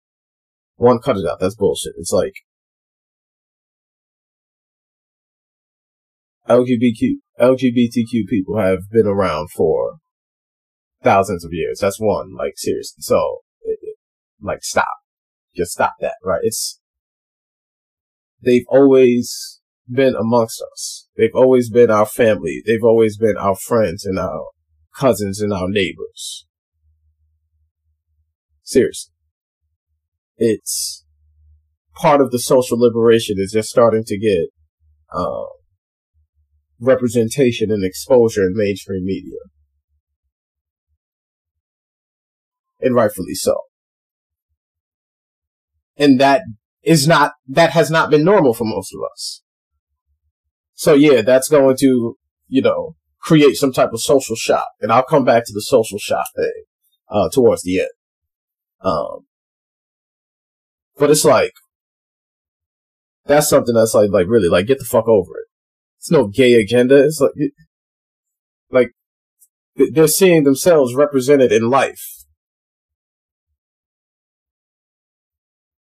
one, 0.76 1.00
cut 1.00 1.18
it 1.18 1.26
out. 1.30 1.40
That's 1.40 1.56
bullshit. 1.56 1.94
It's 1.98 2.12
like, 2.12 2.34
LGBTQ, 6.50 7.20
LGBTQ 7.40 8.28
people 8.30 8.58
have 8.58 8.80
been 8.92 9.08
around 9.08 9.50
for 9.52 9.98
thousands 11.02 11.46
of 11.46 11.52
years. 11.54 11.80
That's 11.80 12.00
one. 12.00 12.36
Like 12.36 12.54
seriously. 12.58 12.98
So, 13.00 13.40
it, 13.62 13.80
it- 13.82 13.98
like, 14.42 14.62
stop. 14.62 14.86
Just 15.56 15.72
stop 15.72 15.94
that. 16.02 16.16
Right? 16.22 16.42
It's 16.44 16.82
they've 18.44 18.66
always 18.68 19.62
been 19.90 20.16
amongst 20.16 20.62
us. 20.72 21.08
They've 21.18 21.36
always 21.36 21.70
been 21.70 21.92
our 21.92 22.06
family. 22.06 22.62
They've 22.66 22.84
always 22.84 23.18
been 23.18 23.38
our 23.38 23.56
friends 23.56 24.06
and 24.06 24.18
our 24.18 24.48
cousins 24.96 25.42
and 25.42 25.54
our 25.54 25.68
neighbors. 25.68 26.46
Seriously. 28.64 29.14
It's 30.38 31.06
part 31.96 32.22
of 32.22 32.32
the 32.32 32.40
social 32.40 32.80
liberation 32.80 33.36
is 33.40 33.52
just 33.52 33.70
starting 33.70 34.04
to 34.06 34.18
get 34.18 34.48
uh, 35.14 35.46
representation 36.80 37.72
and 37.72 37.84
exposure 37.84 38.44
in 38.44 38.54
mainstream 38.56 39.06
media. 39.06 39.40
and 42.84 42.94
rightfully 42.94 43.34
so. 43.34 43.56
And 45.98 46.20
that 46.20 46.42
is 46.84 47.08
not, 47.08 47.34
that 47.48 47.72
has 47.72 47.90
not 47.90 48.10
been 48.10 48.24
normal 48.24 48.54
for 48.54 48.66
most 48.66 48.94
of 48.94 49.00
us. 49.12 49.42
So 50.74 50.94
yeah, 50.94 51.22
that's 51.22 51.50
going 51.50 51.78
to, 51.78 52.18
you 52.48 52.62
know, 52.62 52.96
create 53.22 53.56
some 53.56 53.72
type 53.72 53.94
of 53.94 54.02
social 54.02 54.36
shock. 54.36 54.68
And 54.82 54.92
I'll 54.92 55.04
come 55.04 55.24
back 55.24 55.46
to 55.46 55.54
the 55.54 55.62
social 55.62 55.98
shock 55.98 56.26
thing, 56.36 56.64
uh, 57.10 57.30
towards 57.30 57.64
the 57.64 57.80
end. 57.80 57.90
Um, 58.82 59.26
but 60.98 61.10
it's 61.10 61.24
like, 61.24 61.54
that's 63.26 63.48
something 63.48 63.74
that's 63.74 63.94
like, 63.94 64.10
like 64.10 64.28
really, 64.28 64.50
like, 64.50 64.68
get 64.68 64.80
the 64.80 64.86
fuck 64.86 65.08
over 65.08 65.32
it. 65.38 65.48
It's 66.00 66.12
no 66.12 66.28
gay 66.28 66.56
agenda. 66.56 67.04
It's 67.06 67.22
like, 67.22 67.32
it- 67.36 67.54
like, 68.70 68.92
they're 69.76 70.08
seeing 70.08 70.44
themselves 70.44 70.96
represented 70.96 71.52
in 71.52 71.70
life. 71.70 72.23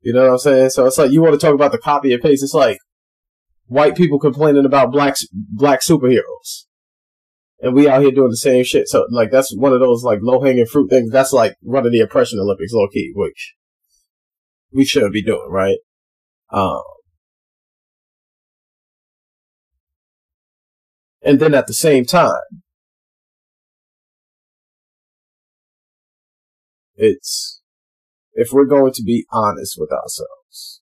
You 0.03 0.11
know 0.11 0.23
what 0.23 0.31
I'm 0.31 0.37
saying? 0.37 0.69
So 0.71 0.85
it's 0.85 0.97
like 0.97 1.11
you 1.11 1.21
want 1.21 1.39
to 1.39 1.43
talk 1.43 1.55
about 1.55 1.71
the 1.71 1.77
copy 1.77 2.11
and 2.13 2.21
paste. 2.21 2.43
It's 2.43 2.53
like 2.53 2.77
white 3.67 3.95
people 3.95 4.19
complaining 4.19 4.65
about 4.65 4.91
black 4.91 5.15
black 5.31 5.81
superheroes, 5.81 6.65
and 7.61 7.73
we 7.73 7.87
out 7.87 8.01
here 8.01 8.11
doing 8.11 8.29
the 8.29 8.37
same 8.37 8.65
shit. 8.65 8.89
So 8.89 9.07
like 9.11 9.31
that's 9.31 9.55
one 9.55 9.71
of 9.71 9.79
those 9.79 10.03
like 10.03 10.19
low 10.21 10.43
hanging 10.43 10.65
fruit 10.65 10.89
things. 10.89 11.09
That's 11.09 11.31
like 11.31 11.55
running 11.63 11.93
the 11.93 12.01
oppression 12.01 12.37
Olympics, 12.39 12.73
low 12.73 12.89
key, 12.89 13.13
which 13.15 13.55
we 14.73 14.83
shouldn't 14.83 15.13
be 15.13 15.23
doing, 15.23 15.47
right? 15.49 15.77
Um, 16.51 16.83
and 21.21 21.39
then 21.39 21.53
at 21.53 21.67
the 21.67 21.73
same 21.73 22.03
time, 22.05 22.41
it's 26.97 27.62
if 28.33 28.49
we're 28.51 28.65
going 28.65 28.91
to 28.93 29.03
be 29.03 29.25
honest 29.31 29.75
with 29.77 29.91
ourselves. 29.91 30.81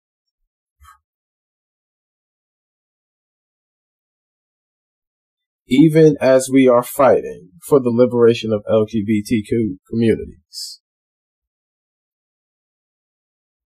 Even 5.68 6.18
as 6.20 6.50
we 6.52 6.68
are 6.68 6.84
fighting 6.84 7.50
for 7.66 7.80
the 7.80 7.90
liberation 7.90 8.52
of 8.52 8.64
LGBTQ 8.70 9.78
communities, 9.90 10.82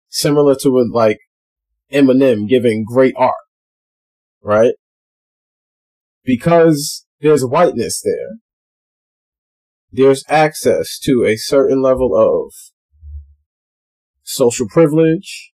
similar 0.07 0.55
to 0.55 0.69
like 0.91 1.17
Eminem 1.91 2.47
giving 2.47 2.85
great 2.87 3.15
art, 3.17 3.33
right? 4.43 4.75
Because 6.23 7.05
there's 7.21 7.43
whiteness 7.43 8.01
there, 8.03 8.39
there's 9.91 10.23
access 10.29 10.99
to 10.99 11.23
a 11.25 11.37
certain 11.37 11.81
level 11.81 12.15
of 12.15 12.53
social 14.25 14.67
privilege, 14.67 15.53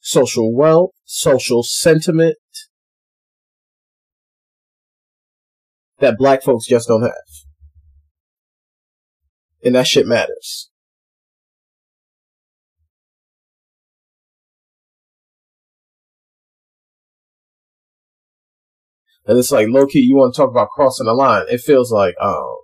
social 0.00 0.52
wealth, 0.52 0.90
social 1.04 1.62
sentiment 1.62 2.36
that 5.98 6.18
black 6.18 6.42
folks 6.42 6.66
just 6.66 6.88
don't 6.88 7.02
have. 7.02 7.12
And 9.62 9.74
that 9.74 9.86
shit 9.86 10.06
matters. 10.06 10.70
And 19.26 19.38
it's 19.38 19.52
like 19.52 19.68
low 19.68 19.86
key, 19.86 20.00
you 20.00 20.16
want 20.16 20.34
to 20.34 20.38
talk 20.38 20.50
about 20.50 20.68
crossing 20.68 21.06
the 21.06 21.14
line. 21.14 21.44
It 21.48 21.60
feels 21.60 21.90
like, 21.90 22.14
um, 22.20 22.56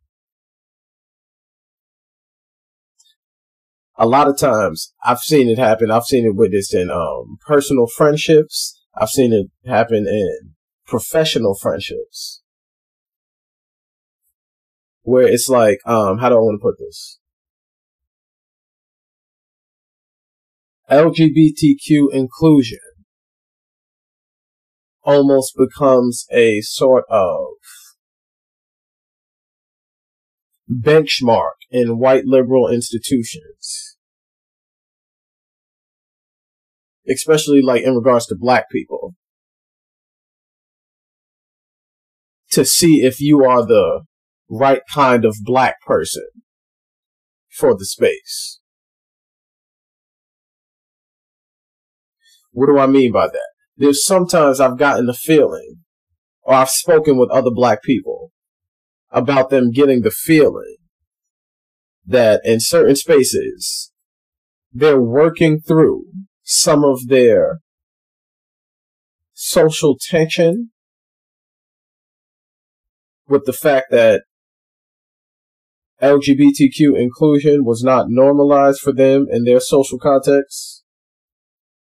a 3.96 4.06
lot 4.06 4.28
of 4.28 4.38
times 4.38 4.92
I've 5.04 5.18
seen 5.20 5.48
it 5.48 5.58
happen. 5.58 5.90
I've 5.90 6.04
seen 6.04 6.24
it 6.24 6.34
witnessed 6.34 6.74
in, 6.74 6.90
um, 6.90 7.38
personal 7.46 7.86
friendships. 7.86 8.80
I've 8.94 9.08
seen 9.08 9.32
it 9.32 9.48
happen 9.68 10.06
in 10.08 10.54
professional 10.86 11.54
friendships 11.54 12.42
where 15.02 15.26
it's 15.26 15.48
like, 15.48 15.78
um, 15.86 16.18
how 16.18 16.28
do 16.28 16.36
I 16.36 16.38
want 16.38 16.60
to 16.60 16.62
put 16.62 16.78
this? 16.78 17.18
LGBTQ 20.90 22.12
inclusion 22.12 22.78
almost 25.02 25.54
becomes 25.56 26.26
a 26.32 26.60
sort 26.62 27.04
of 27.08 27.46
benchmark 30.70 31.58
in 31.70 31.98
white 31.98 32.24
liberal 32.24 32.68
institutions. 32.68 33.96
Especially 37.08 37.60
like 37.62 37.82
in 37.82 37.94
regards 37.94 38.26
to 38.26 38.36
black 38.38 38.70
people. 38.70 39.14
To 42.52 42.64
see 42.64 43.02
if 43.02 43.20
you 43.20 43.44
are 43.44 43.64
the 43.64 44.02
right 44.48 44.82
kind 44.92 45.24
of 45.24 45.36
black 45.42 45.80
person 45.86 46.26
for 47.48 47.76
the 47.76 47.84
space. 47.84 48.60
What 52.52 52.66
do 52.66 52.78
I 52.78 52.86
mean 52.86 53.12
by 53.12 53.28
that? 53.28 53.50
there's 53.80 54.04
sometimes 54.04 54.60
I've 54.60 54.76
gotten 54.76 55.06
the 55.06 55.14
feeling, 55.14 55.78
or 56.42 56.54
I've 56.54 56.68
spoken 56.68 57.16
with 57.16 57.30
other 57.30 57.50
black 57.50 57.82
people 57.82 58.30
about 59.10 59.50
them 59.50 59.70
getting 59.70 60.02
the 60.02 60.10
feeling 60.10 60.76
that 62.06 62.40
in 62.44 62.60
certain 62.60 62.96
spaces, 62.96 63.92
they're 64.72 65.00
working 65.00 65.60
through 65.60 66.04
some 66.42 66.84
of 66.84 67.08
their 67.08 67.60
social 69.32 69.96
tension 69.98 70.70
with 73.28 73.44
the 73.44 73.52
fact 73.52 73.86
that 73.90 74.22
LGBTQ 76.02 76.98
inclusion 76.98 77.64
was 77.64 77.82
not 77.82 78.06
normalized 78.08 78.80
for 78.80 78.92
them 78.92 79.26
in 79.30 79.44
their 79.44 79.60
social 79.60 79.98
context 79.98 80.82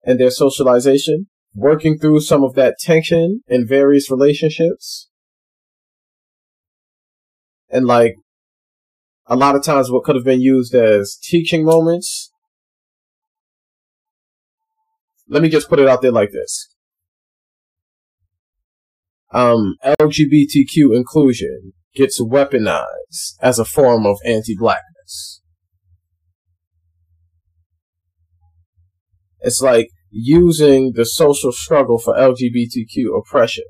and 0.02 0.18
their 0.18 0.30
socialization 0.30 1.26
working 1.54 1.98
through 1.98 2.20
some 2.20 2.42
of 2.42 2.54
that 2.54 2.76
tension 2.80 3.42
in 3.48 3.66
various 3.66 4.10
relationships. 4.10 5.07
And 7.70 7.86
like 7.86 8.14
a 9.26 9.36
lot 9.36 9.54
of 9.54 9.62
times 9.62 9.90
what 9.90 10.04
could 10.04 10.16
have 10.16 10.24
been 10.24 10.40
used 10.40 10.74
as 10.74 11.18
teaching 11.22 11.64
moments. 11.64 12.32
Let 15.28 15.42
me 15.42 15.50
just 15.50 15.68
put 15.68 15.78
it 15.78 15.88
out 15.88 16.00
there 16.00 16.12
like 16.12 16.30
this. 16.32 16.74
Um, 19.30 19.74
LGBTQ 19.84 20.96
inclusion 20.96 21.74
gets 21.94 22.20
weaponized 22.20 23.34
as 23.42 23.58
a 23.58 23.64
form 23.66 24.06
of 24.06 24.16
anti-blackness. 24.24 25.42
It's 29.40 29.60
like 29.60 29.88
using 30.10 30.92
the 30.94 31.04
social 31.04 31.52
struggle 31.52 31.98
for 31.98 32.14
LGBTQ 32.14 33.18
oppression 33.18 33.64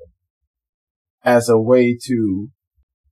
as 1.23 1.49
a 1.49 1.59
way 1.59 1.97
to 2.05 2.49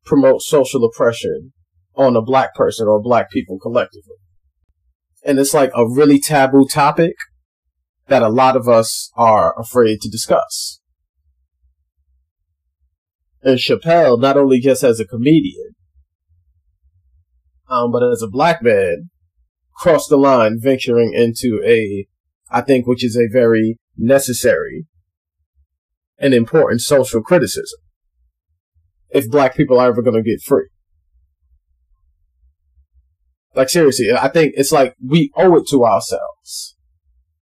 promote 0.07 0.41
social 0.41 0.83
oppression 0.83 1.53
on 1.95 2.15
a 2.15 2.21
black 2.21 2.55
person 2.55 2.87
or 2.87 3.01
black 3.01 3.29
people 3.29 3.59
collectively. 3.59 4.15
And 5.23 5.37
it's 5.37 5.53
like 5.53 5.71
a 5.75 5.87
really 5.87 6.19
taboo 6.19 6.65
topic 6.71 7.13
that 8.07 8.23
a 8.23 8.29
lot 8.29 8.55
of 8.55 8.67
us 8.67 9.11
are 9.15 9.59
afraid 9.59 9.99
to 10.01 10.09
discuss. 10.09 10.79
And 13.43 13.59
Chappelle, 13.59 14.19
not 14.19 14.37
only 14.37 14.59
just 14.59 14.83
as 14.83 14.99
a 14.99 15.05
comedian, 15.05 15.75
um, 17.69 17.91
but 17.91 18.03
as 18.03 18.21
a 18.21 18.29
black 18.29 18.63
man, 18.63 19.09
crossed 19.75 20.09
the 20.09 20.17
line 20.17 20.57
venturing 20.59 21.13
into 21.13 21.61
a 21.65 22.07
I 22.49 22.61
think, 22.61 22.87
which 22.87 23.03
is 23.03 23.17
a 23.17 23.27
very 23.31 23.77
necessary 23.97 24.85
and 26.17 26.33
important 26.33 26.81
social 26.81 27.21
criticism 27.21 27.79
if 29.09 29.29
black 29.29 29.55
people 29.55 29.79
are 29.79 29.87
ever 29.87 30.01
going 30.01 30.21
to 30.21 30.29
get 30.29 30.41
free. 30.41 30.67
Like 33.55 33.69
seriously, 33.69 34.11
I 34.13 34.27
think 34.27 34.53
it's 34.55 34.71
like 34.71 34.95
we 35.03 35.31
owe 35.35 35.55
it 35.55 35.67
to 35.69 35.83
ourselves. 35.83 36.75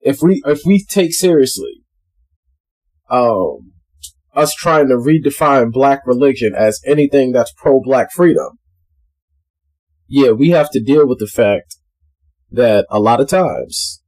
If 0.00 0.22
we 0.22 0.42
if 0.44 0.62
we 0.66 0.84
take 0.84 1.14
seriously 1.14 1.84
um 3.08 3.72
us 4.34 4.54
trying 4.54 4.88
to 4.88 4.94
redefine 4.94 5.72
black 5.72 6.00
religion 6.06 6.54
as 6.56 6.80
anything 6.84 7.32
that's 7.32 7.52
pro 7.52 7.80
black 7.80 8.10
freedom, 8.12 8.58
yeah, 10.08 10.32
we 10.32 10.50
have 10.50 10.70
to 10.70 10.80
deal 10.80 11.06
with 11.06 11.20
the 11.20 11.28
fact 11.28 11.76
that 12.50 12.86
a 12.90 12.98
lot 12.98 13.20
of 13.20 13.28
times 13.28 14.02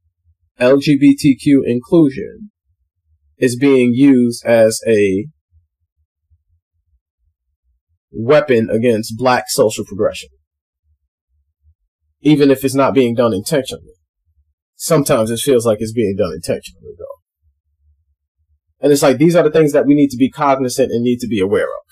LGBTQ 0.59 1.61
inclusion 1.65 2.51
is 3.37 3.55
being 3.55 3.93
used 3.93 4.45
as 4.45 4.81
a 4.85 5.27
weapon 8.13 8.69
against 8.69 9.17
black 9.17 9.45
social 9.47 9.85
progression. 9.85 10.29
Even 12.21 12.51
if 12.51 12.63
it's 12.63 12.75
not 12.75 12.93
being 12.93 13.15
done 13.15 13.33
intentionally. 13.33 13.93
Sometimes 14.75 15.31
it 15.31 15.39
feels 15.39 15.65
like 15.65 15.79
it's 15.81 15.93
being 15.93 16.15
done 16.17 16.33
intentionally 16.33 16.93
though. 16.97 17.19
And 18.79 18.91
it's 18.91 19.01
like 19.01 19.17
these 19.17 19.35
are 19.35 19.43
the 19.43 19.51
things 19.51 19.71
that 19.71 19.85
we 19.85 19.95
need 19.95 20.09
to 20.09 20.17
be 20.17 20.29
cognizant 20.29 20.91
and 20.91 21.03
need 21.03 21.19
to 21.19 21.27
be 21.27 21.39
aware 21.39 21.67
of. 21.67 21.87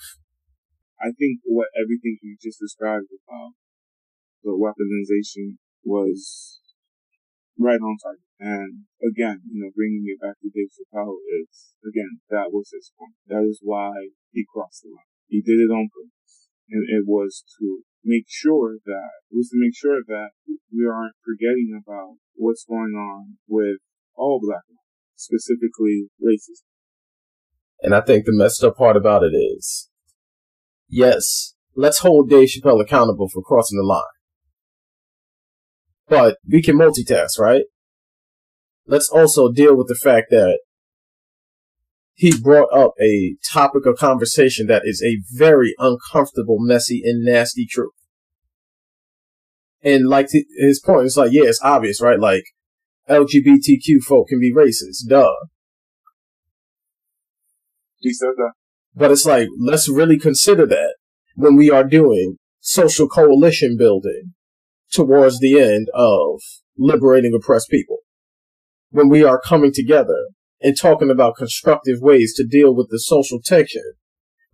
I 1.00 1.10
think 1.18 1.40
what 1.44 1.68
everything 1.74 2.18
you 2.22 2.36
just 2.40 2.60
described 2.60 3.06
about 3.10 3.52
the 4.44 4.52
weaponization 4.52 5.56
was 5.84 6.60
right 7.58 7.80
on 7.80 7.96
target. 8.02 8.26
And 8.38 8.84
again, 9.02 9.42
you 9.50 9.62
know, 9.62 9.70
bringing 9.74 10.04
it 10.06 10.20
back 10.20 10.36
to 10.42 10.50
Dave 10.50 10.70
Chappelle 10.74 11.16
is, 11.42 11.74
again, 11.86 12.20
that 12.30 12.52
was 12.52 12.70
his 12.72 12.92
point. 12.98 13.14
That 13.26 13.46
is 13.48 13.60
why 13.62 13.92
he 14.30 14.44
crossed 14.52 14.82
the 14.82 14.90
line. 14.90 15.11
He 15.32 15.40
did 15.40 15.64
it 15.64 15.72
on 15.72 15.88
purpose. 15.88 16.48
And 16.68 16.84
it 16.88 17.04
was 17.06 17.42
to 17.58 17.80
make 18.04 18.26
sure 18.28 18.76
that 18.84 19.10
it 19.30 19.34
was 19.34 19.48
to 19.48 19.56
make 19.56 19.74
sure 19.74 20.00
that 20.06 20.28
we 20.46 20.84
aren't 20.86 21.16
forgetting 21.24 21.72
about 21.72 22.16
what's 22.34 22.66
going 22.68 22.92
on 22.92 23.38
with 23.48 23.78
all 24.14 24.40
black 24.42 24.62
men, 24.68 24.76
specifically 25.16 26.08
racism. 26.22 26.68
And 27.80 27.94
I 27.94 28.02
think 28.02 28.26
the 28.26 28.32
messed 28.32 28.62
up 28.62 28.76
part 28.76 28.96
about 28.96 29.22
it 29.22 29.34
is, 29.34 29.88
yes, 30.86 31.54
let's 31.74 32.00
hold 32.00 32.28
Dave 32.28 32.48
Chappelle 32.48 32.82
accountable 32.82 33.28
for 33.28 33.42
crossing 33.42 33.78
the 33.78 33.86
line. 33.86 34.02
But 36.08 36.36
we 36.46 36.62
can 36.62 36.76
multitask, 36.76 37.38
right? 37.38 37.64
Let's 38.86 39.08
also 39.08 39.50
deal 39.50 39.74
with 39.74 39.88
the 39.88 39.94
fact 39.94 40.26
that 40.30 40.58
he 42.14 42.32
brought 42.38 42.72
up 42.72 42.92
a 43.00 43.36
topic 43.52 43.86
of 43.86 43.96
conversation 43.96 44.66
that 44.66 44.82
is 44.84 45.02
a 45.02 45.22
very 45.36 45.74
uncomfortable, 45.78 46.58
messy, 46.58 47.02
and 47.04 47.24
nasty 47.24 47.66
truth. 47.66 47.92
And 49.82 50.08
like 50.08 50.28
his 50.30 50.80
point 50.80 51.06
is 51.06 51.16
like, 51.16 51.32
yeah, 51.32 51.44
it's 51.44 51.62
obvious, 51.62 52.00
right? 52.00 52.20
Like 52.20 52.44
LGBTQ 53.08 54.02
folk 54.06 54.28
can 54.28 54.40
be 54.40 54.52
racist, 54.52 55.08
duh. 55.08 55.32
He 57.98 58.12
said 58.12 58.32
that. 58.36 58.52
But 58.94 59.10
it's 59.10 59.26
like, 59.26 59.48
let's 59.58 59.88
really 59.88 60.18
consider 60.18 60.66
that 60.66 60.96
when 61.34 61.56
we 61.56 61.70
are 61.70 61.84
doing 61.84 62.36
social 62.60 63.08
coalition 63.08 63.76
building 63.76 64.34
towards 64.92 65.40
the 65.40 65.58
end 65.58 65.88
of 65.94 66.40
liberating 66.78 67.32
oppressed 67.34 67.70
people. 67.70 67.98
When 68.90 69.08
we 69.08 69.24
are 69.24 69.40
coming 69.40 69.72
together 69.72 70.28
and 70.62 70.76
talking 70.78 71.10
about 71.10 71.36
constructive 71.36 72.00
ways 72.00 72.32
to 72.34 72.46
deal 72.46 72.74
with 72.74 72.88
the 72.90 72.98
social 72.98 73.40
tension 73.42 73.94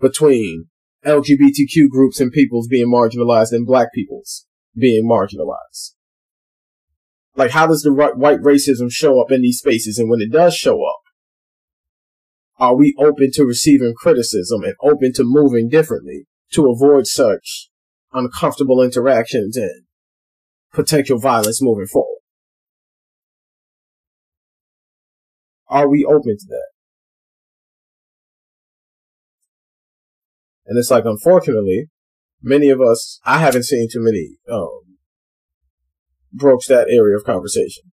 between 0.01 0.67
LGBTQ 1.05 1.89
groups 1.91 2.21
and 2.21 2.33
peoples 2.33 2.67
being 2.69 2.91
marginalized 2.91 3.53
and 3.53 3.67
black 3.67 3.93
peoples 3.93 4.47
being 4.77 5.09
marginalized. 5.09 5.95
Like, 7.37 7.53
how 7.53 7.67
does 7.67 7.83
the 7.83 7.93
right, 7.93 8.17
white 8.17 8.41
racism 8.41 8.91
show 8.91 9.21
up 9.21 9.31
in 9.31 9.43
these 9.43 9.59
spaces? 9.59 9.99
And 9.99 10.11
when 10.11 10.21
it 10.21 10.33
does 10.33 10.55
show 10.55 10.85
up, 10.85 11.01
are 12.59 12.77
we 12.77 12.97
open 12.99 13.31
to 13.35 13.45
receiving 13.45 13.95
criticism 13.97 14.65
and 14.65 14.75
open 14.83 15.13
to 15.15 15.23
moving 15.25 15.69
differently 15.69 16.27
to 16.53 16.69
avoid 16.69 17.07
such 17.07 17.71
uncomfortable 18.13 18.83
interactions 18.83 19.57
and 19.57 19.85
potential 20.73 21.21
violence 21.21 21.63
moving 21.63 21.87
forward? 21.87 22.18
Are 25.69 25.89
we 25.89 26.05
open 26.05 26.37
to 26.39 26.47
that? 26.49 26.69
And 30.67 30.79
it's 30.79 30.91
like, 30.91 31.05
unfortunately, 31.05 31.87
many 32.43 32.69
of 32.69 32.81
us, 32.81 33.21
I 33.25 33.39
haven't 33.39 33.65
seen 33.65 33.89
too 33.91 34.03
many, 34.03 34.37
um, 34.51 34.99
broach 36.33 36.67
that 36.67 36.89
area 36.91 37.17
of 37.17 37.25
conversation. 37.25 37.85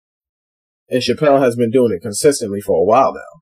And 0.89 1.01
Chappelle 1.01 1.41
has 1.41 1.55
been 1.55 1.71
doing 1.71 1.93
it 1.93 2.01
consistently 2.01 2.61
for 2.61 2.81
a 2.81 2.85
while 2.85 3.13
now. 3.13 3.41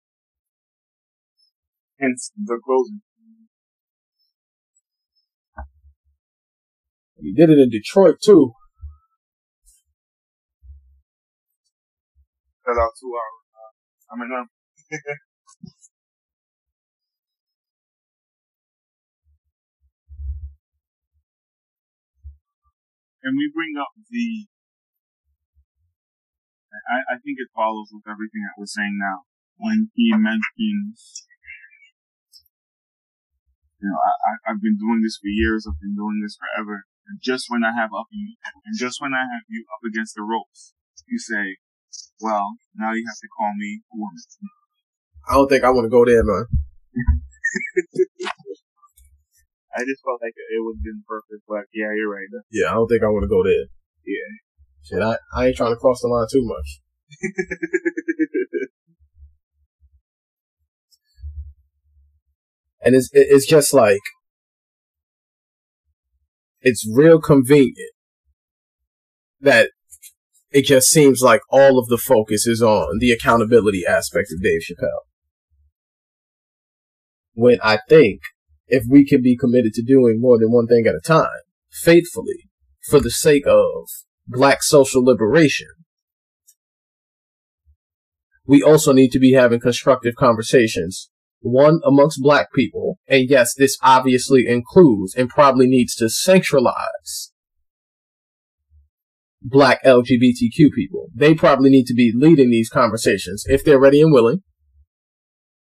Hence 1.99 2.31
the 2.38 2.59
closing. 2.63 3.01
He 7.19 7.34
did 7.34 7.49
it 7.49 7.57
in 7.57 7.69
Detroit 7.69 8.17
too. 8.23 8.51
Cut 12.65 12.77
out 12.77 12.91
two 12.99 13.13
hours. 13.13 13.42
I 14.14 14.16
mean, 14.16 14.30
um, 14.30 14.45
and 23.26 23.34
we 23.34 23.49
bring 23.49 23.74
up 23.82 23.89
the. 24.05 24.45
I, 26.86 27.18
I 27.18 27.18
think 27.26 27.41
it 27.41 27.49
follows 27.57 27.89
with 27.89 28.05
everything 28.05 28.45
that 28.45 28.53
we're 28.57 28.70
saying 28.70 29.01
now. 29.01 29.26
When 29.57 29.89
he 29.97 30.14
mentions, 30.14 31.26
you 33.82 33.89
know, 33.89 33.97
I, 33.97 34.14
I, 34.14 34.32
I've 34.53 34.61
been 34.61 34.78
doing 34.78 35.01
this 35.01 35.18
for 35.18 35.30
years. 35.30 35.66
I've 35.66 35.82
been 35.82 35.95
doing 35.97 36.22
this 36.22 36.38
forever. 36.38 36.86
And 37.07 37.18
just 37.22 37.49
when 37.49 37.66
I 37.66 37.74
have 37.74 37.93
up 37.97 38.07
you, 38.11 38.38
and 38.66 38.78
just 38.78 39.01
when 39.01 39.14
I 39.14 39.26
have 39.26 39.45
you 39.49 39.66
up 39.74 39.82
against 39.86 40.14
the 40.16 40.22
ropes, 40.22 40.74
you 41.07 41.18
say, 41.18 41.57
"Well, 42.21 42.55
now 42.75 42.93
you 42.93 43.03
have 43.07 43.21
to 43.21 43.27
call 43.37 43.53
me 43.57 43.81
a 43.93 43.95
woman." 43.97 44.23
I 45.29 45.33
don't 45.35 45.47
think 45.49 45.63
I 45.63 45.69
want 45.71 45.85
to 45.85 45.89
go 45.89 46.05
there, 46.05 46.23
man. 46.23 46.45
I 49.75 49.81
just 49.85 50.03
felt 50.05 50.21
like 50.21 50.33
it 50.37 50.61
would 50.61 50.77
have 50.77 50.83
been 50.83 51.03
perfect, 51.07 51.43
but 51.47 51.65
yeah, 51.73 51.89
you're 51.95 52.11
right. 52.11 52.27
Yeah, 52.51 52.69
I 52.69 52.73
don't 52.75 52.87
think 52.87 53.01
I 53.03 53.07
want 53.07 53.23
to 53.23 53.27
go 53.27 53.43
there. 53.43 53.65
Yeah. 54.05 54.29
Shit, 54.83 55.01
I, 55.01 55.17
I 55.33 55.47
ain't 55.47 55.57
trying 55.57 55.73
to 55.73 55.79
cross 55.79 56.01
the 56.01 56.07
line 56.09 56.27
too 56.29 56.43
much. 56.45 56.81
And 62.85 62.95
it's, 62.95 63.09
it- 63.13 63.27
it's 63.29 63.47
just 63.47 63.73
like, 63.73 64.01
it's 66.61 66.87
real 66.93 67.19
convenient 67.19 67.91
that 69.41 69.71
it 70.53 70.65
just 70.65 70.89
seems 70.89 71.21
like 71.21 71.41
all 71.49 71.79
of 71.79 71.87
the 71.87 71.97
focus 71.97 72.45
is 72.45 72.61
on 72.61 72.99
the 72.99 73.11
accountability 73.11 73.83
aspect 73.87 74.31
of 74.31 74.41
Dave 74.41 74.61
Chappelle. 74.61 75.01
When 77.33 77.57
I 77.63 77.79
think 77.89 78.21
if 78.67 78.83
we 78.87 79.03
can 79.03 79.23
be 79.23 79.35
committed 79.35 79.73
to 79.73 79.83
doing 79.83 80.21
more 80.21 80.37
than 80.37 80.51
one 80.51 80.67
thing 80.67 80.85
at 80.87 80.93
a 80.93 81.01
time, 81.03 81.41
faithfully, 81.71 82.49
for 82.87 82.99
the 82.99 83.09
sake 83.09 83.47
of 83.47 83.87
black 84.27 84.61
social 84.61 85.03
liberation, 85.03 85.69
we 88.45 88.61
also 88.61 88.93
need 88.93 89.09
to 89.09 89.19
be 89.19 89.33
having 89.33 89.59
constructive 89.59 90.13
conversations. 90.15 91.09
One 91.39 91.79
amongst 91.83 92.21
black 92.21 92.53
people, 92.53 92.99
and 93.07 93.27
yes, 93.27 93.55
this 93.55 93.77
obviously 93.81 94.45
includes 94.47 95.15
and 95.15 95.29
probably 95.29 95.67
needs 95.67 95.95
to 95.95 96.09
centralize 96.09 97.32
black 99.43 99.83
LGBTQ 99.83 100.71
people. 100.73 101.09
They 101.13 101.33
probably 101.33 101.69
need 101.69 101.85
to 101.85 101.93
be 101.93 102.11
leading 102.15 102.49
these 102.49 102.69
conversations 102.69 103.43
if 103.47 103.63
they're 103.63 103.79
ready 103.79 104.01
and 104.01 104.11
willing. 104.11 104.41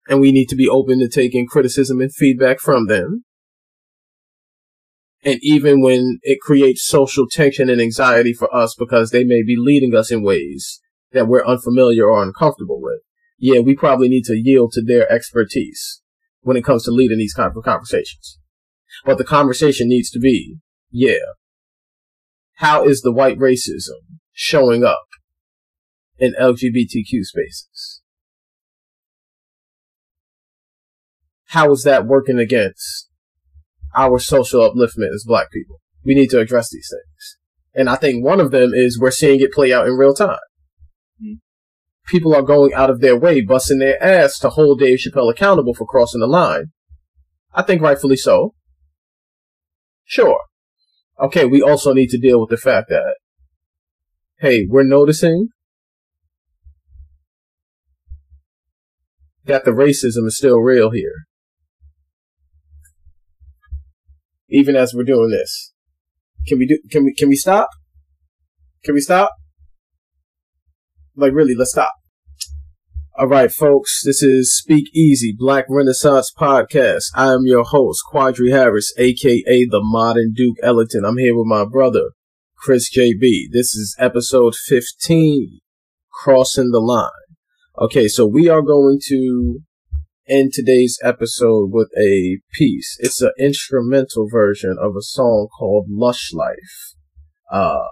And 0.09 0.21
we 0.21 0.33
need 0.33 0.47
to 0.47 0.57
be 0.57 0.69
open 0.69 0.99
to 0.99 1.09
taking 1.09 1.47
criticism 1.47 2.01
and 2.01 2.13
feedback 2.13 2.59
from 2.61 2.87
them. 2.87 3.25
And 5.25 5.39
even 5.43 5.81
when 5.81 6.19
it 6.23 6.41
creates 6.41 6.85
social 6.85 7.27
tension 7.31 7.71
and 7.71 7.81
anxiety 7.81 8.33
for 8.33 8.53
us 8.55 8.75
because 8.77 9.11
they 9.11 9.23
may 9.23 9.43
be 9.43 9.55
leading 9.57 9.95
us 9.95 10.11
in 10.11 10.25
ways 10.25 10.81
that 11.13 11.29
we're 11.29 11.47
unfamiliar 11.47 12.11
or 12.11 12.23
uncomfortable 12.23 12.81
with, 12.83 13.01
yeah, 13.39 13.61
we 13.61 13.77
probably 13.77 14.09
need 14.09 14.25
to 14.25 14.35
yield 14.35 14.73
to 14.73 14.83
their 14.83 15.11
expertise 15.11 16.03
when 16.41 16.57
it 16.57 16.65
comes 16.65 16.85
to 16.85 16.91
leading 16.91 17.19
these 17.19 17.35
of 17.39 17.55
conversations. 17.65 18.39
But 19.05 19.19
the 19.19 19.25
conversation 19.25 19.89
needs 19.89 20.11
to 20.11 20.19
be, 20.19 20.57
yeah, 20.91 21.15
how 22.63 22.85
is 22.85 23.03
the 23.03 23.13
white 23.13 23.39
racism 23.39 23.99
showing 24.31 24.85
up 24.85 25.09
in 26.17 26.33
LGBTQ 26.41 27.25
spaces? 27.25 28.03
How 31.47 31.73
is 31.73 31.83
that 31.83 32.07
working 32.07 32.39
against 32.39 33.09
our 33.97 34.21
social 34.21 34.61
upliftment 34.61 35.13
as 35.13 35.25
black 35.27 35.51
people? 35.51 35.81
We 36.05 36.15
need 36.15 36.31
to 36.31 36.39
address 36.39 36.71
these 36.71 36.89
things. 36.89 37.37
And 37.75 37.91
I 37.91 37.97
think 37.97 38.25
one 38.25 38.39
of 38.39 38.53
them 38.53 38.71
is 38.73 38.97
we're 38.97 39.11
seeing 39.11 39.41
it 39.41 39.53
play 39.53 39.73
out 39.73 39.89
in 39.89 39.95
real 39.95 40.15
time. 40.15 40.39
Mhm. 41.21 41.41
People 42.07 42.33
are 42.33 42.43
going 42.43 42.73
out 42.75 42.91
of 42.91 43.01
their 43.01 43.19
way, 43.19 43.41
busting 43.41 43.81
their 43.81 44.01
ass 44.01 44.39
to 44.39 44.51
hold 44.51 44.79
Dave 44.79 45.01
Chappelle 45.01 45.33
accountable 45.33 45.75
for 45.75 45.85
crossing 45.85 46.21
the 46.21 46.29
line. 46.29 46.71
I 47.53 47.63
think 47.63 47.83
rightfully 47.83 48.17
so. 48.17 48.55
Sure. 50.05 50.39
Okay, 51.23 51.45
we 51.45 51.63
also 51.63 51.93
need 51.93 52.09
to 52.09 52.19
deal 52.19 52.41
with 52.41 52.51
the 52.51 52.57
fact 52.57 52.89
that, 52.89 53.15
hey, 54.41 54.67
we're 54.69 54.83
noticing 54.83 55.51
that 59.45 59.65
the 59.65 59.71
racism 59.71 60.27
is 60.27 60.37
still 60.37 60.59
real 60.59 60.91
here. 60.91 61.27
Even 64.51 64.75
as 64.75 64.93
we're 64.95 65.05
doing 65.05 65.31
this. 65.31 65.73
Can 66.49 66.59
we 66.59 66.67
do, 66.67 66.79
can 66.91 67.05
we, 67.05 67.15
can 67.15 67.29
we 67.29 67.37
stop? 67.37 67.69
Can 68.85 68.95
we 68.95 69.01
stop? 69.01 69.31
Like 71.15 71.33
really, 71.33 71.55
let's 71.55 71.71
stop. 71.71 71.93
Alright 73.23 73.53
folks, 73.53 74.03
this 74.05 74.21
is 74.21 74.53
Speak 74.53 74.87
Easy, 74.93 75.33
Black 75.33 75.67
Renaissance 75.69 76.33
Podcast. 76.37 77.05
I 77.15 77.33
am 77.33 77.43
your 77.45 77.63
host, 77.63 78.03
Quadri 78.13 78.51
Harris, 78.51 78.93
aka 78.99 79.65
the 79.71 79.81
Modern 79.81 80.33
Duke 80.35 80.57
Ellington. 80.61 81.05
I'm 81.05 81.19
here 81.19 81.37
with 81.37 81.47
my 81.47 81.65
brother, 81.65 82.11
Chris 82.57 82.91
JB. 82.93 83.45
This 83.53 83.77
is 83.77 83.95
episode 83.97 84.57
15, 84.57 85.61
Crossing 86.11 86.73
the 86.73 86.81
Line. 86.81 87.11
Okay, 87.81 88.09
so 88.09 88.27
we 88.27 88.49
are 88.49 88.61
going 88.61 88.99
to 89.07 89.61
end 90.29 90.53
today's 90.53 90.99
episode 91.05 91.69
with 91.71 91.91
a 91.97 92.41
piece. 92.55 92.97
It's 92.99 93.23
an 93.23 93.31
instrumental 93.39 94.29
version 94.29 94.75
of 94.83 94.97
a 94.97 95.03
song 95.03 95.47
called 95.57 95.87
Lush 95.89 96.33
Life, 96.33 96.97
uh, 97.53 97.87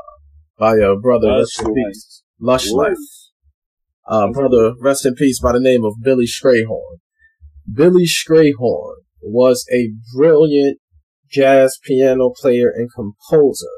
by 0.59 0.79
a 0.79 0.97
brother, 0.97 1.39
Lush 1.39 1.61
in 1.61 1.67
Life. 1.67 2.03
Lush 2.41 2.71
Life. 2.73 3.20
Uh, 4.11 4.29
brother, 4.33 4.75
rest 4.81 5.07
in 5.07 5.15
peace 5.15 5.39
by 5.41 5.53
the 5.53 5.61
name 5.61 5.85
of 5.85 6.03
Billy 6.03 6.27
Strayhorn. 6.27 6.99
Billy 7.73 8.07
Strayhorn 8.07 8.97
was 9.23 9.65
a 9.73 9.93
brilliant 10.17 10.79
jazz 11.31 11.79
piano 11.85 12.33
player 12.35 12.73
and 12.75 12.91
composer 12.93 13.71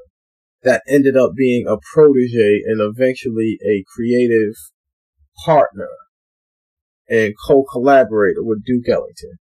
that 0.62 0.82
ended 0.88 1.18
up 1.18 1.32
being 1.36 1.66
a 1.68 1.76
protege 1.92 2.62
and 2.64 2.80
eventually 2.80 3.58
a 3.62 3.84
creative 3.94 4.54
partner 5.44 5.90
and 7.10 7.34
co-collaborator 7.46 8.42
with 8.42 8.64
Duke 8.64 8.88
Ellington. 8.88 9.36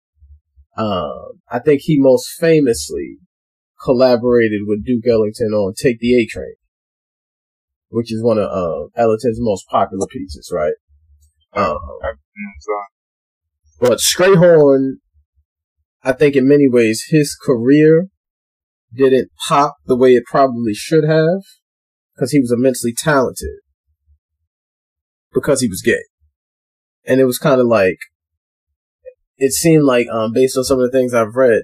Um, 0.76 1.40
I 1.48 1.60
think 1.60 1.82
he 1.84 2.00
most 2.00 2.28
famously 2.40 3.18
collaborated 3.84 4.62
with 4.66 4.84
Duke 4.84 5.06
Ellington 5.06 5.52
on 5.52 5.74
"Take 5.80 6.00
the 6.00 6.20
A 6.20 6.26
Train," 6.26 6.54
which 7.90 8.12
is 8.12 8.22
one 8.22 8.38
of 8.38 8.50
um, 8.50 8.88
Ellington's 8.96 9.38
most 9.40 9.66
popular 9.68 10.06
pieces, 10.06 10.50
right? 10.52 10.74
Um, 11.52 11.76
but 13.80 13.98
Strayhorn, 13.98 14.94
I 16.02 16.12
think 16.12 16.36
in 16.36 16.48
many 16.48 16.68
ways, 16.68 17.04
his 17.10 17.36
career 17.36 18.06
didn't 18.94 19.30
pop 19.48 19.76
the 19.86 19.96
way 19.96 20.10
it 20.10 20.24
probably 20.26 20.74
should 20.74 21.04
have 21.04 21.42
because 22.14 22.32
he 22.32 22.40
was 22.40 22.52
immensely 22.52 22.92
talented 22.96 23.58
because 25.32 25.60
he 25.60 25.68
was 25.68 25.82
gay. 25.82 26.02
And 27.06 27.20
it 27.20 27.24
was 27.24 27.38
kind 27.38 27.60
of 27.60 27.66
like, 27.66 27.98
it 29.36 29.52
seemed 29.52 29.84
like, 29.84 30.06
um, 30.08 30.32
based 30.32 30.56
on 30.56 30.64
some 30.64 30.80
of 30.80 30.90
the 30.90 30.96
things 30.96 31.14
I've 31.14 31.34
read, 31.34 31.62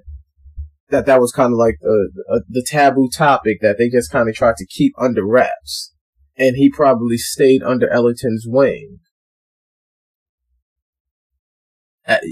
that 0.89 1.07
that 1.07 1.20
was 1.20 1.33
kind 1.33 1.53
of 1.53 1.59
like 1.59 1.77
the, 1.81 2.11
uh, 2.33 2.41
the 2.49 2.64
taboo 2.66 3.09
topic 3.14 3.59
that 3.61 3.77
they 3.77 3.89
just 3.89 4.11
kind 4.11 4.29
of 4.29 4.35
tried 4.35 4.57
to 4.57 4.66
keep 4.66 4.93
under 4.99 5.27
wraps. 5.27 5.93
And 6.39 6.57
he 6.57 6.70
probably 6.70 7.16
stayed 7.16 7.62
under 7.62 7.89
Ellington's 7.89 8.45
wing 8.47 8.99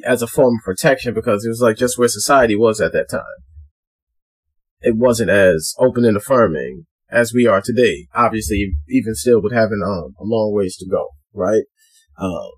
as 0.04 0.22
a 0.22 0.26
form 0.26 0.58
of 0.58 0.64
protection 0.64 1.14
because 1.14 1.44
it 1.44 1.48
was 1.48 1.60
like 1.60 1.76
just 1.76 1.98
where 1.98 2.08
society 2.08 2.54
was 2.54 2.80
at 2.80 2.92
that 2.92 3.10
time. 3.10 3.22
It 4.80 4.96
wasn't 4.96 5.30
as 5.30 5.74
open 5.78 6.04
and 6.04 6.16
affirming 6.16 6.86
as 7.10 7.32
we 7.32 7.46
are 7.46 7.62
today. 7.62 8.06
Obviously, 8.14 8.74
even 8.88 9.14
still 9.14 9.40
with 9.40 9.52
having 9.52 9.82
um, 9.84 10.14
a 10.20 10.24
long 10.24 10.52
ways 10.54 10.76
to 10.76 10.88
go, 10.88 11.08
right? 11.32 11.62
Um, 12.18 12.50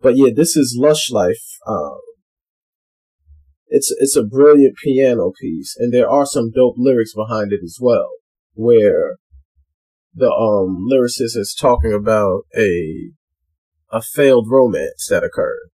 but 0.00 0.16
yeah, 0.16 0.30
this 0.34 0.56
is 0.56 0.76
Lush 0.78 1.10
Life. 1.10 1.58
Um, 1.66 1.98
it's 3.68 3.94
it's 3.98 4.16
a 4.16 4.24
brilliant 4.24 4.76
piano 4.82 5.32
piece, 5.40 5.76
and 5.78 5.94
there 5.94 6.10
are 6.10 6.26
some 6.26 6.50
dope 6.50 6.74
lyrics 6.76 7.14
behind 7.14 7.52
it 7.52 7.60
as 7.62 7.78
well, 7.80 8.10
where 8.54 9.16
the 10.14 10.30
um 10.30 10.86
lyricist 10.90 11.36
is 11.36 11.56
talking 11.58 11.92
about 11.92 12.42
a 12.56 13.12
a 13.92 14.02
failed 14.02 14.46
romance 14.48 15.06
that 15.08 15.24
occurred. 15.24 15.70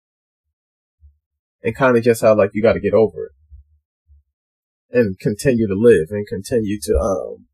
And 1.63 1.75
kind 1.75 1.97
of 1.97 2.03
just 2.03 2.21
how 2.21 2.35
like 2.35 2.51
you 2.53 2.61
got 2.61 2.73
to 2.73 2.79
get 2.79 2.93
over 2.93 3.25
it. 3.25 3.31
And 4.97 5.17
continue 5.17 5.67
to 5.67 5.75
live 5.75 6.07
and 6.11 6.27
continue 6.27 6.77
to 6.81 6.93
um 6.97 7.45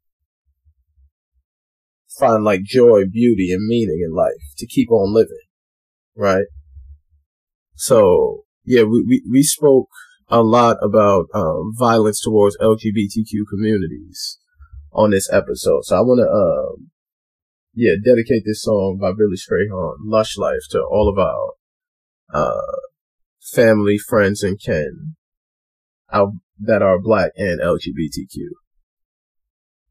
find 2.17 2.43
like 2.43 2.63
joy, 2.63 3.03
beauty, 3.09 3.51
and 3.53 3.65
meaning 3.67 4.01
in 4.03 4.13
life 4.13 4.33
to 4.57 4.67
keep 4.67 4.91
on 4.91 5.13
living, 5.13 5.45
right? 6.15 6.45
So 7.75 8.43
yeah, 8.65 8.83
we 8.83 9.03
we, 9.07 9.23
we 9.29 9.43
spoke 9.43 9.89
a 10.27 10.41
lot 10.41 10.77
about 10.81 11.25
um, 11.33 11.73
violence 11.77 12.21
towards 12.21 12.57
LGBTQ 12.57 13.45
communities 13.49 14.37
on 14.91 15.11
this 15.11 15.31
episode. 15.31 15.85
So 15.85 15.95
I 15.97 16.01
want 16.01 16.19
to 16.19 16.29
um 16.29 16.91
yeah 17.73 17.93
dedicate 18.03 18.43
this 18.45 18.63
song 18.63 18.97
by 18.99 19.11
Billy 19.11 19.37
Strayhorn, 19.37 19.97
"Lush 20.05 20.37
Life," 20.37 20.67
to 20.71 20.81
all 20.81 21.09
of 21.09 21.17
our 21.17 21.53
uh 22.33 22.77
family, 23.41 23.97
friends, 23.97 24.43
and 24.43 24.59
kin 24.59 25.15
out 26.11 26.33
that 26.59 26.81
are 26.81 26.99
black 26.99 27.31
and 27.37 27.61
LGBTQ. 27.61 28.47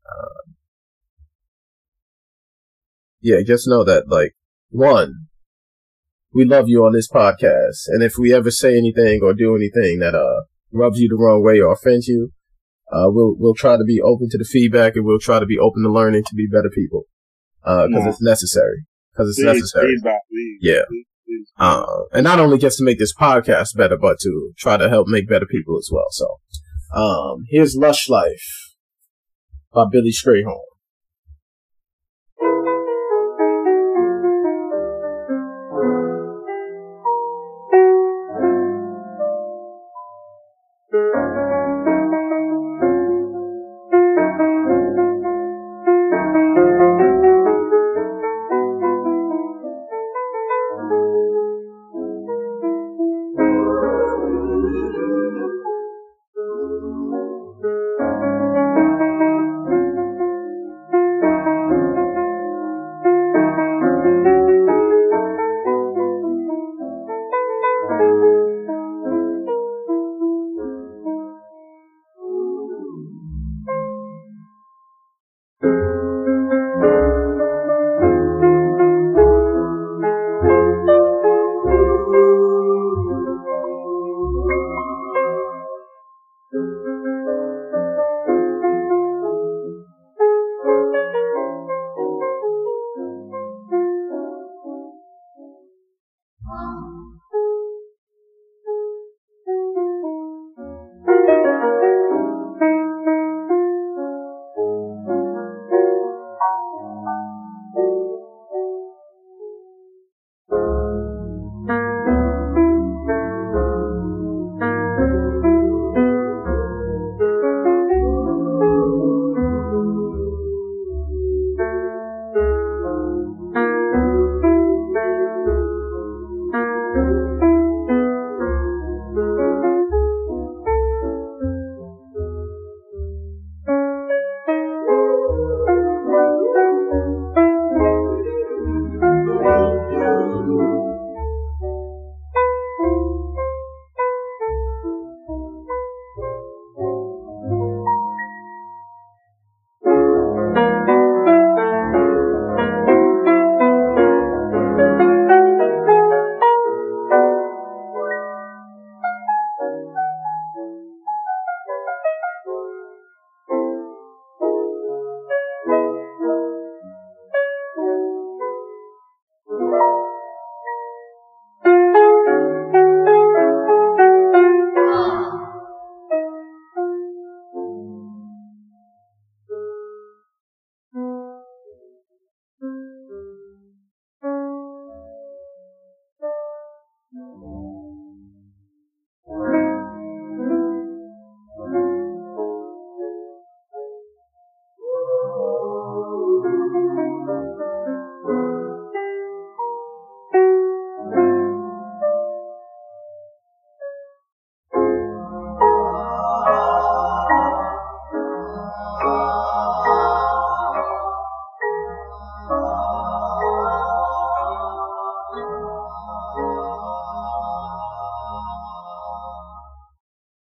Uh, 0.06 0.50
yeah, 3.20 3.42
just 3.46 3.68
know 3.68 3.84
that, 3.84 4.08
like, 4.08 4.34
one, 4.70 5.26
we 6.32 6.44
love 6.44 6.68
you 6.68 6.84
on 6.84 6.92
this 6.92 7.10
podcast, 7.10 7.88
and 7.88 8.02
if 8.02 8.14
we 8.18 8.34
ever 8.34 8.50
say 8.50 8.76
anything 8.76 9.20
or 9.22 9.32
do 9.32 9.56
anything 9.56 9.98
that 10.00 10.14
uh 10.14 10.42
rubs 10.70 10.98
you 10.98 11.08
the 11.08 11.16
wrong 11.16 11.42
way 11.42 11.58
or 11.58 11.72
offends 11.72 12.06
you, 12.06 12.32
uh, 12.92 13.06
we'll 13.08 13.34
we'll 13.38 13.54
try 13.54 13.76
to 13.76 13.84
be 13.84 14.00
open 14.00 14.28
to 14.30 14.38
the 14.38 14.44
feedback 14.44 14.96
and 14.96 15.04
we'll 15.04 15.18
try 15.18 15.38
to 15.38 15.46
be 15.46 15.58
open 15.58 15.82
to 15.82 15.90
learning 15.92 16.24
to 16.24 16.34
be 16.34 16.46
better 16.50 16.70
people, 16.74 17.04
because 17.62 17.90
Yeah. 17.92 18.08
it's 18.08 18.22
necessary. 18.22 18.84
Because 19.12 19.30
it's 19.30 19.38
please, 19.38 19.46
necessary. 19.46 19.86
please, 19.86 20.02
please. 20.30 20.58
Yeah. 20.60 20.82
Please. 20.88 21.04
Uh, 21.58 21.84
and 22.12 22.24
not 22.24 22.38
only 22.38 22.56
just 22.56 22.78
to 22.78 22.84
make 22.84 22.98
this 22.98 23.12
podcast 23.14 23.76
better, 23.76 23.96
but 23.98 24.18
to 24.20 24.52
try 24.56 24.76
to 24.76 24.88
help 24.88 25.08
make 25.08 25.28
better 25.28 25.46
people 25.46 25.76
as 25.76 25.88
well. 25.92 26.06
So, 26.10 26.26
um, 26.94 27.44
here's 27.50 27.74
Lush 27.76 28.08
Life 28.08 28.74
by 29.74 29.84
Billy 29.90 30.12
Strayhorn. 30.12 30.60